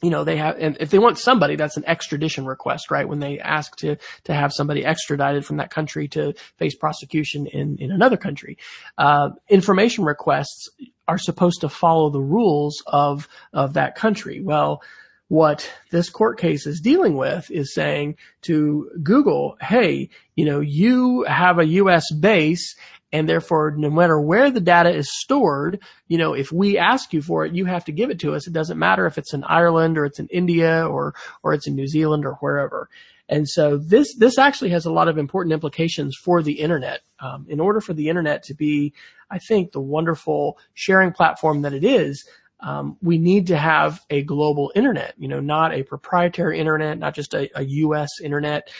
you 0.05 0.11
know, 0.11 0.22
they 0.22 0.36
have, 0.36 0.59
and 0.59 0.76
if 0.80 0.90
they 0.90 0.98
want 0.98 1.18
somebody, 1.18 1.57
that's 1.57 1.78
an 1.78 1.84
extradition 1.86 2.44
request, 2.44 2.90
right? 2.90 3.09
When 3.09 3.20
they 3.20 3.40
ask 3.40 3.74
to, 3.76 3.96
to 4.24 4.34
have 4.34 4.52
somebody 4.52 4.84
extradited 4.84 5.46
from 5.46 5.57
that 5.57 5.70
country 5.70 6.09
to 6.09 6.34
face 6.59 6.74
prosecution 6.74 7.46
in, 7.46 7.78
in 7.78 7.90
another 7.90 8.18
country. 8.18 8.59
Uh, 8.98 9.30
information 9.48 10.05
requests 10.05 10.68
are 11.09 11.16
supposed 11.16 11.62
to 11.62 11.70
follow 11.70 12.11
the 12.11 12.20
rules 12.20 12.82
of, 12.86 13.28
of 13.55 13.72
that 13.74 13.94
country. 13.94 14.42
Well, 14.42 14.82
what 15.28 15.72
this 15.90 16.11
court 16.11 16.38
case 16.38 16.66
is 16.66 16.82
dealing 16.82 17.16
with 17.16 17.50
is 17.50 17.72
saying 17.72 18.16
to 18.42 18.90
Google, 19.02 19.57
hey, 19.62 20.11
you 20.36 20.44
know, 20.44 20.61
you 20.61 21.24
have 21.24 21.59
a 21.59 21.66
US 21.66 22.05
base 22.12 22.76
and 23.15 23.29
therefore, 23.29 23.75
no 23.77 23.91
matter 23.91 24.21
where 24.21 24.51
the 24.51 24.61
data 24.61 24.93
is 24.93 25.09
stored, 25.09 25.79
you 26.09 26.19
know, 26.19 26.35
if 26.35 26.51
we 26.51 26.77
ask 26.77 27.12
you 27.12 27.23
for 27.23 27.47
it, 27.47 27.55
you 27.55 27.65
have 27.65 27.85
to 27.85 27.93
give 27.93 28.11
it 28.11 28.19
to 28.19 28.35
us. 28.35 28.49
It 28.49 28.53
doesn't 28.53 28.77
matter 28.77 29.07
if 29.07 29.19
it's 29.19 29.33
in 29.33 29.45
Ireland 29.45 29.97
or 29.97 30.05
it's 30.05 30.19
in 30.19 30.27
India 30.33 30.85
or, 30.85 31.15
or 31.45 31.55
it's 31.55 31.69
in 31.69 31.77
New 31.77 31.87
Zealand 31.87 32.27
or 32.27 32.33
wherever. 32.41 32.91
And 33.29 33.49
so 33.49 33.77
this, 33.77 34.17
this 34.17 34.37
actually 34.37 34.71
has 34.71 34.85
a 34.85 34.91
lot 34.91 35.07
of 35.07 35.17
important 35.17 35.53
implications 35.53 36.17
for 36.17 36.43
the 36.43 36.55
internet. 36.55 37.03
Um, 37.21 37.47
in 37.49 37.61
order 37.61 37.81
for 37.81 37.95
the 37.95 38.09
internet 38.09 38.43
to 38.45 38.55
be, 38.55 38.93
I 39.31 39.39
think, 39.39 39.71
the 39.71 39.81
wonderful 39.81 40.59
sharing 40.75 41.12
platform 41.12 41.62
that 41.62 41.73
it 41.73 41.85
is, 41.85 42.29
um, 42.59 42.97
we 43.01 43.17
need 43.17 43.47
to 43.47 43.57
have 43.57 44.01
a 44.11 44.25
global 44.25 44.73
internet, 44.75 45.15
you 45.19 45.29
know, 45.29 45.39
not 45.39 45.73
a 45.73 45.85
proprietary 45.85 46.59
internet, 46.59 46.99
not 46.99 47.15
just 47.15 47.33
a, 47.33 47.49
a 47.57 47.62
U.S. 47.62 48.11
internet. 48.21 48.71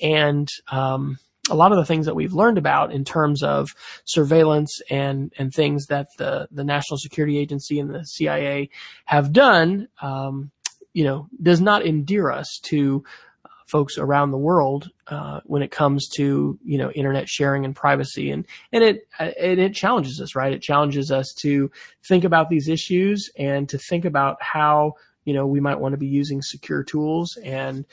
And, 0.00 0.48
um, 0.70 1.18
a 1.48 1.54
lot 1.54 1.72
of 1.72 1.78
the 1.78 1.84
things 1.84 2.06
that 2.06 2.14
we've 2.14 2.32
learned 2.32 2.58
about 2.58 2.92
in 2.92 3.04
terms 3.04 3.42
of 3.42 3.74
surveillance 4.04 4.80
and 4.90 5.32
and 5.38 5.52
things 5.52 5.86
that 5.86 6.08
the 6.18 6.48
the 6.50 6.64
National 6.64 6.98
Security 6.98 7.38
Agency 7.38 7.80
and 7.80 7.92
the 7.92 8.04
CIA 8.04 8.70
have 9.06 9.32
done, 9.32 9.88
um, 10.02 10.50
you 10.92 11.04
know, 11.04 11.28
does 11.42 11.60
not 11.60 11.86
endear 11.86 12.30
us 12.30 12.60
to 12.64 13.04
folks 13.66 13.98
around 13.98 14.32
the 14.32 14.38
world 14.38 14.90
uh, 15.06 15.40
when 15.44 15.62
it 15.62 15.70
comes 15.70 16.08
to 16.08 16.58
you 16.64 16.76
know 16.76 16.90
internet 16.90 17.28
sharing 17.28 17.64
and 17.64 17.74
privacy. 17.74 18.30
And 18.30 18.46
and 18.72 18.84
it 18.84 19.08
it, 19.18 19.58
it 19.58 19.74
challenges 19.74 20.20
us 20.20 20.34
right? 20.34 20.52
It 20.52 20.62
challenges 20.62 21.10
us 21.10 21.32
to 21.38 21.70
think 22.04 22.24
about 22.24 22.50
these 22.50 22.68
issues 22.68 23.30
and 23.38 23.68
to 23.68 23.78
think 23.78 24.04
about 24.04 24.42
how 24.42 24.94
you 25.24 25.32
know 25.32 25.46
we 25.46 25.60
might 25.60 25.80
want 25.80 25.92
to 25.94 25.98
be 25.98 26.06
using 26.06 26.42
secure 26.42 26.82
tools 26.82 27.38
and 27.42 27.86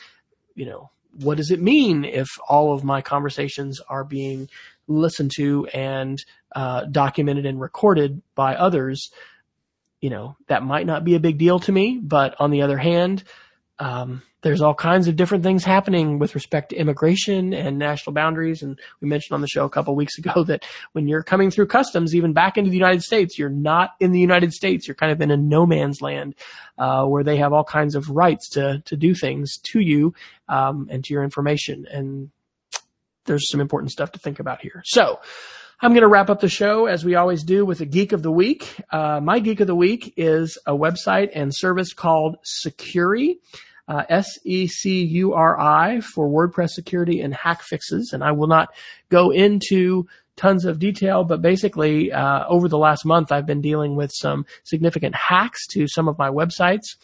you 0.55 0.65
know 0.65 0.89
what 1.21 1.37
does 1.37 1.51
it 1.51 1.61
mean 1.61 2.03
if 2.05 2.29
all 2.47 2.73
of 2.73 2.83
my 2.83 3.01
conversations 3.01 3.79
are 3.89 4.03
being 4.03 4.49
listened 4.87 5.31
to 5.35 5.65
and 5.67 6.23
uh, 6.55 6.85
documented 6.85 7.45
and 7.45 7.59
recorded 7.59 8.21
by 8.35 8.55
others? 8.55 9.11
You 10.01 10.11
know 10.11 10.37
that 10.47 10.63
might 10.63 10.85
not 10.85 11.03
be 11.03 11.15
a 11.15 11.19
big 11.19 11.39
deal 11.39 11.59
to 11.61 11.71
me 11.71 11.99
but 12.01 12.35
on 12.39 12.51
the 12.51 12.61
other 12.61 12.77
hand 12.77 13.23
um, 13.79 14.21
there's 14.41 14.61
all 14.61 14.73
kinds 14.73 15.07
of 15.07 15.15
different 15.15 15.43
things 15.43 15.63
happening 15.63 16.19
with 16.19 16.35
respect 16.35 16.69
to 16.69 16.75
immigration 16.75 17.53
and 17.53 17.77
national 17.77 18.13
boundaries. 18.13 18.61
And 18.61 18.79
we 19.01 19.07
mentioned 19.07 19.35
on 19.35 19.41
the 19.41 19.47
show 19.47 19.65
a 19.65 19.69
couple 19.69 19.95
weeks 19.95 20.17
ago 20.19 20.43
that 20.45 20.65
when 20.93 21.07
you're 21.07 21.23
coming 21.23 21.51
through 21.51 21.67
customs, 21.67 22.15
even 22.15 22.33
back 22.33 22.57
into 22.57 22.69
the 22.69 22.77
United 22.77 23.01
States, 23.01 23.37
you're 23.37 23.49
not 23.49 23.91
in 23.99 24.11
the 24.11 24.19
United 24.19 24.53
States. 24.53 24.87
You're 24.87 24.95
kind 24.95 25.11
of 25.11 25.21
in 25.21 25.31
a 25.31 25.37
no 25.37 25.65
man's 25.65 26.01
land, 26.01 26.35
uh, 26.77 27.05
where 27.05 27.23
they 27.23 27.37
have 27.37 27.53
all 27.53 27.63
kinds 27.63 27.95
of 27.95 28.09
rights 28.09 28.49
to, 28.51 28.81
to 28.85 28.95
do 28.95 29.13
things 29.13 29.57
to 29.71 29.79
you, 29.79 30.13
um, 30.47 30.87
and 30.89 31.03
to 31.03 31.13
your 31.13 31.23
information. 31.23 31.85
And 31.91 32.29
there's 33.25 33.49
some 33.51 33.59
important 33.59 33.91
stuff 33.91 34.11
to 34.13 34.19
think 34.19 34.39
about 34.39 34.61
here. 34.61 34.81
So, 34.85 35.19
I'm 35.79 35.91
going 35.91 36.01
to 36.01 36.07
wrap 36.07 36.31
up 36.31 36.39
the 36.39 36.49
show 36.49 36.87
as 36.87 37.05
we 37.05 37.13
always 37.13 37.43
do 37.43 37.63
with 37.63 37.81
a 37.81 37.85
geek 37.85 38.11
of 38.11 38.23
the 38.23 38.31
week. 38.31 38.67
Uh, 38.89 39.19
my 39.21 39.37
geek 39.37 39.59
of 39.59 39.67
the 39.67 39.75
week 39.75 40.11
is 40.17 40.57
a 40.65 40.71
website 40.71 41.29
and 41.35 41.53
service 41.53 41.93
called 41.93 42.37
Securi 42.65 43.35
uh, 43.87 44.03
S-E-C-U-R-I 44.09 46.01
for 46.01 46.27
WordPress 46.27 46.69
security 46.69 47.21
and 47.21 47.33
hack 47.33 47.61
fixes. 47.61 48.11
And 48.13 48.23
I 48.23 48.31
will 48.31 48.47
not 48.47 48.73
go 49.09 49.31
into 49.31 50.07
tons 50.35 50.65
of 50.65 50.79
detail, 50.79 51.23
but 51.23 51.41
basically, 51.41 52.11
uh, 52.11 52.45
over 52.47 52.67
the 52.67 52.77
last 52.77 53.05
month, 53.05 53.31
I've 53.31 53.45
been 53.45 53.61
dealing 53.61 53.95
with 53.95 54.11
some 54.13 54.45
significant 54.63 55.15
hacks 55.15 55.65
to 55.67 55.87
some 55.87 56.07
of 56.07 56.17
my 56.17 56.29
websites. 56.29 56.95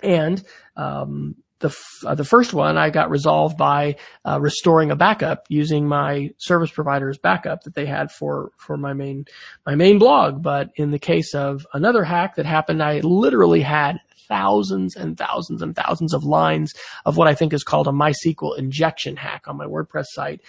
And, 0.00 0.42
um, 0.76 1.36
the, 1.64 1.70
f- 1.70 2.04
uh, 2.04 2.14
the 2.14 2.24
first 2.24 2.52
one 2.52 2.76
I 2.76 2.90
got 2.90 3.08
resolved 3.08 3.56
by 3.56 3.96
uh, 4.22 4.38
restoring 4.38 4.90
a 4.90 4.96
backup 4.96 5.46
using 5.48 5.88
my 5.88 6.30
service 6.36 6.70
provider's 6.70 7.16
backup 7.16 7.62
that 7.62 7.74
they 7.74 7.86
had 7.86 8.12
for 8.12 8.50
for 8.58 8.76
my 8.76 8.92
main 8.92 9.24
my 9.64 9.74
main 9.74 9.98
blog. 9.98 10.42
But 10.42 10.72
in 10.76 10.90
the 10.90 10.98
case 10.98 11.34
of 11.34 11.66
another 11.72 12.04
hack 12.04 12.36
that 12.36 12.44
happened, 12.44 12.82
I 12.82 13.00
literally 13.00 13.62
had 13.62 13.96
thousands 14.28 14.94
and 14.94 15.16
thousands 15.16 15.62
and 15.62 15.74
thousands 15.74 16.12
of 16.12 16.24
lines 16.24 16.74
of 17.06 17.16
what 17.16 17.28
I 17.28 17.34
think 17.34 17.54
is 17.54 17.64
called 17.64 17.88
a 17.88 17.92
MySQL 17.92 18.58
injection 18.58 19.16
hack 19.16 19.44
on 19.46 19.56
my 19.56 19.66
WordPress 19.66 20.06
site. 20.08 20.42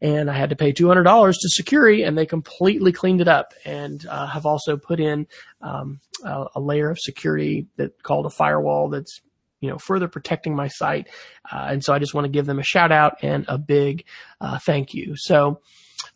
And 0.00 0.30
I 0.30 0.34
had 0.38 0.50
to 0.50 0.56
pay 0.56 0.72
$200 0.72 1.34
to 1.34 1.62
Securi 1.62 2.06
and 2.06 2.16
they 2.16 2.26
completely 2.26 2.92
cleaned 2.92 3.20
it 3.20 3.26
up 3.26 3.52
and 3.64 4.06
uh, 4.06 4.26
have 4.26 4.46
also 4.46 4.76
put 4.76 5.00
in 5.00 5.26
um, 5.60 6.00
a, 6.22 6.44
a, 6.54 6.60
layer 6.60 6.88
of 6.88 7.00
security 7.00 7.66
that 7.78 8.00
called 8.04 8.24
a 8.24 8.30
firewall 8.30 8.90
that's 8.90 9.20
you 9.60 9.68
know, 9.68 9.78
further 9.78 10.08
protecting 10.08 10.54
my 10.54 10.68
site. 10.68 11.08
Uh, 11.50 11.66
and 11.70 11.84
so 11.84 11.92
I 11.92 11.98
just 11.98 12.14
want 12.14 12.24
to 12.24 12.30
give 12.30 12.46
them 12.46 12.58
a 12.58 12.64
shout 12.64 12.92
out 12.92 13.18
and 13.22 13.44
a 13.48 13.58
big 13.58 14.04
uh, 14.40 14.58
thank 14.58 14.94
you. 14.94 15.14
So, 15.16 15.60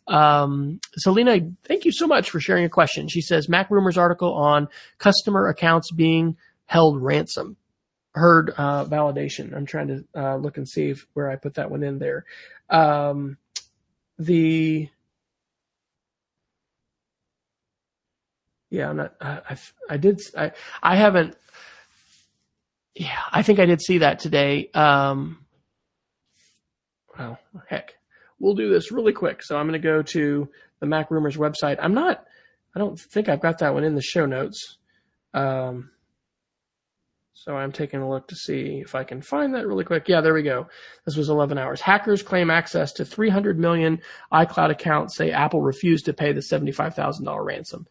um, 0.07 0.79
Selena, 0.97 1.39
thank 1.65 1.85
you 1.85 1.91
so 1.91 2.07
much 2.07 2.29
for 2.29 2.39
sharing 2.39 2.65
a 2.65 2.69
question. 2.69 3.07
She 3.07 3.21
says 3.21 3.49
Mac 3.49 3.69
Rumors 3.69 3.97
article 3.97 4.33
on 4.33 4.67
customer 4.97 5.47
accounts 5.47 5.91
being 5.91 6.37
held 6.65 7.01
ransom. 7.01 7.57
Heard 8.15 8.53
uh, 8.57 8.85
validation. 8.85 9.55
I'm 9.55 9.65
trying 9.65 9.87
to 9.87 10.05
uh, 10.15 10.35
look 10.35 10.57
and 10.57 10.69
see 10.69 10.89
if, 10.89 11.07
where 11.13 11.29
I 11.29 11.35
put 11.35 11.55
that 11.55 11.71
one 11.71 11.81
in 11.81 11.97
there. 11.97 12.25
Um, 12.69 13.37
the 14.19 14.87
yeah, 18.69 18.89
I'm 18.89 18.97
not. 18.97 19.13
I, 19.21 19.57
I 19.87 19.97
did. 19.97 20.19
I 20.35 20.51
I 20.81 20.95
haven't. 20.95 21.35
Yeah, 22.95 23.19
I 23.31 23.41
think 23.41 23.59
I 23.59 23.65
did 23.65 23.81
see 23.81 23.99
that 23.99 24.19
today. 24.19 24.69
Um, 24.73 25.45
well, 27.17 27.39
heck, 27.67 27.95
we'll 28.39 28.55
do 28.55 28.69
this 28.69 28.91
really 28.91 29.13
quick. 29.13 29.41
So 29.41 29.57
I'm 29.57 29.67
going 29.67 29.81
to 29.81 29.87
go 29.87 30.01
to 30.01 30.49
the 30.79 30.85
Mac 30.85 31.09
Rumors 31.09 31.37
website. 31.37 31.77
I'm 31.81 31.93
not. 31.93 32.25
I 32.75 32.79
don't 32.79 32.99
think 32.99 33.29
I've 33.29 33.41
got 33.41 33.59
that 33.59 33.73
one 33.73 33.83
in 33.83 33.95
the 33.95 34.01
show 34.01 34.25
notes. 34.25 34.77
Um, 35.33 35.91
so 37.33 37.55
I'm 37.55 37.71
taking 37.71 37.99
a 37.99 38.09
look 38.09 38.29
to 38.29 38.35
see 38.35 38.81
if 38.85 38.95
I 38.95 39.03
can 39.03 39.21
find 39.21 39.53
that 39.53 39.67
really 39.67 39.83
quick. 39.83 40.07
Yeah, 40.07 40.21
there 40.21 40.33
we 40.33 40.43
go. 40.43 40.67
This 41.05 41.17
was 41.17 41.29
11 41.29 41.57
hours. 41.57 41.81
Hackers 41.81 42.23
claim 42.23 42.49
access 42.49 42.93
to 42.93 43.05
300 43.05 43.59
million 43.59 44.01
iCloud 44.31 44.71
accounts. 44.71 45.17
Say 45.17 45.31
Apple 45.31 45.61
refused 45.61 46.05
to 46.05 46.13
pay 46.13 46.31
the 46.31 46.39
$75,000 46.41 47.45
ransom. 47.45 47.85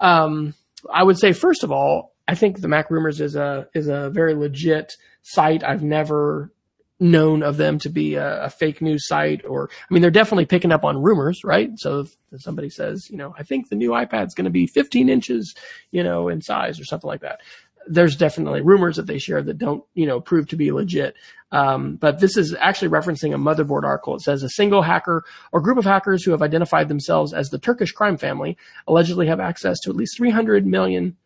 Um, 0.00 0.54
I 0.92 1.04
would 1.04 1.18
say 1.18 1.32
first 1.32 1.62
of 1.62 1.70
all, 1.70 2.15
I 2.28 2.34
think 2.34 2.60
the 2.60 2.68
Mac 2.68 2.90
Rumors 2.90 3.20
is 3.20 3.36
a 3.36 3.68
is 3.74 3.88
a 3.88 4.10
very 4.10 4.34
legit 4.34 4.96
site. 5.22 5.62
I've 5.64 5.82
never 5.82 6.52
known 6.98 7.42
of 7.42 7.58
them 7.58 7.78
to 7.78 7.90
be 7.90 8.14
a, 8.14 8.44
a, 8.44 8.48
fake 8.48 8.80
news 8.80 9.06
site 9.06 9.44
or 9.44 9.68
I 9.68 9.92
mean 9.92 10.00
they're 10.00 10.10
definitely 10.10 10.46
picking 10.46 10.72
up 10.72 10.82
on 10.82 11.02
rumors, 11.02 11.44
right? 11.44 11.70
So 11.76 12.06
if 12.32 12.40
somebody 12.40 12.70
says, 12.70 13.10
you 13.10 13.18
know, 13.18 13.34
I 13.38 13.42
think 13.42 13.68
the 13.68 13.76
new 13.76 13.90
iPad's 13.90 14.34
going 14.34 14.46
to 14.46 14.50
be 14.50 14.66
15 14.66 15.10
inches, 15.10 15.54
you 15.90 16.02
know, 16.02 16.28
in 16.28 16.40
size 16.40 16.80
or 16.80 16.86
something 16.86 17.06
like 17.06 17.20
that 17.20 17.40
there's 17.86 18.16
definitely 18.16 18.62
rumors 18.62 18.96
that 18.96 19.06
they 19.06 19.18
share 19.18 19.42
that 19.42 19.58
don't, 19.58 19.84
you 19.94 20.06
know, 20.06 20.20
prove 20.20 20.48
to 20.48 20.56
be 20.56 20.72
legit. 20.72 21.14
Um, 21.52 21.96
but 21.96 22.18
this 22.18 22.36
is 22.36 22.54
actually 22.58 22.88
referencing 22.88 23.32
a 23.34 23.38
motherboard 23.38 23.84
article. 23.84 24.16
It 24.16 24.22
says 24.22 24.42
a 24.42 24.48
single 24.48 24.82
hacker 24.82 25.24
or 25.52 25.60
group 25.60 25.78
of 25.78 25.84
hackers 25.84 26.24
who 26.24 26.32
have 26.32 26.42
identified 26.42 26.88
themselves 26.88 27.32
as 27.32 27.50
the 27.50 27.58
Turkish 27.58 27.92
crime 27.92 28.16
family 28.16 28.56
allegedly 28.88 29.26
have 29.28 29.40
access 29.40 29.78
to 29.80 29.90
at 29.90 29.96
least 29.96 30.16
300 30.16 30.66
million, 30.66 31.16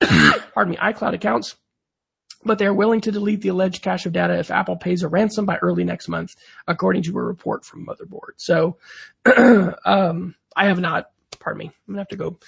pardon 0.54 0.72
me, 0.72 0.76
iCloud 0.76 1.14
accounts. 1.14 1.56
But 2.42 2.58
they 2.58 2.64
are 2.64 2.74
willing 2.74 3.02
to 3.02 3.12
delete 3.12 3.42
the 3.42 3.50
alleged 3.50 3.82
cache 3.82 4.06
of 4.06 4.14
data 4.14 4.38
if 4.38 4.50
Apple 4.50 4.76
pays 4.76 5.02
a 5.02 5.08
ransom 5.08 5.44
by 5.44 5.58
early 5.58 5.84
next 5.84 6.08
month, 6.08 6.36
according 6.66 7.02
to 7.02 7.18
a 7.18 7.22
report 7.22 7.66
from 7.66 7.86
Motherboard. 7.86 8.38
So, 8.38 8.78
um, 9.84 10.34
I 10.56 10.68
have 10.68 10.80
not, 10.80 11.10
pardon 11.38 11.58
me, 11.58 11.66
I'm 11.66 11.94
gonna 11.94 12.00
have 12.00 12.08
to 12.08 12.16
go 12.16 12.38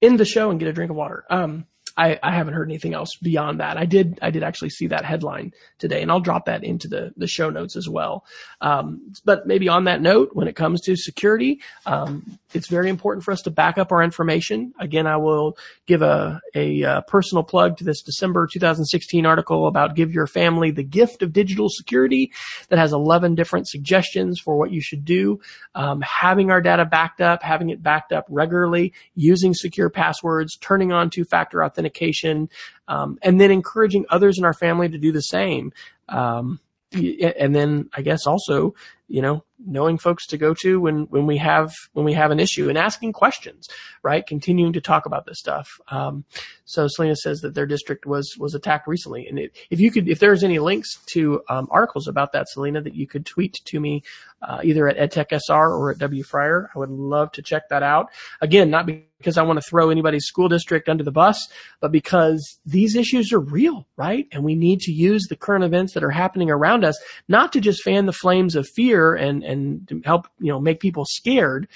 in 0.00 0.16
the 0.16 0.24
show 0.24 0.50
and 0.50 0.60
get 0.60 0.68
a 0.68 0.72
drink 0.72 0.90
of 0.90 0.96
water. 0.96 1.24
Um, 1.28 1.66
I, 1.96 2.18
I 2.22 2.34
haven't 2.34 2.54
heard 2.54 2.68
anything 2.68 2.92
else 2.92 3.16
beyond 3.16 3.60
that. 3.60 3.78
I 3.78 3.86
did 3.86 4.18
I 4.20 4.30
did 4.30 4.42
actually 4.42 4.70
see 4.70 4.88
that 4.88 5.04
headline 5.04 5.52
today, 5.78 6.02
and 6.02 6.10
I'll 6.10 6.20
drop 6.20 6.44
that 6.46 6.62
into 6.62 6.88
the 6.88 7.12
the 7.16 7.26
show 7.26 7.48
notes 7.48 7.74
as 7.74 7.88
well. 7.88 8.24
Um, 8.60 9.14
but 9.24 9.46
maybe 9.46 9.68
on 9.68 9.84
that 9.84 10.02
note, 10.02 10.30
when 10.34 10.46
it 10.46 10.56
comes 10.56 10.82
to 10.82 10.96
security, 10.96 11.60
um, 11.86 12.38
it's 12.52 12.68
very 12.68 12.90
important 12.90 13.24
for 13.24 13.32
us 13.32 13.40
to 13.42 13.50
back 13.50 13.78
up 13.78 13.92
our 13.92 14.02
information. 14.02 14.74
Again, 14.78 15.06
I 15.06 15.16
will 15.16 15.56
give 15.86 16.02
a 16.02 16.40
a, 16.54 16.84
uh, 16.84 17.00
personal 17.02 17.42
plug 17.42 17.78
to 17.78 17.84
this 17.84 18.02
December 18.02 18.46
2016 18.46 19.24
article 19.24 19.66
about 19.66 19.94
give 19.94 20.12
your 20.12 20.26
family 20.26 20.70
the 20.70 20.82
gift 20.82 21.22
of 21.22 21.32
digital 21.32 21.68
security 21.68 22.30
that 22.68 22.78
has 22.78 22.92
11 22.92 23.34
different 23.34 23.68
suggestions 23.68 24.38
for 24.38 24.56
what 24.56 24.70
you 24.70 24.80
should 24.80 25.04
do. 25.04 25.40
Um, 25.74 26.00
having 26.02 26.50
our 26.50 26.60
data 26.60 26.84
backed 26.84 27.20
up, 27.20 27.42
having 27.42 27.70
it 27.70 27.82
backed 27.82 28.12
up 28.12 28.26
regularly, 28.28 28.92
using 29.14 29.54
secure 29.54 29.88
passwords, 29.88 30.56
turning 30.56 30.92
on 30.92 31.08
two 31.08 31.24
factor 31.24 31.64
authentication 31.64 31.85
authentication, 31.86 32.48
um, 32.88 33.18
and 33.22 33.40
then 33.40 33.50
encouraging 33.50 34.04
others 34.10 34.38
in 34.38 34.44
our 34.44 34.54
family 34.54 34.88
to 34.88 34.98
do 34.98 35.12
the 35.12 35.20
same. 35.20 35.72
Um, 36.08 36.60
and 36.92 37.54
then 37.54 37.88
I 37.94 38.02
guess 38.02 38.26
also, 38.26 38.74
you 39.08 39.22
know, 39.22 39.44
knowing 39.64 39.98
folks 39.98 40.26
to 40.26 40.36
go 40.36 40.52
to 40.52 40.80
when, 40.80 41.06
when 41.10 41.26
we 41.26 41.36
have, 41.38 41.72
when 41.92 42.04
we 42.04 42.12
have 42.12 42.30
an 42.30 42.40
issue 42.40 42.68
and 42.68 42.76
asking 42.76 43.12
questions, 43.12 43.68
right? 44.02 44.26
Continuing 44.26 44.72
to 44.72 44.80
talk 44.80 45.06
about 45.06 45.26
this 45.26 45.38
stuff. 45.38 45.68
Um, 45.88 46.24
so 46.64 46.86
Selena 46.88 47.16
says 47.16 47.40
that 47.40 47.54
their 47.54 47.66
district 47.66 48.04
was, 48.04 48.34
was 48.38 48.54
attacked 48.54 48.86
recently. 48.86 49.26
And 49.26 49.38
it, 49.38 49.56
if 49.70 49.80
you 49.80 49.90
could, 49.90 50.08
if 50.08 50.18
there's 50.18 50.44
any 50.44 50.58
links 50.58 50.98
to, 51.12 51.40
um, 51.48 51.68
articles 51.70 52.08
about 52.08 52.32
that, 52.32 52.48
Selena, 52.48 52.82
that 52.82 52.94
you 52.94 53.06
could 53.06 53.24
tweet 53.24 53.54
to 53.64 53.80
me, 53.80 54.02
uh, 54.42 54.60
either 54.62 54.88
at 54.88 54.96
EdTechSR 54.96 55.70
or 55.70 55.90
at 55.90 55.98
W 55.98 56.22
Fryer, 56.22 56.70
I 56.74 56.78
would 56.78 56.90
love 56.90 57.32
to 57.32 57.42
check 57.42 57.68
that 57.70 57.82
out. 57.82 58.10
Again, 58.40 58.70
not 58.70 58.86
because 58.86 59.38
I 59.38 59.42
want 59.42 59.56
to 59.56 59.68
throw 59.68 59.90
anybody's 59.90 60.26
school 60.26 60.48
district 60.48 60.88
under 60.88 61.02
the 61.02 61.10
bus, 61.10 61.48
but 61.80 61.90
because 61.90 62.58
these 62.66 62.94
issues 62.94 63.32
are 63.32 63.40
real, 63.40 63.86
right? 63.96 64.26
And 64.30 64.44
we 64.44 64.54
need 64.54 64.80
to 64.80 64.92
use 64.92 65.26
the 65.28 65.36
current 65.36 65.64
events 65.64 65.94
that 65.94 66.04
are 66.04 66.10
happening 66.10 66.50
around 66.50 66.84
us, 66.84 66.98
not 67.28 67.52
to 67.54 67.60
just 67.60 67.82
fan 67.82 68.06
the 68.06 68.12
flames 68.12 68.54
of 68.54 68.68
fear 68.96 69.14
and, 69.14 69.42
and 69.44 70.02
help, 70.04 70.26
you 70.38 70.50
know, 70.52 70.60
make 70.60 70.80
people 70.80 71.04
scared, 71.06 71.68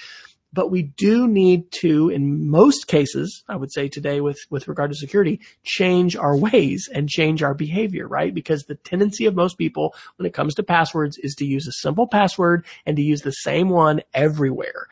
but 0.53 0.69
we 0.69 0.81
do 0.81 1.27
need 1.27 1.71
to, 1.71 2.09
in 2.09 2.49
most 2.49 2.87
cases, 2.87 3.43
I 3.47 3.55
would 3.55 3.71
say 3.71 3.87
today 3.87 4.19
with, 4.19 4.39
with 4.49 4.67
regard 4.67 4.91
to 4.91 4.97
security, 4.97 5.39
change 5.63 6.15
our 6.17 6.35
ways 6.35 6.89
and 6.93 7.07
change 7.07 7.41
our 7.41 7.53
behavior, 7.53 8.07
right? 8.07 8.33
Because 8.33 8.63
the 8.63 8.75
tendency 8.75 9.25
of 9.25 9.35
most 9.35 9.57
people 9.57 9.95
when 10.17 10.25
it 10.25 10.33
comes 10.33 10.55
to 10.55 10.63
passwords 10.63 11.17
is 11.19 11.35
to 11.35 11.45
use 11.45 11.67
a 11.67 11.71
simple 11.71 12.07
password 12.07 12.65
and 12.85 12.97
to 12.97 13.03
use 13.03 13.21
the 13.21 13.31
same 13.31 13.69
one 13.69 14.01
everywhere. 14.13 14.87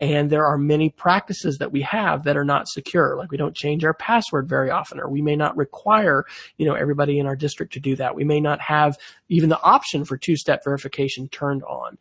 And 0.00 0.30
there 0.30 0.46
are 0.46 0.56
many 0.56 0.90
practices 0.90 1.58
that 1.58 1.72
we 1.72 1.82
have 1.82 2.24
that 2.24 2.36
are 2.36 2.44
not 2.44 2.68
secure. 2.68 3.16
Like 3.16 3.32
we 3.32 3.36
don't 3.36 3.56
change 3.56 3.84
our 3.84 3.94
password 3.94 4.48
very 4.48 4.70
often, 4.70 5.00
or 5.00 5.08
we 5.08 5.22
may 5.22 5.34
not 5.34 5.56
require, 5.56 6.24
you 6.56 6.66
know, 6.66 6.74
everybody 6.74 7.18
in 7.18 7.26
our 7.26 7.34
district 7.34 7.72
to 7.72 7.80
do 7.80 7.96
that. 7.96 8.14
We 8.14 8.24
may 8.24 8.40
not 8.40 8.60
have 8.60 8.96
even 9.28 9.48
the 9.48 9.60
option 9.60 10.04
for 10.04 10.16
two-step 10.16 10.62
verification 10.64 11.28
turned 11.28 11.64
on. 11.64 11.98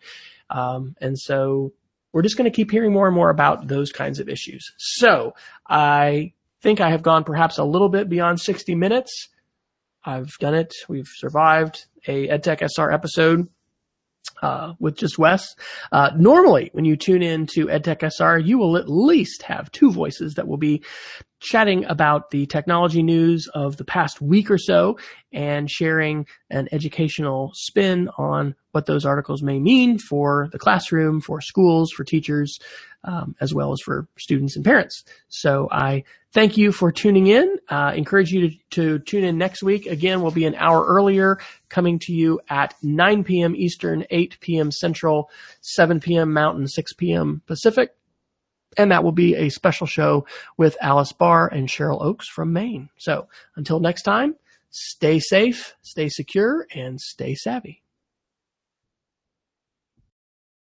Um, 0.49 0.95
and 1.01 1.17
so 1.17 1.73
we're 2.13 2.21
just 2.21 2.37
going 2.37 2.49
to 2.49 2.55
keep 2.55 2.71
hearing 2.71 2.93
more 2.93 3.07
and 3.07 3.15
more 3.15 3.29
about 3.29 3.67
those 3.67 3.91
kinds 3.91 4.19
of 4.19 4.29
issues. 4.29 4.71
So 4.77 5.33
I 5.67 6.33
think 6.61 6.81
I 6.81 6.89
have 6.91 7.03
gone 7.03 7.23
perhaps 7.23 7.57
a 7.57 7.63
little 7.63 7.89
bit 7.89 8.09
beyond 8.09 8.39
60 8.39 8.75
minutes. 8.75 9.29
I've 10.03 10.31
done 10.39 10.55
it. 10.55 10.73
We've 10.87 11.07
survived 11.07 11.85
a 12.07 12.27
EdTech 12.27 12.61
SR 12.61 12.91
episode. 12.91 13.49
Uh, 14.41 14.73
with 14.79 14.95
just 14.95 15.17
Wes. 15.17 15.55
Uh, 15.91 16.11
normally, 16.15 16.69
when 16.73 16.85
you 16.85 16.95
tune 16.95 17.23
in 17.23 17.47
to 17.47 17.65
EdTech 17.65 18.03
SR, 18.03 18.37
you 18.37 18.59
will 18.59 18.77
at 18.77 18.87
least 18.87 19.41
have 19.41 19.71
two 19.71 19.91
voices 19.91 20.35
that 20.35 20.47
will 20.47 20.57
be 20.57 20.83
chatting 21.39 21.85
about 21.85 22.31
the 22.31 22.45
technology 22.47 23.03
news 23.03 23.47
of 23.53 23.77
the 23.77 23.85
past 23.85 24.21
week 24.21 24.49
or 24.49 24.57
so 24.57 24.97
and 25.31 25.69
sharing 25.69 26.25
an 26.49 26.67
educational 26.71 27.51
spin 27.53 28.09
on 28.17 28.55
what 28.71 28.85
those 28.85 29.05
articles 29.05 29.41
may 29.41 29.59
mean 29.59 29.97
for 29.97 30.49
the 30.51 30.59
classroom, 30.59 31.21
for 31.21 31.41
schools, 31.41 31.91
for 31.91 32.03
teachers, 32.03 32.59
um, 33.03 33.35
as 33.39 33.53
well 33.53 33.71
as 33.71 33.79
for 33.81 34.07
students 34.17 34.55
and 34.55 34.65
parents. 34.65 35.03
So 35.29 35.67
I 35.71 36.03
thank 36.33 36.57
you 36.57 36.71
for 36.71 36.91
tuning 36.91 37.27
in. 37.27 37.57
Uh, 37.69 37.93
encourage 37.95 38.31
you 38.31 38.49
to, 38.49 38.55
to 38.71 38.99
tune 38.99 39.23
in 39.23 39.37
next 39.37 39.63
week. 39.63 39.85
Again, 39.85 40.21
we'll 40.21 40.31
be 40.31 40.45
an 40.45 40.55
hour 40.55 40.85
earlier, 40.85 41.39
coming 41.69 41.99
to 41.99 42.13
you 42.13 42.39
at 42.49 42.73
9 42.83 43.23
p.m. 43.23 43.55
Eastern, 43.55 44.05
8 44.09 44.37
p.m. 44.41 44.71
Central, 44.71 45.29
7 45.61 45.99
p.m. 45.99 46.33
Mountain, 46.33 46.67
6 46.67 46.93
p.m. 46.93 47.41
Pacific. 47.47 47.91
And 48.77 48.91
that 48.91 49.03
will 49.03 49.11
be 49.11 49.35
a 49.35 49.49
special 49.49 49.87
show 49.87 50.25
with 50.55 50.77
Alice 50.81 51.11
Barr 51.11 51.47
and 51.47 51.67
Cheryl 51.67 52.01
Oakes 52.01 52.27
from 52.27 52.53
Maine. 52.53 52.89
So 52.97 53.27
until 53.55 53.79
next 53.79 54.03
time, 54.03 54.35
stay 54.69 55.19
safe, 55.19 55.75
stay 55.81 56.09
secure, 56.09 56.67
and 56.73 57.01
stay 57.01 57.33
savvy. 57.33 57.81